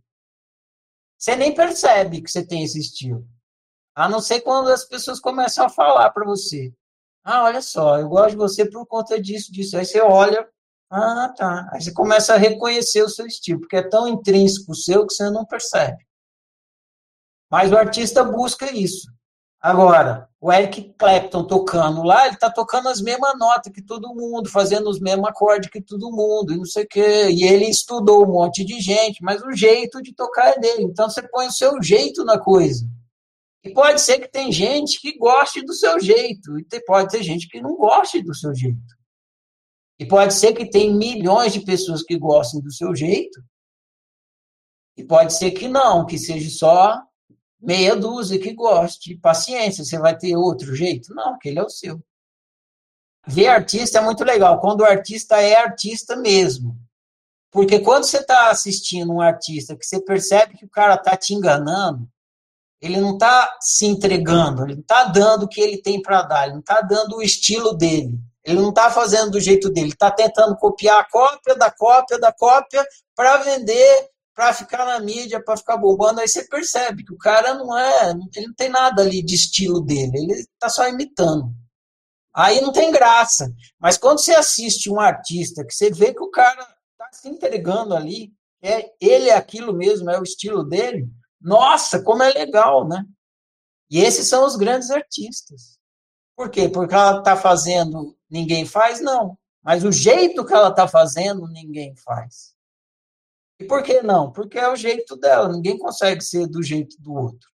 você 1.17 1.35
nem 1.37 1.55
percebe 1.55 2.23
que 2.23 2.31
você 2.31 2.47
tem 2.47 2.63
esse 2.65 2.79
estilo. 2.79 3.27
A 3.95 4.09
não 4.09 4.21
ser 4.21 4.41
quando 4.43 4.69
as 4.69 4.85
pessoas 4.85 5.19
começam 5.19 5.67
a 5.67 5.69
falar 5.69 6.11
para 6.11 6.25
você. 6.25 6.73
Ah, 7.25 7.45
olha 7.45 7.61
só, 7.61 7.99
eu 7.99 8.09
gosto 8.09 8.31
de 8.31 8.37
você 8.37 8.69
por 8.69 8.87
conta 8.87 9.21
disso, 9.21 9.53
disso. 9.53 9.77
Aí 9.77 9.85
você 9.85 10.01
olha, 10.01 10.49
ah, 10.91 11.33
tá. 11.37 11.69
Aí 11.73 11.83
você 11.83 11.93
começa 11.93 12.35
a 12.35 12.39
reconhecer 12.39 13.03
o 13.03 13.09
seu 13.09 13.27
estilo, 13.27 13.61
porque 13.61 13.77
é 13.77 13.89
tão 13.89 14.09
intrínseco 14.09 14.75
seu 14.75 15.07
que 15.07 15.13
você 15.13 15.29
não 15.31 15.45
percebe. 15.45 16.07
Mas 17.51 17.73
o 17.73 17.77
artista 17.77 18.23
busca 18.25 18.71
isso. 18.71 19.11
Agora, 19.61 20.29
o 20.41 20.53
Eric 20.53 20.95
Clapton 20.97 21.45
tocando 21.45 22.05
lá, 22.05 22.27
ele 22.27 22.35
está 22.35 22.49
tocando 22.49 22.89
as 22.89 23.01
mesmas 23.01 23.37
notas 23.37 23.73
que 23.73 23.83
todo 23.83 24.15
mundo, 24.15 24.49
fazendo 24.49 24.89
os 24.89 25.01
mesmos 25.01 25.29
acordes 25.29 25.69
que 25.69 25.83
todo 25.83 26.13
mundo, 26.13 26.53
e 26.53 26.57
não 26.57 26.65
sei 26.65 26.85
o 26.85 26.89
quê. 26.89 27.29
E 27.31 27.43
ele 27.43 27.65
estudou 27.65 28.25
um 28.25 28.33
monte 28.33 28.65
de 28.65 28.81
gente, 28.81 29.23
mas 29.23 29.43
o 29.43 29.53
jeito 29.53 30.01
de 30.01 30.15
tocar 30.15 30.51
é 30.51 30.61
dele. 30.61 30.85
Então 30.85 31.11
você 31.11 31.27
põe 31.27 31.49
o 31.49 31.53
seu 31.53 31.83
jeito 31.83 32.25
na 32.25 32.39
coisa. 32.39 32.89
E 33.65 33.71
pode 33.71 34.01
ser 34.01 34.21
que 34.21 34.29
tem 34.29 34.53
gente 34.53 35.01
que 35.01 35.19
goste 35.19 35.61
do 35.65 35.75
seu 35.75 35.99
jeito, 35.99 36.57
e 36.57 36.81
pode 36.87 37.11
ter 37.11 37.23
gente 37.25 37.49
que 37.49 37.61
não 37.61 37.77
goste 37.77 38.23
do 38.23 38.35
seu 38.35 38.55
jeito. 38.55 38.97
E 39.99 40.07
pode 40.07 40.35
ser 40.35 40.53
que 40.53 40.71
tem 40.71 40.95
milhões 40.95 41.53
de 41.53 41.61
pessoas 41.61 42.05
que 42.05 42.17
gostem 42.17 42.61
do 42.61 42.73
seu 42.73 42.95
jeito, 42.95 43.43
e 44.97 45.05
pode 45.05 45.33
ser 45.33 45.51
que 45.51 45.67
não, 45.67 46.07
que 46.07 46.17
seja 46.17 46.49
só 46.49 47.08
meia 47.61 47.97
dúzia 47.97 48.39
que 48.39 48.53
goste. 48.53 49.17
Paciência, 49.17 49.85
você 49.85 49.99
vai 49.99 50.17
ter 50.17 50.37
outro 50.37 50.75
jeito? 50.75 51.15
Não, 51.15 51.35
aquele 51.35 51.59
é 51.59 51.63
o 51.63 51.71
seu. 51.71 52.03
Ver 53.27 53.49
artista 53.49 53.99
é 53.99 54.01
muito 54.01 54.25
legal, 54.25 54.61
quando 54.61 54.81
o 54.81 54.85
artista 54.85 55.41
é 55.41 55.57
artista 55.57 56.17
mesmo. 56.17 56.77
Porque 57.51 57.81
quando 57.81 58.05
você 58.05 58.19
está 58.19 58.51
assistindo 58.51 59.13
um 59.13 59.21
artista 59.21 59.77
que 59.77 59.85
você 59.85 60.01
percebe 60.01 60.57
que 60.57 60.65
o 60.65 60.71
cara 60.71 60.95
está 60.95 61.17
te 61.17 61.35
enganando, 61.35 62.09
ele 62.81 63.01
não 63.01 63.15
está 63.15 63.57
se 63.61 63.87
entregando, 63.87 64.63
ele 64.63 64.75
não 64.75 64.83
está 64.83 65.05
dando 65.05 65.45
o 65.45 65.49
que 65.49 65.61
ele 65.61 65.83
tem 65.83 66.01
para 66.01 66.23
dar, 66.23 66.45
ele 66.45 66.55
não 66.55 66.61
está 66.61 66.81
dando 66.81 67.17
o 67.17 67.23
estilo 67.23 67.75
dele, 67.75 68.19
ele 68.45 68.61
não 68.61 68.69
está 68.69 68.91
fazendo 68.91 69.33
do 69.33 69.41
jeito 69.41 69.69
dele, 69.71 69.89
está 69.89 70.11
tentando 70.11 70.57
copiar 70.57 71.01
a 71.01 71.09
cópia 71.09 71.57
da 71.57 71.71
cópia 71.71 72.19
da 72.19 72.33
cópia 72.33 72.87
para 73.15 73.39
vender 73.39 74.11
para 74.39 74.55
ficar 74.55 74.85
na 74.85 75.01
mídia, 75.01 75.43
para 75.43 75.57
ficar 75.57 75.77
bombando, 75.77 76.21
aí 76.21 76.29
você 76.29 76.45
percebe 76.45 77.03
que 77.03 77.13
o 77.13 77.19
cara 77.19 77.55
não 77.55 77.77
é, 77.77 78.11
ele 78.37 78.47
não 78.47 78.55
tem 78.55 78.69
nada 78.69 79.03
ali 79.03 79.21
de 79.21 79.35
estilo 79.35 79.81
dele, 79.81 80.13
ele 80.15 80.33
está 80.35 80.69
só 80.69 80.89
imitando. 80.89 81.53
Aí 82.33 82.61
não 82.61 82.71
tem 82.71 82.93
graça. 82.93 83.53
Mas 83.81 83.99
quando 83.99 84.21
você 84.21 84.33
assiste 84.37 84.89
um 84.89 85.01
artista, 85.01 85.65
que 85.67 85.75
você 85.75 85.91
vê 85.91 86.15
que 86.15 86.23
o 86.23 86.31
cara 86.31 86.63
está 86.93 87.09
se 87.13 87.29
entregando 87.29 87.97
ali, 87.97 88.33
é 88.63 88.93
ele 89.01 89.29
é 89.29 89.35
aquilo 89.35 89.75
mesmo, 89.75 90.09
é 90.09 90.21
o 90.21 90.23
estilo 90.23 90.63
dele, 90.63 91.09
nossa, 91.41 92.01
como 92.01 92.23
é 92.23 92.33
legal, 92.33 92.87
né? 92.87 93.05
E 93.91 93.99
esses 93.99 94.29
são 94.29 94.47
os 94.47 94.55
grandes 94.55 94.93
artistas. 94.93 95.81
Por 96.37 96.49
quê? 96.49 96.69
Porque 96.69 96.95
ela 96.95 97.19
está 97.19 97.37
fazendo, 97.37 98.17
ninguém 98.31 98.65
faz? 98.65 99.01
Não. 99.01 99.37
Mas 99.65 99.83
o 99.83 99.91
jeito 99.91 100.47
que 100.47 100.55
ela 100.55 100.69
está 100.69 100.87
fazendo, 100.87 101.49
ninguém 101.49 101.93
faz. 101.97 102.57
E 103.61 103.65
por 103.65 103.83
que 103.83 104.03
não? 104.03 104.31
Porque 104.33 104.59
é 104.59 104.69
o 104.71 104.77
jeito 104.77 105.17
dela, 105.17 105.49
ninguém 105.49 105.77
consegue 105.77 106.23
ser 106.23 106.47
do 106.47 106.63
jeito 106.63 106.97
do 107.01 107.13
outro. 107.13 107.49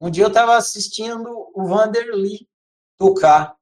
Um 0.00 0.10
dia 0.10 0.24
eu 0.24 0.28
estava 0.28 0.56
assistindo 0.56 1.50
o 1.54 1.66
Vanderly 1.66 2.46
tocar. 2.98 3.56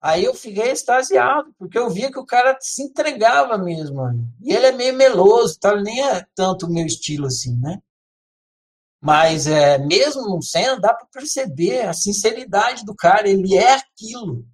Aí 0.00 0.24
eu 0.24 0.34
fiquei 0.34 0.70
extasiado, 0.70 1.52
porque 1.58 1.78
eu 1.78 1.88
via 1.90 2.10
que 2.10 2.18
o 2.18 2.26
cara 2.26 2.56
se 2.60 2.82
entregava 2.82 3.56
mesmo. 3.56 4.00
E 4.40 4.52
ele 4.52 4.66
é 4.66 4.72
meio 4.72 4.96
meloso, 4.96 5.58
tá? 5.58 5.74
nem 5.80 6.04
é 6.04 6.24
tanto 6.34 6.66
o 6.66 6.72
meu 6.72 6.86
estilo 6.86 7.26
assim, 7.26 7.56
né? 7.56 7.80
Mas 9.00 9.48
é, 9.48 9.78
mesmo 9.78 10.22
não 10.22 10.40
sendo, 10.40 10.80
dá 10.80 10.94
para 10.94 11.06
perceber 11.06 11.82
a 11.82 11.92
sinceridade 11.92 12.84
do 12.84 12.94
cara. 12.94 13.28
Ele 13.28 13.56
é 13.56 13.74
aquilo. 13.74 14.46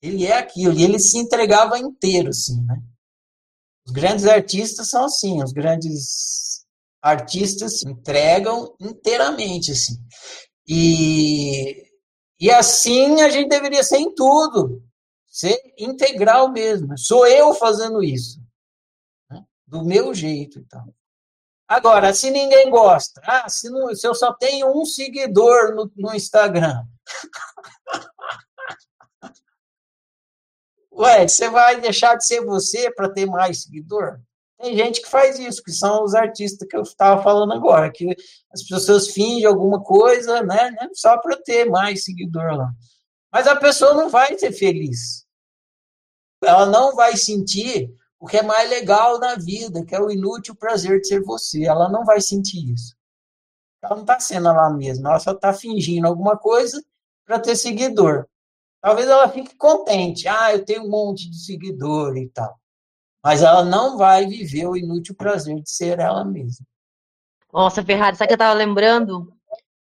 Ele 0.00 0.24
é 0.24 0.38
aquilo. 0.38 0.74
E 0.74 0.84
ele 0.84 1.00
se 1.00 1.18
entregava 1.18 1.78
inteiro, 1.78 2.28
assim, 2.28 2.64
né? 2.64 2.80
Os 3.88 3.92
grandes 3.92 4.26
artistas 4.26 4.90
são 4.90 5.06
assim, 5.06 5.42
os 5.42 5.50
grandes 5.50 6.62
artistas 7.00 7.82
entregam 7.84 8.76
inteiramente, 8.78 9.72
assim. 9.72 9.94
E, 10.68 11.86
e 12.38 12.50
assim 12.50 13.22
a 13.22 13.30
gente 13.30 13.48
deveria 13.48 13.82
ser 13.82 13.96
em 13.96 14.14
tudo, 14.14 14.82
ser 15.26 15.56
integral 15.78 16.52
mesmo. 16.52 16.98
Sou 16.98 17.26
eu 17.26 17.54
fazendo 17.54 18.02
isso, 18.04 18.38
né? 19.30 19.42
do 19.66 19.82
meu 19.82 20.12
jeito 20.12 20.58
então. 20.58 20.92
Agora, 21.66 22.12
se 22.12 22.30
ninguém 22.30 22.68
gosta, 22.68 23.22
ah, 23.24 23.48
se, 23.48 23.70
não, 23.70 23.94
se 23.94 24.06
eu 24.06 24.14
só 24.14 24.34
tenho 24.34 24.70
um 24.78 24.84
seguidor 24.84 25.74
no, 25.74 25.90
no 25.96 26.14
Instagram, 26.14 26.84
Ué, 30.98 31.28
você 31.28 31.48
vai 31.48 31.80
deixar 31.80 32.16
de 32.16 32.26
ser 32.26 32.44
você 32.44 32.90
para 32.92 33.08
ter 33.08 33.24
mais 33.24 33.62
seguidor? 33.62 34.20
Tem 34.60 34.76
gente 34.76 35.00
que 35.00 35.08
faz 35.08 35.38
isso, 35.38 35.62
que 35.62 35.70
são 35.70 36.02
os 36.02 36.12
artistas 36.14 36.66
que 36.68 36.76
eu 36.76 36.82
estava 36.82 37.22
falando 37.22 37.52
agora, 37.52 37.92
que 37.92 38.16
as 38.50 38.64
pessoas 38.64 39.08
fingem 39.08 39.46
alguma 39.46 39.80
coisa, 39.80 40.42
né, 40.42 40.72
né 40.72 40.88
só 40.94 41.16
para 41.18 41.36
ter 41.36 41.66
mais 41.66 42.02
seguidor 42.04 42.56
lá. 42.56 42.72
Mas 43.32 43.46
a 43.46 43.54
pessoa 43.54 43.94
não 43.94 44.08
vai 44.08 44.36
ser 44.36 44.50
feliz. 44.50 45.24
Ela 46.42 46.66
não 46.66 46.96
vai 46.96 47.16
sentir 47.16 47.94
o 48.18 48.26
que 48.26 48.38
é 48.38 48.42
mais 48.42 48.68
legal 48.68 49.20
na 49.20 49.36
vida, 49.36 49.84
que 49.84 49.94
é 49.94 50.00
o 50.00 50.10
inútil 50.10 50.56
prazer 50.56 51.00
de 51.00 51.06
ser 51.06 51.22
você. 51.22 51.64
Ela 51.64 51.88
não 51.88 52.04
vai 52.04 52.20
sentir 52.20 52.72
isso. 52.72 52.96
Ela 53.80 53.94
não 53.94 54.02
está 54.02 54.18
sendo 54.18 54.48
ela 54.48 54.70
mesma, 54.70 55.10
ela 55.10 55.20
só 55.20 55.30
está 55.30 55.52
fingindo 55.52 56.08
alguma 56.08 56.36
coisa 56.36 56.82
para 57.24 57.38
ter 57.38 57.54
seguidor. 57.54 58.26
Talvez 58.80 59.08
ela 59.08 59.28
fique 59.28 59.56
contente. 59.56 60.28
Ah, 60.28 60.52
eu 60.52 60.64
tenho 60.64 60.84
um 60.84 60.90
monte 60.90 61.28
de 61.30 61.36
seguidor 61.44 62.16
e 62.16 62.28
tal. 62.28 62.58
mas 63.22 63.42
ela 63.42 63.64
não 63.64 63.98
vai 63.98 64.26
viver 64.26 64.66
o 64.66 64.76
inútil 64.76 65.14
prazer 65.14 65.56
de 65.60 65.70
ser 65.70 65.98
ela 65.98 66.24
mesma. 66.24 66.64
Nossa, 67.52 67.82
Ferrari, 67.84 68.16
sabe 68.16 68.26
o 68.26 68.28
que 68.28 68.34
eu 68.34 68.38
tava 68.38 68.54
lembrando? 68.54 69.32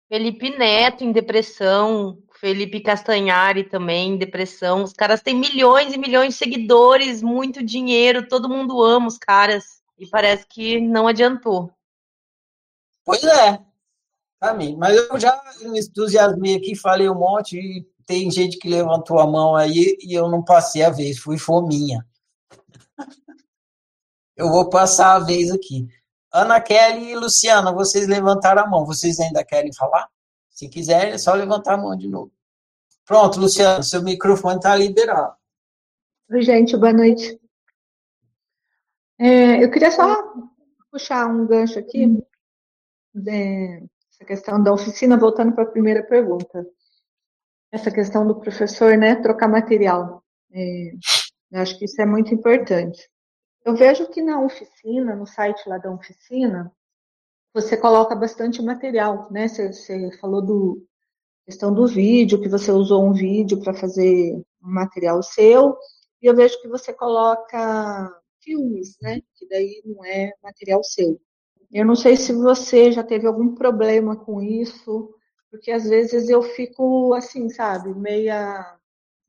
Felipe 0.09 0.51
Neto 0.51 1.05
em 1.05 1.12
depressão, 1.12 2.18
Felipe 2.38 2.80
Castanhari 2.80 3.64
também 3.64 4.11
em 4.12 4.18
depressão. 4.18 4.82
Os 4.82 4.93
caras 4.93 5.22
têm 5.22 5.34
milhões 5.34 5.95
e 5.95 5.99
milhões 5.99 6.34
de 6.34 6.38
seguidores, 6.38 7.22
muito 7.22 7.62
dinheiro, 7.64 8.28
todo 8.28 8.49
mundo 8.49 8.82
ama 8.82 9.07
os 9.09 9.16
caras. 9.16 9.80
E 9.99 10.07
parece 10.07 10.47
que 10.47 10.80
não 10.80 11.07
adiantou. 11.07 11.72
Pois 13.05 13.24
é, 13.24 13.61
pra 14.38 14.53
mim. 14.53 14.76
Mas 14.76 14.97
eu 14.97 15.18
já 15.18 15.40
me 15.62 15.80
entusiasmei 15.80 16.57
aqui, 16.57 16.76
falei 16.76 17.09
um 17.09 17.14
monte, 17.14 17.57
e 17.57 17.86
tem 18.12 18.30
gente 18.30 18.58
que 18.58 18.68
levantou 18.68 19.18
a 19.18 19.26
mão 19.26 19.56
aí 19.56 19.96
e 20.02 20.12
eu 20.12 20.28
não 20.28 20.44
passei 20.44 20.82
a 20.82 20.90
vez, 20.90 21.18
fui 21.18 21.38
fominha. 21.38 22.06
Eu 24.36 24.50
vou 24.50 24.68
passar 24.68 25.14
a 25.14 25.18
vez 25.18 25.50
aqui. 25.50 25.88
Ana 26.30 26.60
Kelly 26.60 27.12
e 27.12 27.16
Luciana, 27.16 27.72
vocês 27.72 28.06
levantaram 28.06 28.64
a 28.64 28.66
mão. 28.66 28.84
Vocês 28.84 29.18
ainda 29.18 29.42
querem 29.42 29.72
falar? 29.72 30.10
Se 30.50 30.68
quiserem, 30.68 31.14
é 31.14 31.18
só 31.18 31.32
levantar 31.32 31.72
a 31.72 31.76
mão 31.78 31.96
de 31.96 32.06
novo. 32.06 32.30
Pronto, 33.06 33.40
Luciana, 33.40 33.82
seu 33.82 34.02
microfone 34.02 34.56
está 34.56 34.76
liberado. 34.76 35.34
Oi, 36.30 36.42
gente, 36.42 36.76
boa 36.76 36.92
noite. 36.92 37.40
É, 39.18 39.64
eu 39.64 39.70
queria 39.70 39.90
só 39.90 40.22
puxar 40.90 41.26
um 41.28 41.46
gancho 41.46 41.78
aqui, 41.78 42.22
de, 43.14 43.88
essa 44.10 44.24
questão 44.26 44.62
da 44.62 44.70
oficina, 44.70 45.16
voltando 45.16 45.54
para 45.54 45.64
a 45.64 45.70
primeira 45.70 46.02
pergunta. 46.02 46.66
Essa 47.72 47.90
questão 47.90 48.26
do 48.26 48.38
professor, 48.38 48.96
né, 48.98 49.16
trocar 49.16 49.48
material. 49.48 50.22
É, 50.52 50.92
acho 51.54 51.78
que 51.78 51.86
isso 51.86 52.00
é 52.02 52.06
muito 52.06 52.34
importante. 52.34 53.08
Eu 53.64 53.74
vejo 53.74 54.08
que 54.10 54.20
na 54.20 54.40
oficina, 54.40 55.16
no 55.16 55.26
site 55.26 55.66
lá 55.66 55.78
da 55.78 55.90
oficina, 55.90 56.70
você 57.54 57.76
coloca 57.76 58.14
bastante 58.14 58.62
material, 58.62 59.28
né? 59.30 59.48
Você, 59.48 59.72
você 59.72 60.10
falou 60.18 60.42
do 60.42 60.86
questão 61.46 61.72
do 61.72 61.86
vídeo, 61.86 62.40
que 62.40 62.48
você 62.48 62.70
usou 62.70 63.04
um 63.04 63.12
vídeo 63.12 63.60
para 63.60 63.74
fazer 63.74 64.34
um 64.34 64.44
material 64.70 65.22
seu, 65.22 65.76
e 66.20 66.26
eu 66.26 66.36
vejo 66.36 66.60
que 66.60 66.68
você 66.68 66.92
coloca 66.92 68.10
filmes, 68.40 68.96
né? 69.00 69.20
Que 69.34 69.46
daí 69.48 69.82
não 69.84 70.04
é 70.04 70.32
material 70.42 70.82
seu. 70.84 71.20
Eu 71.70 71.86
não 71.86 71.96
sei 71.96 72.16
se 72.16 72.32
você 72.32 72.92
já 72.92 73.02
teve 73.02 73.26
algum 73.26 73.54
problema 73.54 74.16
com 74.16 74.42
isso, 74.42 75.14
porque 75.53 75.70
às 75.70 75.84
vezes 75.84 76.30
eu 76.30 76.42
fico 76.42 77.12
assim, 77.12 77.50
sabe, 77.50 77.94
meia 77.94 78.78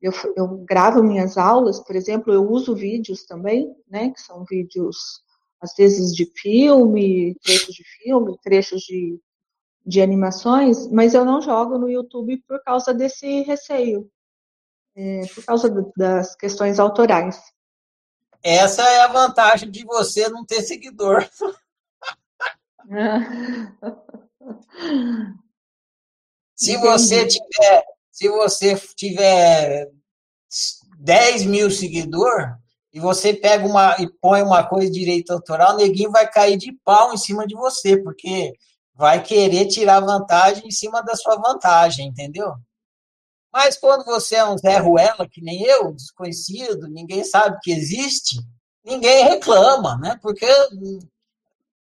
eu, 0.00 0.12
eu 0.36 0.48
gravo 0.64 1.02
minhas 1.02 1.38
aulas, 1.38 1.80
por 1.80 1.94
exemplo, 1.94 2.32
eu 2.32 2.50
uso 2.50 2.74
vídeos 2.74 3.24
também, 3.24 3.74
né, 3.88 4.10
que 4.10 4.20
são 4.20 4.44
vídeos, 4.44 5.22
às 5.60 5.74
vezes, 5.76 6.14
de 6.14 6.30
filme, 6.36 7.36
trechos 7.42 7.74
de 7.74 7.84
filme, 7.84 8.38
trechos 8.42 8.82
de, 8.82 9.18
de 9.84 10.02
animações, 10.02 10.90
mas 10.90 11.14
eu 11.14 11.24
não 11.24 11.40
jogo 11.40 11.78
no 11.78 11.88
YouTube 11.88 12.42
por 12.46 12.62
causa 12.62 12.92
desse 12.92 13.42
receio, 13.42 14.10
é, 14.94 15.26
por 15.34 15.44
causa 15.44 15.92
das 15.96 16.36
questões 16.36 16.78
autorais. 16.78 17.40
Essa 18.42 18.82
é 18.82 19.00
a 19.00 19.08
vantagem 19.08 19.70
de 19.70 19.84
você 19.84 20.28
não 20.28 20.44
ter 20.44 20.60
seguidor. 20.60 21.26
se 26.54 26.76
você 26.76 27.26
tiver 27.26 27.84
se 28.10 28.28
você 28.28 28.76
tiver 28.94 29.90
10 31.00 31.46
mil 31.46 31.68
seguidores 31.68 32.48
e 32.92 33.00
você 33.00 33.34
pega 33.34 33.66
uma 33.66 33.96
e 33.98 34.08
põe 34.20 34.40
uma 34.40 34.64
coisa 34.64 34.88
de 34.88 35.00
direito 35.00 35.32
autoral, 35.32 35.74
o 35.74 35.76
neguinho 35.76 36.12
vai 36.12 36.30
cair 36.30 36.56
de 36.56 36.72
pau 36.84 37.12
em 37.12 37.16
cima 37.16 37.44
de 37.44 37.56
você, 37.56 38.00
porque 38.00 38.52
vai 38.94 39.20
querer 39.20 39.66
tirar 39.66 39.98
vantagem 39.98 40.68
em 40.68 40.70
cima 40.70 41.02
da 41.02 41.16
sua 41.16 41.34
vantagem, 41.34 42.06
entendeu? 42.06 42.54
Mas 43.52 43.76
quando 43.76 44.04
você 44.04 44.36
é 44.36 44.44
um 44.44 44.56
Zé 44.56 44.78
Ruela, 44.78 45.28
que 45.28 45.40
nem 45.42 45.62
eu, 45.64 45.92
desconhecido, 45.92 46.88
ninguém 46.88 47.24
sabe 47.24 47.58
que 47.62 47.72
existe, 47.72 48.36
ninguém 48.84 49.24
reclama, 49.24 49.96
né? 49.96 50.18
Porque 50.22 50.46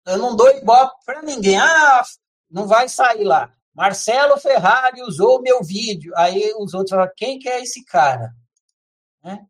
eu 0.04 0.18
não 0.18 0.34
dou 0.34 0.50
ibope 0.50 0.96
para 1.04 1.22
ninguém. 1.22 1.58
Ah, 1.58 2.02
não 2.50 2.66
vai 2.66 2.88
sair 2.88 3.24
lá. 3.24 3.52
Marcelo 3.74 4.38
Ferrari 4.38 5.02
usou 5.02 5.40
meu 5.40 5.62
vídeo. 5.62 6.12
Aí 6.16 6.52
os 6.58 6.74
outros 6.74 6.90
falam, 6.90 7.10
quem 7.16 7.38
que 7.38 7.48
é 7.48 7.62
esse 7.62 7.84
cara? 7.84 8.32
Né? 9.22 9.46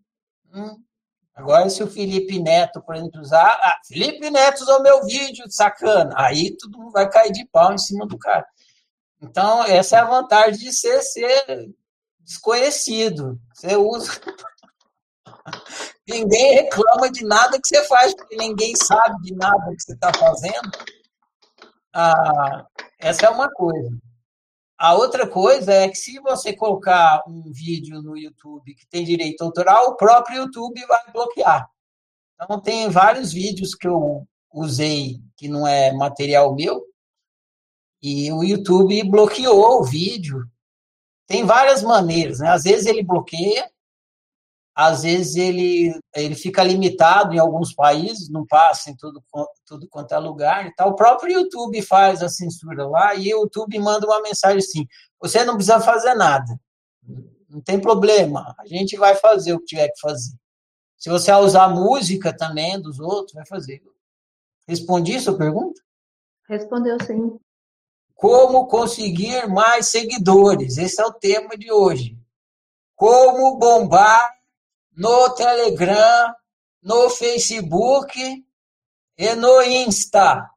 Hum. 0.52 0.82
Agora, 1.34 1.70
se 1.70 1.82
o 1.84 1.86
Felipe 1.86 2.40
Neto, 2.40 2.82
por 2.82 2.96
exemplo, 2.96 3.20
usar. 3.20 3.60
Ah, 3.62 3.78
Felipe 3.86 4.28
Neto 4.28 4.62
usou 4.62 4.82
meu 4.82 5.04
vídeo, 5.04 5.44
sacana. 5.48 6.12
Aí 6.16 6.56
mundo 6.66 6.90
vai 6.90 7.08
cair 7.08 7.30
de 7.30 7.46
pau 7.46 7.72
em 7.72 7.78
cima 7.78 8.06
do 8.06 8.18
cara. 8.18 8.44
Então, 9.22 9.62
essa 9.62 9.96
é 9.96 10.00
a 10.00 10.04
vantagem 10.04 10.58
de 10.58 10.72
ser, 10.72 11.00
ser 11.00 11.72
desconhecido. 12.18 13.40
Você 13.54 13.76
usa. 13.76 14.10
ninguém 16.08 16.54
reclama 16.54 17.10
de 17.10 17.24
nada 17.24 17.58
que 17.60 17.68
você 17.68 17.84
faz, 17.84 18.14
porque 18.14 18.36
ninguém 18.36 18.74
sabe 18.74 19.22
de 19.22 19.34
nada 19.36 19.70
que 19.76 19.82
você 19.82 19.92
está 19.92 20.12
fazendo. 20.12 20.70
Ah, 21.92 22.66
essa 22.98 23.26
é 23.26 23.30
uma 23.30 23.48
coisa. 23.50 23.90
A 24.78 24.94
outra 24.94 25.26
coisa 25.26 25.72
é 25.72 25.88
que 25.88 25.96
se 25.96 26.20
você 26.20 26.52
colocar 26.52 27.24
um 27.26 27.50
vídeo 27.50 28.00
no 28.00 28.16
YouTube 28.16 28.74
que 28.74 28.86
tem 28.86 29.04
direito 29.04 29.42
autoral, 29.42 29.88
o 29.88 29.96
próprio 29.96 30.42
YouTube 30.42 30.86
vai 30.86 31.12
bloquear. 31.12 31.68
Então, 32.40 32.60
tem 32.60 32.88
vários 32.88 33.32
vídeos 33.32 33.74
que 33.74 33.88
eu 33.88 34.24
usei 34.52 35.20
que 35.36 35.48
não 35.48 35.66
é 35.66 35.92
material 35.92 36.54
meu, 36.54 36.84
e 38.00 38.30
o 38.32 38.44
YouTube 38.44 39.02
bloqueou 39.10 39.80
o 39.80 39.84
vídeo. 39.84 40.48
Tem 41.26 41.44
várias 41.44 41.82
maneiras, 41.82 42.38
né? 42.38 42.48
Às 42.50 42.62
vezes 42.62 42.86
ele 42.86 43.02
bloqueia, 43.02 43.68
às 44.80 45.02
vezes 45.02 45.34
ele, 45.34 45.92
ele 46.14 46.36
fica 46.36 46.62
limitado 46.62 47.34
em 47.34 47.38
alguns 47.40 47.74
países, 47.74 48.28
não 48.28 48.46
passa 48.46 48.88
em 48.88 48.96
tudo, 48.96 49.20
tudo 49.66 49.88
quanto 49.88 50.14
é 50.14 50.18
lugar 50.18 50.66
e 50.66 50.74
tal. 50.76 50.90
O 50.90 50.94
próprio 50.94 51.32
YouTube 51.32 51.82
faz 51.82 52.22
a 52.22 52.28
censura 52.28 52.86
lá 52.86 53.12
e 53.16 53.34
o 53.34 53.40
YouTube 53.40 53.76
manda 53.80 54.06
uma 54.06 54.22
mensagem 54.22 54.58
assim: 54.58 54.86
você 55.20 55.44
não 55.44 55.56
precisa 55.56 55.80
fazer 55.80 56.14
nada, 56.14 56.56
não 57.50 57.60
tem 57.60 57.80
problema, 57.80 58.54
a 58.56 58.66
gente 58.68 58.96
vai 58.96 59.16
fazer 59.16 59.52
o 59.52 59.58
que 59.58 59.66
tiver 59.66 59.88
que 59.88 60.00
fazer. 60.00 60.36
Se 60.96 61.10
você 61.10 61.32
usar 61.32 61.68
música 61.70 62.32
também 62.32 62.80
dos 62.80 63.00
outros, 63.00 63.34
vai 63.34 63.44
fazer. 63.46 63.82
Respondi 64.68 65.16
a 65.16 65.20
sua 65.20 65.36
pergunta? 65.36 65.80
Respondeu 66.48 66.98
sim. 67.04 67.36
Como 68.14 68.68
conseguir 68.68 69.48
mais 69.48 69.88
seguidores? 69.88 70.78
Esse 70.78 71.00
é 71.02 71.04
o 71.04 71.12
tema 71.12 71.56
de 71.58 71.72
hoje. 71.72 72.16
Como 72.94 73.58
bombar 73.58 74.37
no 74.98 75.32
Telegram, 75.32 76.34
no 76.82 77.08
Facebook 77.08 78.44
e 79.16 79.34
no 79.36 79.62
Insta. 79.62 80.50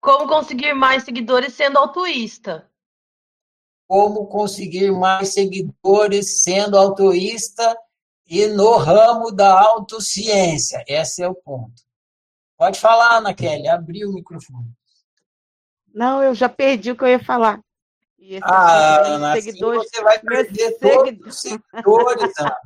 Como 0.00 0.26
conseguir 0.26 0.72
mais 0.72 1.04
seguidores 1.04 1.52
sendo 1.52 1.78
altruísta? 1.78 2.70
Como 3.86 4.26
conseguir 4.28 4.90
mais 4.92 5.34
seguidores 5.34 6.42
sendo 6.42 6.78
altruísta 6.78 7.76
e 8.26 8.46
no 8.46 8.76
ramo 8.78 9.30
da 9.30 9.60
autociência. 9.60 10.82
Esse 10.88 11.22
é 11.22 11.28
o 11.28 11.34
ponto. 11.34 11.82
Pode 12.56 12.80
falar, 12.80 13.18
Ana 13.18 13.34
Kelly, 13.34 13.68
abriu 13.68 14.08
o 14.08 14.14
microfone. 14.14 14.72
Não, 15.92 16.22
eu 16.22 16.34
já 16.34 16.48
perdi 16.48 16.92
o 16.92 16.96
que 16.96 17.04
eu 17.04 17.08
ia 17.08 17.22
falar. 17.22 17.60
Ah, 18.42 19.00
Ana, 19.06 19.32
assim 19.32 19.42
seguidores, 19.42 19.90
você 19.90 20.02
vai 20.02 20.18
perder 20.18 20.78
todos 20.78 21.26
os 21.26 21.40
seguidores, 21.40 22.38
Ana. 22.38 22.56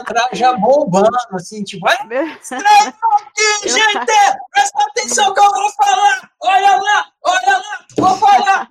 entrar 0.00 0.28
já 0.32 0.52
bombando, 0.54 1.16
assim, 1.32 1.62
tipo, 1.64 1.86
vai, 1.86 1.96
aqui, 1.96 3.68
gente! 3.68 4.06
Presta 4.50 4.84
atenção 4.84 5.32
que 5.32 5.40
eu 5.40 5.50
vou 5.50 5.70
falar! 5.72 6.30
Olha 6.40 6.76
lá, 6.76 7.12
olha 7.22 7.58
lá, 7.58 7.86
vou 7.96 8.16
falar! 8.16 8.68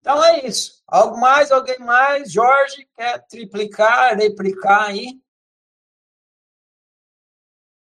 Então 0.00 0.24
é 0.24 0.46
isso. 0.46 0.82
Algo 0.86 1.20
mais, 1.20 1.52
alguém 1.52 1.78
mais? 1.78 2.32
Jorge, 2.32 2.88
quer 2.96 3.24
triplicar, 3.28 4.16
replicar 4.16 4.88
aí? 4.88 5.20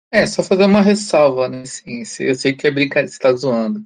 É, 0.09 0.25
só 0.25 0.41
fazer 0.41 0.65
uma 0.65 0.81
ressalva, 0.81 1.49
né? 1.49 1.61
Assim, 1.63 2.03
eu 2.19 2.35
sei 2.35 2.53
que 2.53 2.65
é 2.65 2.71
brincadeira, 2.71 3.09
você 3.09 3.15
está 3.15 3.33
zoando. 3.33 3.83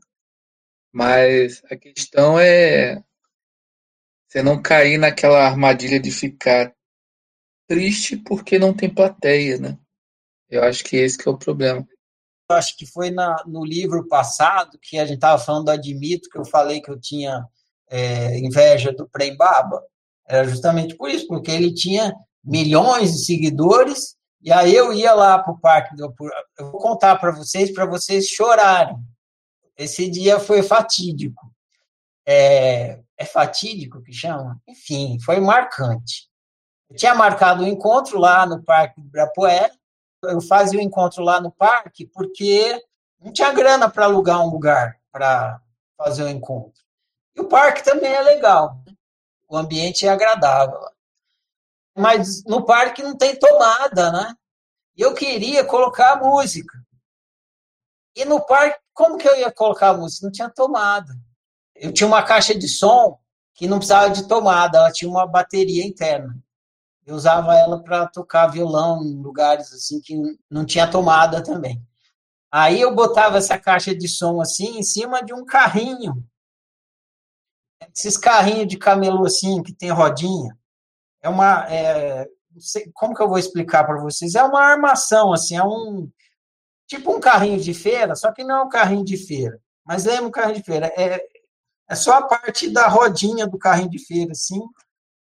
Mas 0.94 1.64
a 1.72 1.76
questão 1.76 2.40
é 2.40 3.04
você 4.32 4.42
não 4.42 4.62
cair 4.62 4.98
naquela 4.98 5.46
armadilha 5.46 6.00
de 6.00 6.10
ficar 6.10 6.74
triste 7.68 8.16
porque 8.16 8.58
não 8.58 8.74
tem 8.74 8.90
plateia, 8.90 9.58
né? 9.58 9.78
Eu 10.50 10.64
acho 10.64 10.86
que 10.86 10.96
esse 10.96 11.18
que 11.18 11.28
é 11.28 11.32
o 11.32 11.38
problema. 11.38 11.86
Eu 12.50 12.56
acho 12.56 12.78
que 12.78 12.86
foi 12.86 13.12
na, 13.12 13.44
no 13.46 13.66
livro 13.66 14.08
passado 14.08 14.80
que 14.82 14.98
a 14.98 15.06
gente 15.06 15.16
estava 15.16 15.38
falando 15.38 15.66
do 15.66 15.72
Admito, 15.72 16.30
que 16.30 16.38
eu 16.38 16.46
falei 16.46 16.82
que 16.82 16.90
eu 16.90 17.00
tinha 17.00 17.46
é, 17.90 18.38
inveja 18.40 18.94
do 18.94 19.08
Prem 19.10 19.36
Baba. 19.36 19.84
Era 20.26 20.48
justamente 20.48 20.96
por 20.96 21.10
isso, 21.10 21.28
porque 21.28 21.52
ele 21.52 21.74
tinha 21.74 22.14
milhões 22.44 23.12
de 23.12 23.26
seguidores 23.26 24.16
E 24.42 24.52
aí 24.52 24.74
eu 24.74 24.94
ia 24.94 25.14
lá 25.14 25.40
para 25.40 25.54
o 25.54 25.60
parque 25.60 25.94
do 25.96 26.14
eu 26.58 26.72
vou 26.72 26.80
contar 26.80 27.18
para 27.18 27.32
vocês, 27.32 27.72
para 27.72 27.86
vocês 27.86 28.28
chorarem. 28.28 28.96
Esse 29.78 30.10
dia 30.10 30.40
foi 30.40 30.64
fatídico. 30.64 31.52
É, 32.26 33.02
é 33.22 33.26
fatídico 33.26 34.02
que 34.02 34.12
chama? 34.12 34.60
Enfim, 34.68 35.20
foi 35.24 35.40
marcante. 35.40 36.28
Eu 36.90 36.96
tinha 36.96 37.14
marcado 37.14 37.64
um 37.64 37.68
encontro 37.68 38.20
lá 38.20 38.48
no 38.48 38.64
Parque 38.64 39.00
do 39.00 39.08
Ibirapuera. 39.08 39.72
Eu 40.24 40.42
fazia 40.42 40.80
o 40.80 40.82
um 40.82 40.86
encontro 40.86 41.24
lá 41.24 41.40
no 41.40 41.52
parque 41.52 42.08
porque 42.08 42.84
não 43.20 43.32
tinha 43.32 43.52
grana 43.54 43.90
para 43.90 44.06
alugar 44.06 44.42
um 44.42 44.50
lugar 44.50 45.00
para 45.12 45.62
fazer 45.96 46.24
o 46.24 46.26
um 46.26 46.30
encontro. 46.30 46.82
E 47.36 47.42
o 47.42 47.48
parque 47.48 47.84
também 47.84 48.12
é 48.12 48.22
legal. 48.22 48.84
O 49.48 49.56
ambiente 49.56 50.08
é 50.08 50.10
agradável. 50.10 50.80
Mas 51.96 52.44
no 52.46 52.66
parque 52.66 53.04
não 53.04 53.16
tem 53.16 53.38
tomada, 53.38 54.12
né? 54.12 54.36
E 54.98 55.02
eu 55.02 55.14
queria 55.14 55.64
colocar 55.64 56.14
a 56.14 56.16
música. 56.16 56.78
E 58.16 58.26
no 58.26 58.44
parque, 58.46 58.80
como 58.94 59.18
que 59.18 59.28
eu 59.28 59.38
ia 59.38 59.52
colocar 59.52 59.90
a 59.90 59.94
música? 59.94 60.26
Não 60.26 60.32
tinha 60.32 60.50
tomada. 60.50 61.14
Eu 61.82 61.92
tinha 61.92 62.06
uma 62.06 62.22
caixa 62.22 62.54
de 62.54 62.68
som 62.68 63.18
que 63.56 63.68
não 63.68 63.80
precisava 63.80 64.12
de 64.12 64.28
tomada, 64.28 64.78
ela 64.78 64.92
tinha 64.92 65.10
uma 65.10 65.26
bateria 65.26 65.84
interna. 65.84 66.38
Eu 67.04 67.16
usava 67.16 67.56
ela 67.56 67.82
para 67.82 68.06
tocar 68.06 68.46
violão 68.46 69.04
em 69.04 69.20
lugares 69.20 69.74
assim 69.74 70.00
que 70.00 70.16
não 70.48 70.64
tinha 70.64 70.88
tomada 70.88 71.42
também. 71.44 71.84
Aí 72.52 72.80
eu 72.80 72.94
botava 72.94 73.40
essa 73.40 73.58
caixa 73.58 73.96
de 73.96 74.08
som 74.08 74.40
assim 74.40 74.78
em 74.78 74.84
cima 74.84 75.24
de 75.24 75.34
um 75.34 75.44
carrinho. 75.44 76.24
Esses 77.96 78.16
carrinhos 78.16 78.68
de 78.68 78.78
camelô 78.78 79.26
assim 79.26 79.64
que 79.64 79.74
tem 79.74 79.90
rodinha. 79.90 80.56
É 81.20 81.30
uma 81.30 81.66
é, 81.68 82.30
sei, 82.60 82.92
como 82.94 83.16
que 83.16 83.24
eu 83.24 83.28
vou 83.28 83.40
explicar 83.40 83.86
para 83.86 84.00
vocês? 84.00 84.36
É 84.36 84.44
uma 84.44 84.62
armação 84.62 85.34
assim, 85.34 85.58
é 85.58 85.64
um 85.64 86.08
tipo 86.86 87.12
um 87.12 87.20
carrinho 87.20 87.60
de 87.60 87.74
feira, 87.74 88.16
só 88.16 88.32
que 88.32 88.44
não 88.44 88.56
é 88.58 88.64
um 88.66 88.70
carrinho 88.70 89.04
de 89.04 89.18
feira. 89.18 89.60
Mas 89.84 90.06
lembra 90.06 90.28
um 90.28 90.32
carrinho 90.32 90.58
de 90.58 90.64
feira, 90.64 90.86
é 90.96 91.31
é 91.92 91.96
só 91.96 92.14
a 92.14 92.22
parte 92.26 92.70
da 92.70 92.88
rodinha 92.88 93.46
do 93.46 93.60
carrinho 93.60 93.90
de 93.90 94.00
feira 94.00 94.32
assim, 94.32 94.62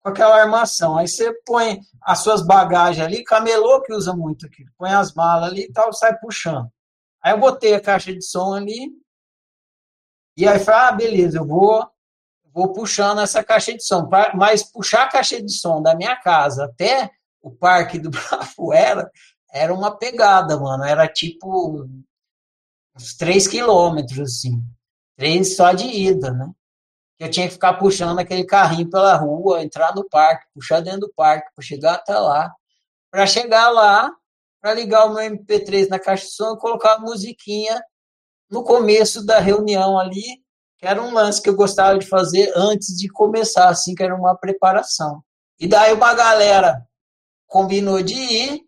com 0.02 0.08
aquela 0.08 0.40
armação. 0.40 0.98
Aí 0.98 1.06
você 1.06 1.32
põe 1.46 1.80
as 2.02 2.18
suas 2.18 2.44
bagagens 2.44 3.06
ali, 3.06 3.22
camelô 3.22 3.80
que 3.80 3.94
usa 3.94 4.12
muito 4.12 4.44
aqui, 4.44 4.64
põe 4.76 4.90
as 4.90 5.14
malas 5.14 5.52
ali 5.52 5.62
e 5.62 5.72
tal, 5.72 5.92
sai 5.92 6.18
puxando. 6.18 6.68
Aí 7.22 7.32
eu 7.32 7.38
botei 7.38 7.74
a 7.74 7.80
caixa 7.80 8.12
de 8.12 8.24
som 8.24 8.54
ali, 8.54 8.90
e 10.36 10.48
aí 10.48 10.58
falei, 10.58 10.80
ah, 10.80 10.92
beleza, 10.92 11.38
eu 11.38 11.46
vou, 11.46 11.88
vou 12.52 12.72
puxando 12.72 13.20
essa 13.20 13.44
caixa 13.44 13.72
de 13.72 13.84
som. 13.84 14.08
Mas 14.34 14.64
puxar 14.64 15.04
a 15.04 15.08
caixa 15.08 15.40
de 15.40 15.52
som 15.52 15.80
da 15.80 15.94
minha 15.94 16.16
casa 16.16 16.64
até 16.64 17.08
o 17.40 17.52
Parque 17.52 18.00
do 18.00 18.10
Brafuera 18.10 19.08
era 19.52 19.72
uma 19.72 19.96
pegada, 19.96 20.58
mano. 20.58 20.82
Era 20.82 21.06
tipo 21.06 21.88
uns 22.96 23.16
3 23.16 23.46
quilômetros, 23.46 24.18
assim. 24.18 24.60
Três 25.18 25.56
só 25.56 25.72
de 25.72 25.84
ida, 25.84 26.30
né? 26.30 26.48
Eu 27.18 27.28
tinha 27.28 27.48
que 27.48 27.54
ficar 27.54 27.74
puxando 27.74 28.20
aquele 28.20 28.44
carrinho 28.44 28.88
pela 28.88 29.16
rua, 29.16 29.64
entrar 29.64 29.92
no 29.92 30.08
parque, 30.08 30.46
puxar 30.54 30.78
dentro 30.78 31.00
do 31.00 31.12
parque, 31.12 31.48
para 31.52 31.64
chegar 31.64 31.94
até 31.94 32.16
lá. 32.16 32.54
Para 33.10 33.26
chegar 33.26 33.68
lá, 33.70 34.12
para 34.60 34.74
ligar 34.74 35.06
o 35.06 35.14
meu 35.14 35.28
MP3 35.28 35.88
na 35.88 35.98
caixa 35.98 36.24
de 36.26 36.30
som 36.30 36.54
e 36.54 36.58
colocar 36.60 36.94
a 36.94 36.98
musiquinha 37.00 37.82
no 38.48 38.62
começo 38.62 39.26
da 39.26 39.40
reunião 39.40 39.98
ali, 39.98 40.40
que 40.78 40.86
era 40.86 41.02
um 41.02 41.12
lance 41.12 41.42
que 41.42 41.48
eu 41.48 41.56
gostava 41.56 41.98
de 41.98 42.06
fazer 42.06 42.52
antes 42.54 42.96
de 42.96 43.08
começar, 43.08 43.68
assim, 43.68 43.96
que 43.96 44.04
era 44.04 44.14
uma 44.14 44.36
preparação. 44.36 45.20
E 45.58 45.66
daí 45.66 45.92
uma 45.92 46.14
galera 46.14 46.86
combinou 47.48 48.00
de 48.04 48.14
ir, 48.14 48.62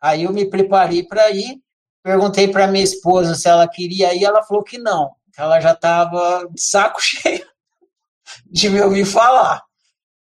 aí 0.00 0.22
eu 0.22 0.32
me 0.32 0.48
preparei 0.48 1.02
para 1.02 1.28
ir, 1.32 1.60
perguntei 2.04 2.46
para 2.46 2.68
minha 2.68 2.84
esposa 2.84 3.34
se 3.34 3.48
ela 3.48 3.66
queria 3.66 4.14
ir, 4.14 4.22
ela 4.22 4.44
falou 4.44 4.62
que 4.62 4.78
não, 4.78 5.17
ela 5.38 5.60
já 5.60 5.72
estava 5.72 6.48
de 6.50 6.60
saco 6.60 7.00
cheio 7.02 7.46
de 8.50 8.68
me 8.68 8.80
ouvir 8.82 9.04
falar. 9.04 9.62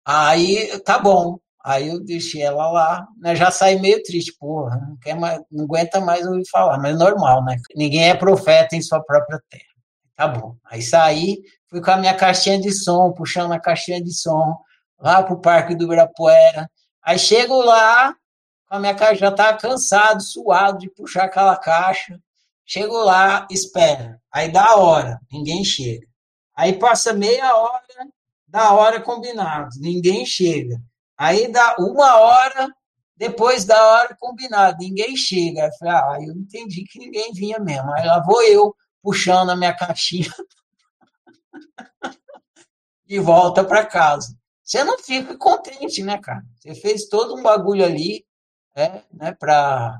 Aí, 0.05 0.79
tá 0.81 0.99
bom. 0.99 1.39
Aí 1.63 1.87
eu 1.87 1.99
deixei 1.99 2.43
ela 2.43 2.71
lá, 2.71 3.07
né? 3.17 3.35
Já 3.35 3.49
saí 3.49 3.79
meio 3.81 4.03
triste, 4.03 4.35
porra, 4.39 4.75
não, 4.77 4.95
quer 4.97 5.15
mais, 5.15 5.41
não 5.51 5.65
aguenta 5.65 5.99
mais 5.99 6.23
ouvir 6.27 6.47
falar, 6.47 6.77
mas 6.77 6.95
é 6.95 6.99
normal, 6.99 7.43
né? 7.43 7.57
Ninguém 7.75 8.09
é 8.09 8.13
profeta 8.15 8.75
em 8.75 8.81
sua 8.83 9.01
própria 9.03 9.41
terra. 9.49 9.63
Tá 10.15 10.27
bom. 10.27 10.55
Aí 10.63 10.83
saí, 10.83 11.41
fui 11.67 11.81
com 11.81 11.89
a 11.89 11.97
minha 11.97 12.13
caixinha 12.13 12.61
de 12.61 12.71
som, 12.71 13.11
puxando 13.13 13.51
a 13.51 13.59
caixinha 13.59 14.01
de 14.01 14.13
som, 14.13 14.55
lá 14.99 15.23
pro 15.23 15.41
Parque 15.41 15.73
do 15.73 15.85
Ibirapuera. 15.85 16.69
Aí 17.03 17.17
chego 17.17 17.59
lá, 17.63 18.15
a 18.69 18.79
minha 18.79 18.93
caixa, 18.93 19.15
já 19.15 19.31
tava 19.31 19.57
cansado, 19.57 20.21
suado 20.21 20.77
de 20.77 20.89
puxar 20.89 21.23
aquela 21.25 21.55
caixa. 21.57 22.19
Chego 22.65 22.97
lá, 22.97 23.47
espera. 23.51 24.19
Aí 24.31 24.51
dá 24.51 24.71
a 24.71 24.75
hora, 24.77 25.19
ninguém 25.31 25.63
chega. 25.63 26.07
Aí 26.55 26.73
passa 26.79 27.13
meia 27.13 27.55
hora, 27.55 28.07
da 28.47 28.73
hora 28.73 29.01
combinado, 29.01 29.69
ninguém 29.79 30.25
chega. 30.25 30.81
Aí 31.17 31.51
dá 31.51 31.75
uma 31.77 32.17
hora, 32.17 32.69
depois 33.15 33.65
da 33.65 33.81
hora 33.91 34.15
combinado, 34.19 34.77
ninguém 34.79 35.15
chega. 35.15 35.63
Aí 35.63 35.67
eu 35.67 35.73
falei, 35.77 35.93
ah, 35.93 36.17
eu 36.27 36.33
entendi 36.33 36.83
que 36.85 36.99
ninguém 36.99 37.31
vinha 37.33 37.59
mesmo. 37.59 37.93
Aí 37.93 38.05
lá 38.05 38.21
vou 38.21 38.41
eu 38.43 38.75
puxando 39.01 39.51
a 39.51 39.55
minha 39.55 39.75
caixinha 39.75 40.31
de 43.05 43.19
volta 43.19 43.63
para 43.63 43.85
casa. 43.85 44.35
Você 44.63 44.83
não 44.83 44.97
fica 44.97 45.37
contente, 45.37 46.01
né, 46.01 46.17
cara? 46.17 46.43
Você 46.59 46.73
fez 46.73 47.07
todo 47.07 47.35
um 47.35 47.43
bagulho 47.43 47.85
ali, 47.85 48.25
é, 48.75 49.03
né, 49.13 49.31
para 49.33 49.99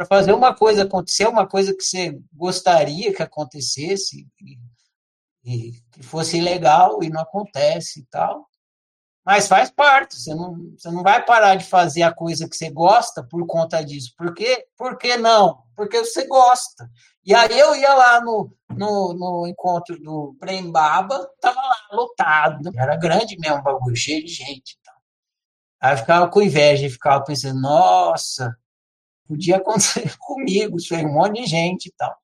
para 0.00 0.06
fazer 0.06 0.32
uma 0.32 0.54
coisa 0.54 0.84
acontecer, 0.84 1.28
uma 1.28 1.46
coisa 1.46 1.76
que 1.76 1.84
você 1.84 2.18
gostaria 2.32 3.12
que 3.12 3.22
acontecesse 3.22 4.26
e, 4.40 4.58
e 5.44 5.72
que 5.92 6.02
fosse 6.02 6.40
legal 6.40 7.02
e 7.02 7.10
não 7.10 7.20
acontece 7.20 8.00
e 8.00 8.06
tal. 8.06 8.48
Mas 9.22 9.46
faz 9.46 9.70
parte, 9.70 10.16
você 10.16 10.34
não, 10.34 10.56
você 10.74 10.90
não 10.90 11.02
vai 11.02 11.22
parar 11.22 11.54
de 11.54 11.66
fazer 11.66 12.02
a 12.02 12.14
coisa 12.14 12.48
que 12.48 12.56
você 12.56 12.70
gosta 12.70 13.22
por 13.22 13.46
conta 13.46 13.84
disso. 13.84 14.14
Por 14.16 14.32
quê? 14.32 14.66
Por 14.74 14.96
que 14.96 15.18
não? 15.18 15.64
Porque 15.76 15.98
você 15.98 16.26
gosta. 16.26 16.90
E 17.22 17.34
aí 17.34 17.58
eu 17.58 17.76
ia 17.76 17.92
lá 17.92 18.22
no, 18.22 18.50
no, 18.70 19.12
no 19.12 19.46
encontro 19.46 20.00
do 20.00 20.34
Prembaba, 20.40 21.28
tava 21.42 21.60
lá 21.60 21.76
lotado, 21.92 22.70
era 22.74 22.96
grande 22.96 23.38
mesmo 23.38 23.58
o 23.58 23.62
bagulho, 23.62 23.94
cheio 23.94 24.24
de 24.24 24.32
gente. 24.32 24.78
Então. 24.80 24.94
Aí 25.78 25.92
eu 25.92 25.98
ficava 25.98 26.26
com 26.26 26.40
inveja 26.40 26.88
ficava 26.88 27.22
pensando, 27.22 27.60
nossa, 27.60 28.56
podia 29.30 29.58
acontecer 29.58 30.16
comigo, 30.18 30.76
isso 30.76 30.94
aí, 30.94 31.06
um 31.06 31.12
monte 31.12 31.42
de 31.42 31.46
gente 31.46 31.86
e 31.86 31.92
tal. 31.96 32.16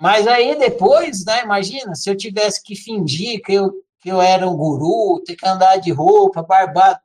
Mas 0.00 0.26
aí 0.26 0.58
depois, 0.58 1.24
né, 1.24 1.42
imagina, 1.42 1.94
se 1.94 2.08
eu 2.08 2.16
tivesse 2.16 2.62
que 2.62 2.74
fingir 2.74 3.42
que 3.42 3.52
eu 3.52 3.84
que 4.04 4.10
eu 4.10 4.20
era 4.20 4.46
um 4.46 4.54
guru, 4.54 5.22
ter 5.24 5.34
que 5.34 5.48
andar 5.48 5.78
de 5.78 5.90
roupa, 5.90 6.42
barbado, 6.42 7.00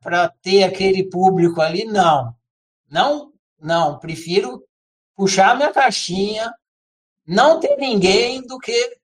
para 0.00 0.28
ter 0.40 0.62
aquele 0.62 1.02
público 1.02 1.60
ali. 1.60 1.84
Não. 1.84 2.32
Não, 2.88 3.32
não. 3.58 3.98
Prefiro 3.98 4.64
puxar 5.16 5.56
minha 5.56 5.72
caixinha, 5.72 6.54
não 7.26 7.58
ter 7.58 7.76
ninguém 7.76 8.40
do 8.46 8.56
que 8.60 8.96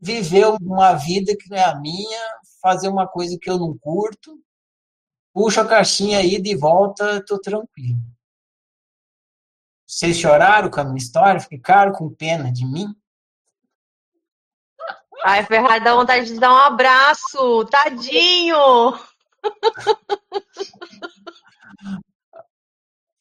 viver 0.00 0.46
uma 0.62 0.92
vida 0.94 1.36
que 1.36 1.50
não 1.50 1.56
é 1.56 1.64
a 1.64 1.74
minha, 1.74 2.20
fazer 2.62 2.86
uma 2.86 3.08
coisa 3.08 3.36
que 3.36 3.50
eu 3.50 3.58
não 3.58 3.76
curto. 3.76 4.40
Puxo 5.34 5.60
a 5.60 5.66
caixinha 5.66 6.18
aí 6.18 6.40
de 6.40 6.54
volta, 6.54 7.16
estou 7.16 7.40
tranquilo. 7.40 7.98
Vocês 9.86 10.16
choraram 10.16 10.68
com 10.68 10.80
a 10.80 10.84
minha 10.84 10.98
história? 10.98 11.40
Ficaram 11.40 11.92
com 11.92 12.12
pena 12.12 12.52
de 12.52 12.66
mim? 12.66 12.86
Ai, 15.24 15.44
Ferrari, 15.44 15.82
dá 15.82 15.94
vontade 15.94 16.26
de 16.26 16.40
dar 16.40 16.52
um 16.52 16.56
abraço. 16.56 17.64
Tadinho! 17.66 18.56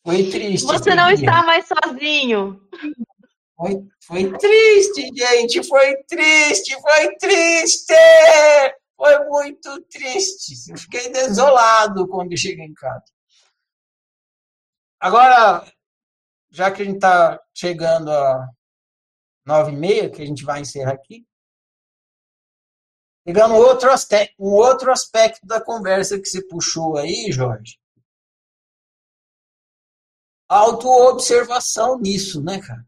Foi 0.03 0.29
triste. 0.29 0.65
Você 0.65 0.93
não 0.93 1.07
dia. 1.07 1.15
está 1.15 1.43
mais 1.43 1.65
sozinho. 1.67 2.61
Foi, 3.55 3.87
foi 4.05 4.37
triste, 4.37 5.09
gente. 5.15 5.63
Foi 5.63 5.95
triste, 6.03 6.79
foi 6.81 7.15
triste. 7.17 7.93
Foi 8.95 9.25
muito 9.25 9.81
triste. 9.83 10.71
Eu 10.71 10.77
fiquei 10.77 11.11
desolado 11.11 12.07
quando 12.07 12.37
cheguei 12.37 12.65
em 12.65 12.73
casa. 12.73 13.05
Agora, 14.99 15.65
já 16.55 16.71
que 16.71 16.81
a 16.81 16.85
gente 16.85 16.95
está 16.95 17.39
chegando 17.53 18.09
a 18.09 18.49
nove 19.45 19.71
e 19.71 19.75
meia, 19.75 20.09
que 20.09 20.21
a 20.21 20.25
gente 20.25 20.43
vai 20.43 20.61
encerrar 20.61 20.93
aqui, 20.93 21.25
Pegando 23.25 23.55
outro 23.55 23.89
um 24.37 24.51
outro 24.51 24.91
aspecto 24.91 25.47
da 25.47 25.59
conversa 25.59 26.19
que 26.19 26.29
você 26.29 26.45
puxou 26.45 26.95
aí, 26.95 27.31
Jorge. 27.31 27.79
Autoobservação 30.47 31.97
nisso, 31.97 32.43
né, 32.43 32.61
cara? 32.61 32.85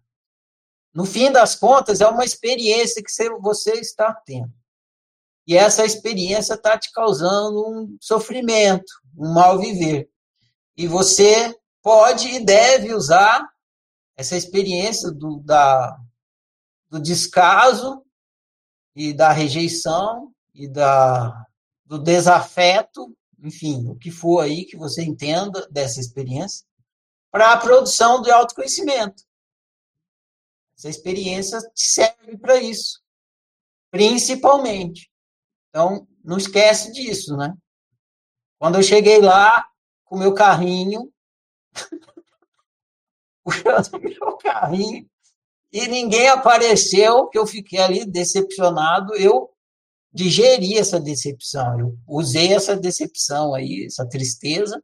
No 0.93 1.05
fim 1.05 1.31
das 1.31 1.55
contas, 1.55 2.01
é 2.01 2.07
uma 2.07 2.23
experiência 2.23 3.01
que 3.03 3.09
você 3.41 3.79
está 3.79 4.13
tendo. 4.13 4.53
E 5.47 5.57
essa 5.57 5.83
experiência 5.83 6.53
está 6.53 6.77
te 6.77 6.91
causando 6.91 7.67
um 7.67 7.97
sofrimento, 7.99 8.93
um 9.17 9.33
mal 9.33 9.57
viver. 9.57 10.07
E 10.75 10.87
você 10.87 11.57
pode 11.81 12.27
e 12.27 12.45
deve 12.45 12.93
usar 12.93 13.43
essa 14.17 14.35
experiência 14.35 15.11
do, 15.11 15.39
da, 15.41 15.95
do 16.89 16.99
descaso 16.99 18.03
e 18.95 19.13
da 19.13 19.31
rejeição 19.31 20.33
e 20.55 20.67
da, 20.67 21.45
do 21.85 21.99
desafeto, 21.99 23.15
enfim, 23.39 23.87
o 23.87 23.95
que 23.95 24.09
for 24.09 24.43
aí 24.43 24.65
que 24.65 24.75
você 24.75 25.03
entenda 25.03 25.67
dessa 25.69 25.99
experiência, 25.99 26.65
para 27.29 27.53
a 27.53 27.57
produção 27.57 28.21
de 28.21 28.31
autoconhecimento. 28.31 29.23
Essa 30.75 30.89
experiência 30.89 31.59
serve 31.75 32.37
para 32.39 32.59
isso, 32.59 33.01
principalmente. 33.91 35.11
Então, 35.69 36.07
não 36.23 36.37
esquece 36.37 36.91
disso, 36.91 37.37
né? 37.37 37.55
Quando 38.57 38.75
eu 38.75 38.83
cheguei 38.83 39.21
lá 39.21 39.67
com 40.05 40.17
meu 40.17 40.33
carrinho, 40.33 41.13
puxando 43.47 44.01
meu 44.01 44.37
carrinho, 44.37 45.09
e 45.71 45.87
ninguém 45.87 46.27
apareceu, 46.27 47.27
que 47.27 47.37
eu 47.37 47.47
fiquei 47.47 47.79
ali 47.79 48.05
decepcionado, 48.05 49.15
eu 49.15 49.49
digeri 50.11 50.77
essa 50.77 50.99
decepção, 50.99 51.79
eu 51.79 51.97
usei 52.07 52.53
essa 52.53 52.75
decepção 52.75 53.53
aí, 53.53 53.85
essa 53.85 54.07
tristeza, 54.07 54.83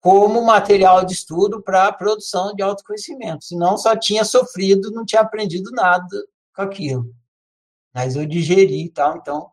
como 0.00 0.42
material 0.42 1.04
de 1.04 1.12
estudo 1.12 1.62
para 1.62 1.88
a 1.88 1.92
produção 1.92 2.54
de 2.54 2.62
autoconhecimento. 2.62 3.44
Senão 3.44 3.76
só 3.76 3.96
tinha 3.96 4.24
sofrido, 4.24 4.90
não 4.92 5.04
tinha 5.04 5.20
aprendido 5.20 5.70
nada 5.72 6.16
com 6.54 6.62
aquilo. 6.62 7.12
Mas 7.92 8.14
eu 8.14 8.24
digeri 8.26 8.84
e 8.84 8.90
tal, 8.90 9.16
então 9.16 9.50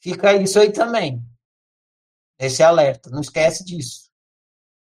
fica 0.00 0.32
isso 0.34 0.58
aí 0.58 0.72
também. 0.72 1.20
Esse 2.38 2.62
alerta, 2.62 3.10
não 3.10 3.20
esquece 3.20 3.64
disso. 3.64 4.09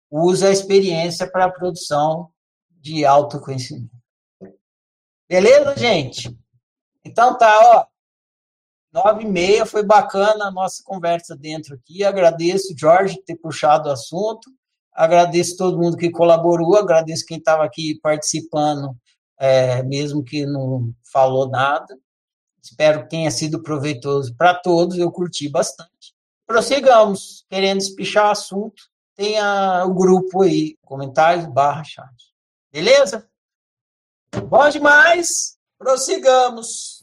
Usa 0.10 0.48
a 0.48 0.52
experiência 0.52 1.30
para 1.30 1.46
a 1.46 1.52
produção 1.52 2.32
de 2.72 3.06
autoconhecimento. 3.06 3.90
Beleza, 5.28 5.76
gente? 5.78 6.36
Então 7.06 7.38
tá, 7.38 7.60
ó. 7.62 7.86
Nove 8.92 9.24
e 9.24 9.28
meia, 9.28 9.68
foi 9.68 9.84
bacana 9.84 10.46
a 10.46 10.52
nossa 10.52 10.82
conversa 10.84 11.36
dentro 11.36 11.76
aqui. 11.76 12.04
Agradeço, 12.04 12.74
Jorge, 12.76 13.18
por 13.18 13.24
ter 13.24 13.36
puxado 13.36 13.88
o 13.88 13.92
assunto. 13.92 14.50
Agradeço 14.92 15.56
todo 15.56 15.78
mundo 15.78 15.96
que 15.96 16.10
colaborou, 16.10 16.76
agradeço 16.76 17.26
quem 17.26 17.38
estava 17.38 17.64
aqui 17.64 18.00
participando, 18.02 18.98
é, 19.40 19.84
mesmo 19.84 20.24
que 20.24 20.46
não 20.46 20.92
falou 21.12 21.48
nada. 21.48 21.96
Espero 22.62 23.04
que 23.04 23.10
tenha 23.10 23.32
sido 23.32 23.62
proveitoso 23.62 24.36
para 24.36 24.56
todos, 24.56 24.98
eu 24.98 25.12
curti 25.12 25.48
bastante. 25.48 26.14
Prossigamos, 26.46 27.46
querendo 27.48 27.80
espichar 27.80 28.28
o 28.28 28.32
assunto, 28.32 28.89
tenha 29.20 29.84
o 29.86 29.94
grupo 29.94 30.44
aí, 30.44 30.78
comentários, 30.82 31.46
barra 31.46 31.84
chat. 31.84 32.10
Beleza? 32.72 33.30
Bom 34.48 34.70
demais, 34.70 35.58
prossigamos. 35.78 36.99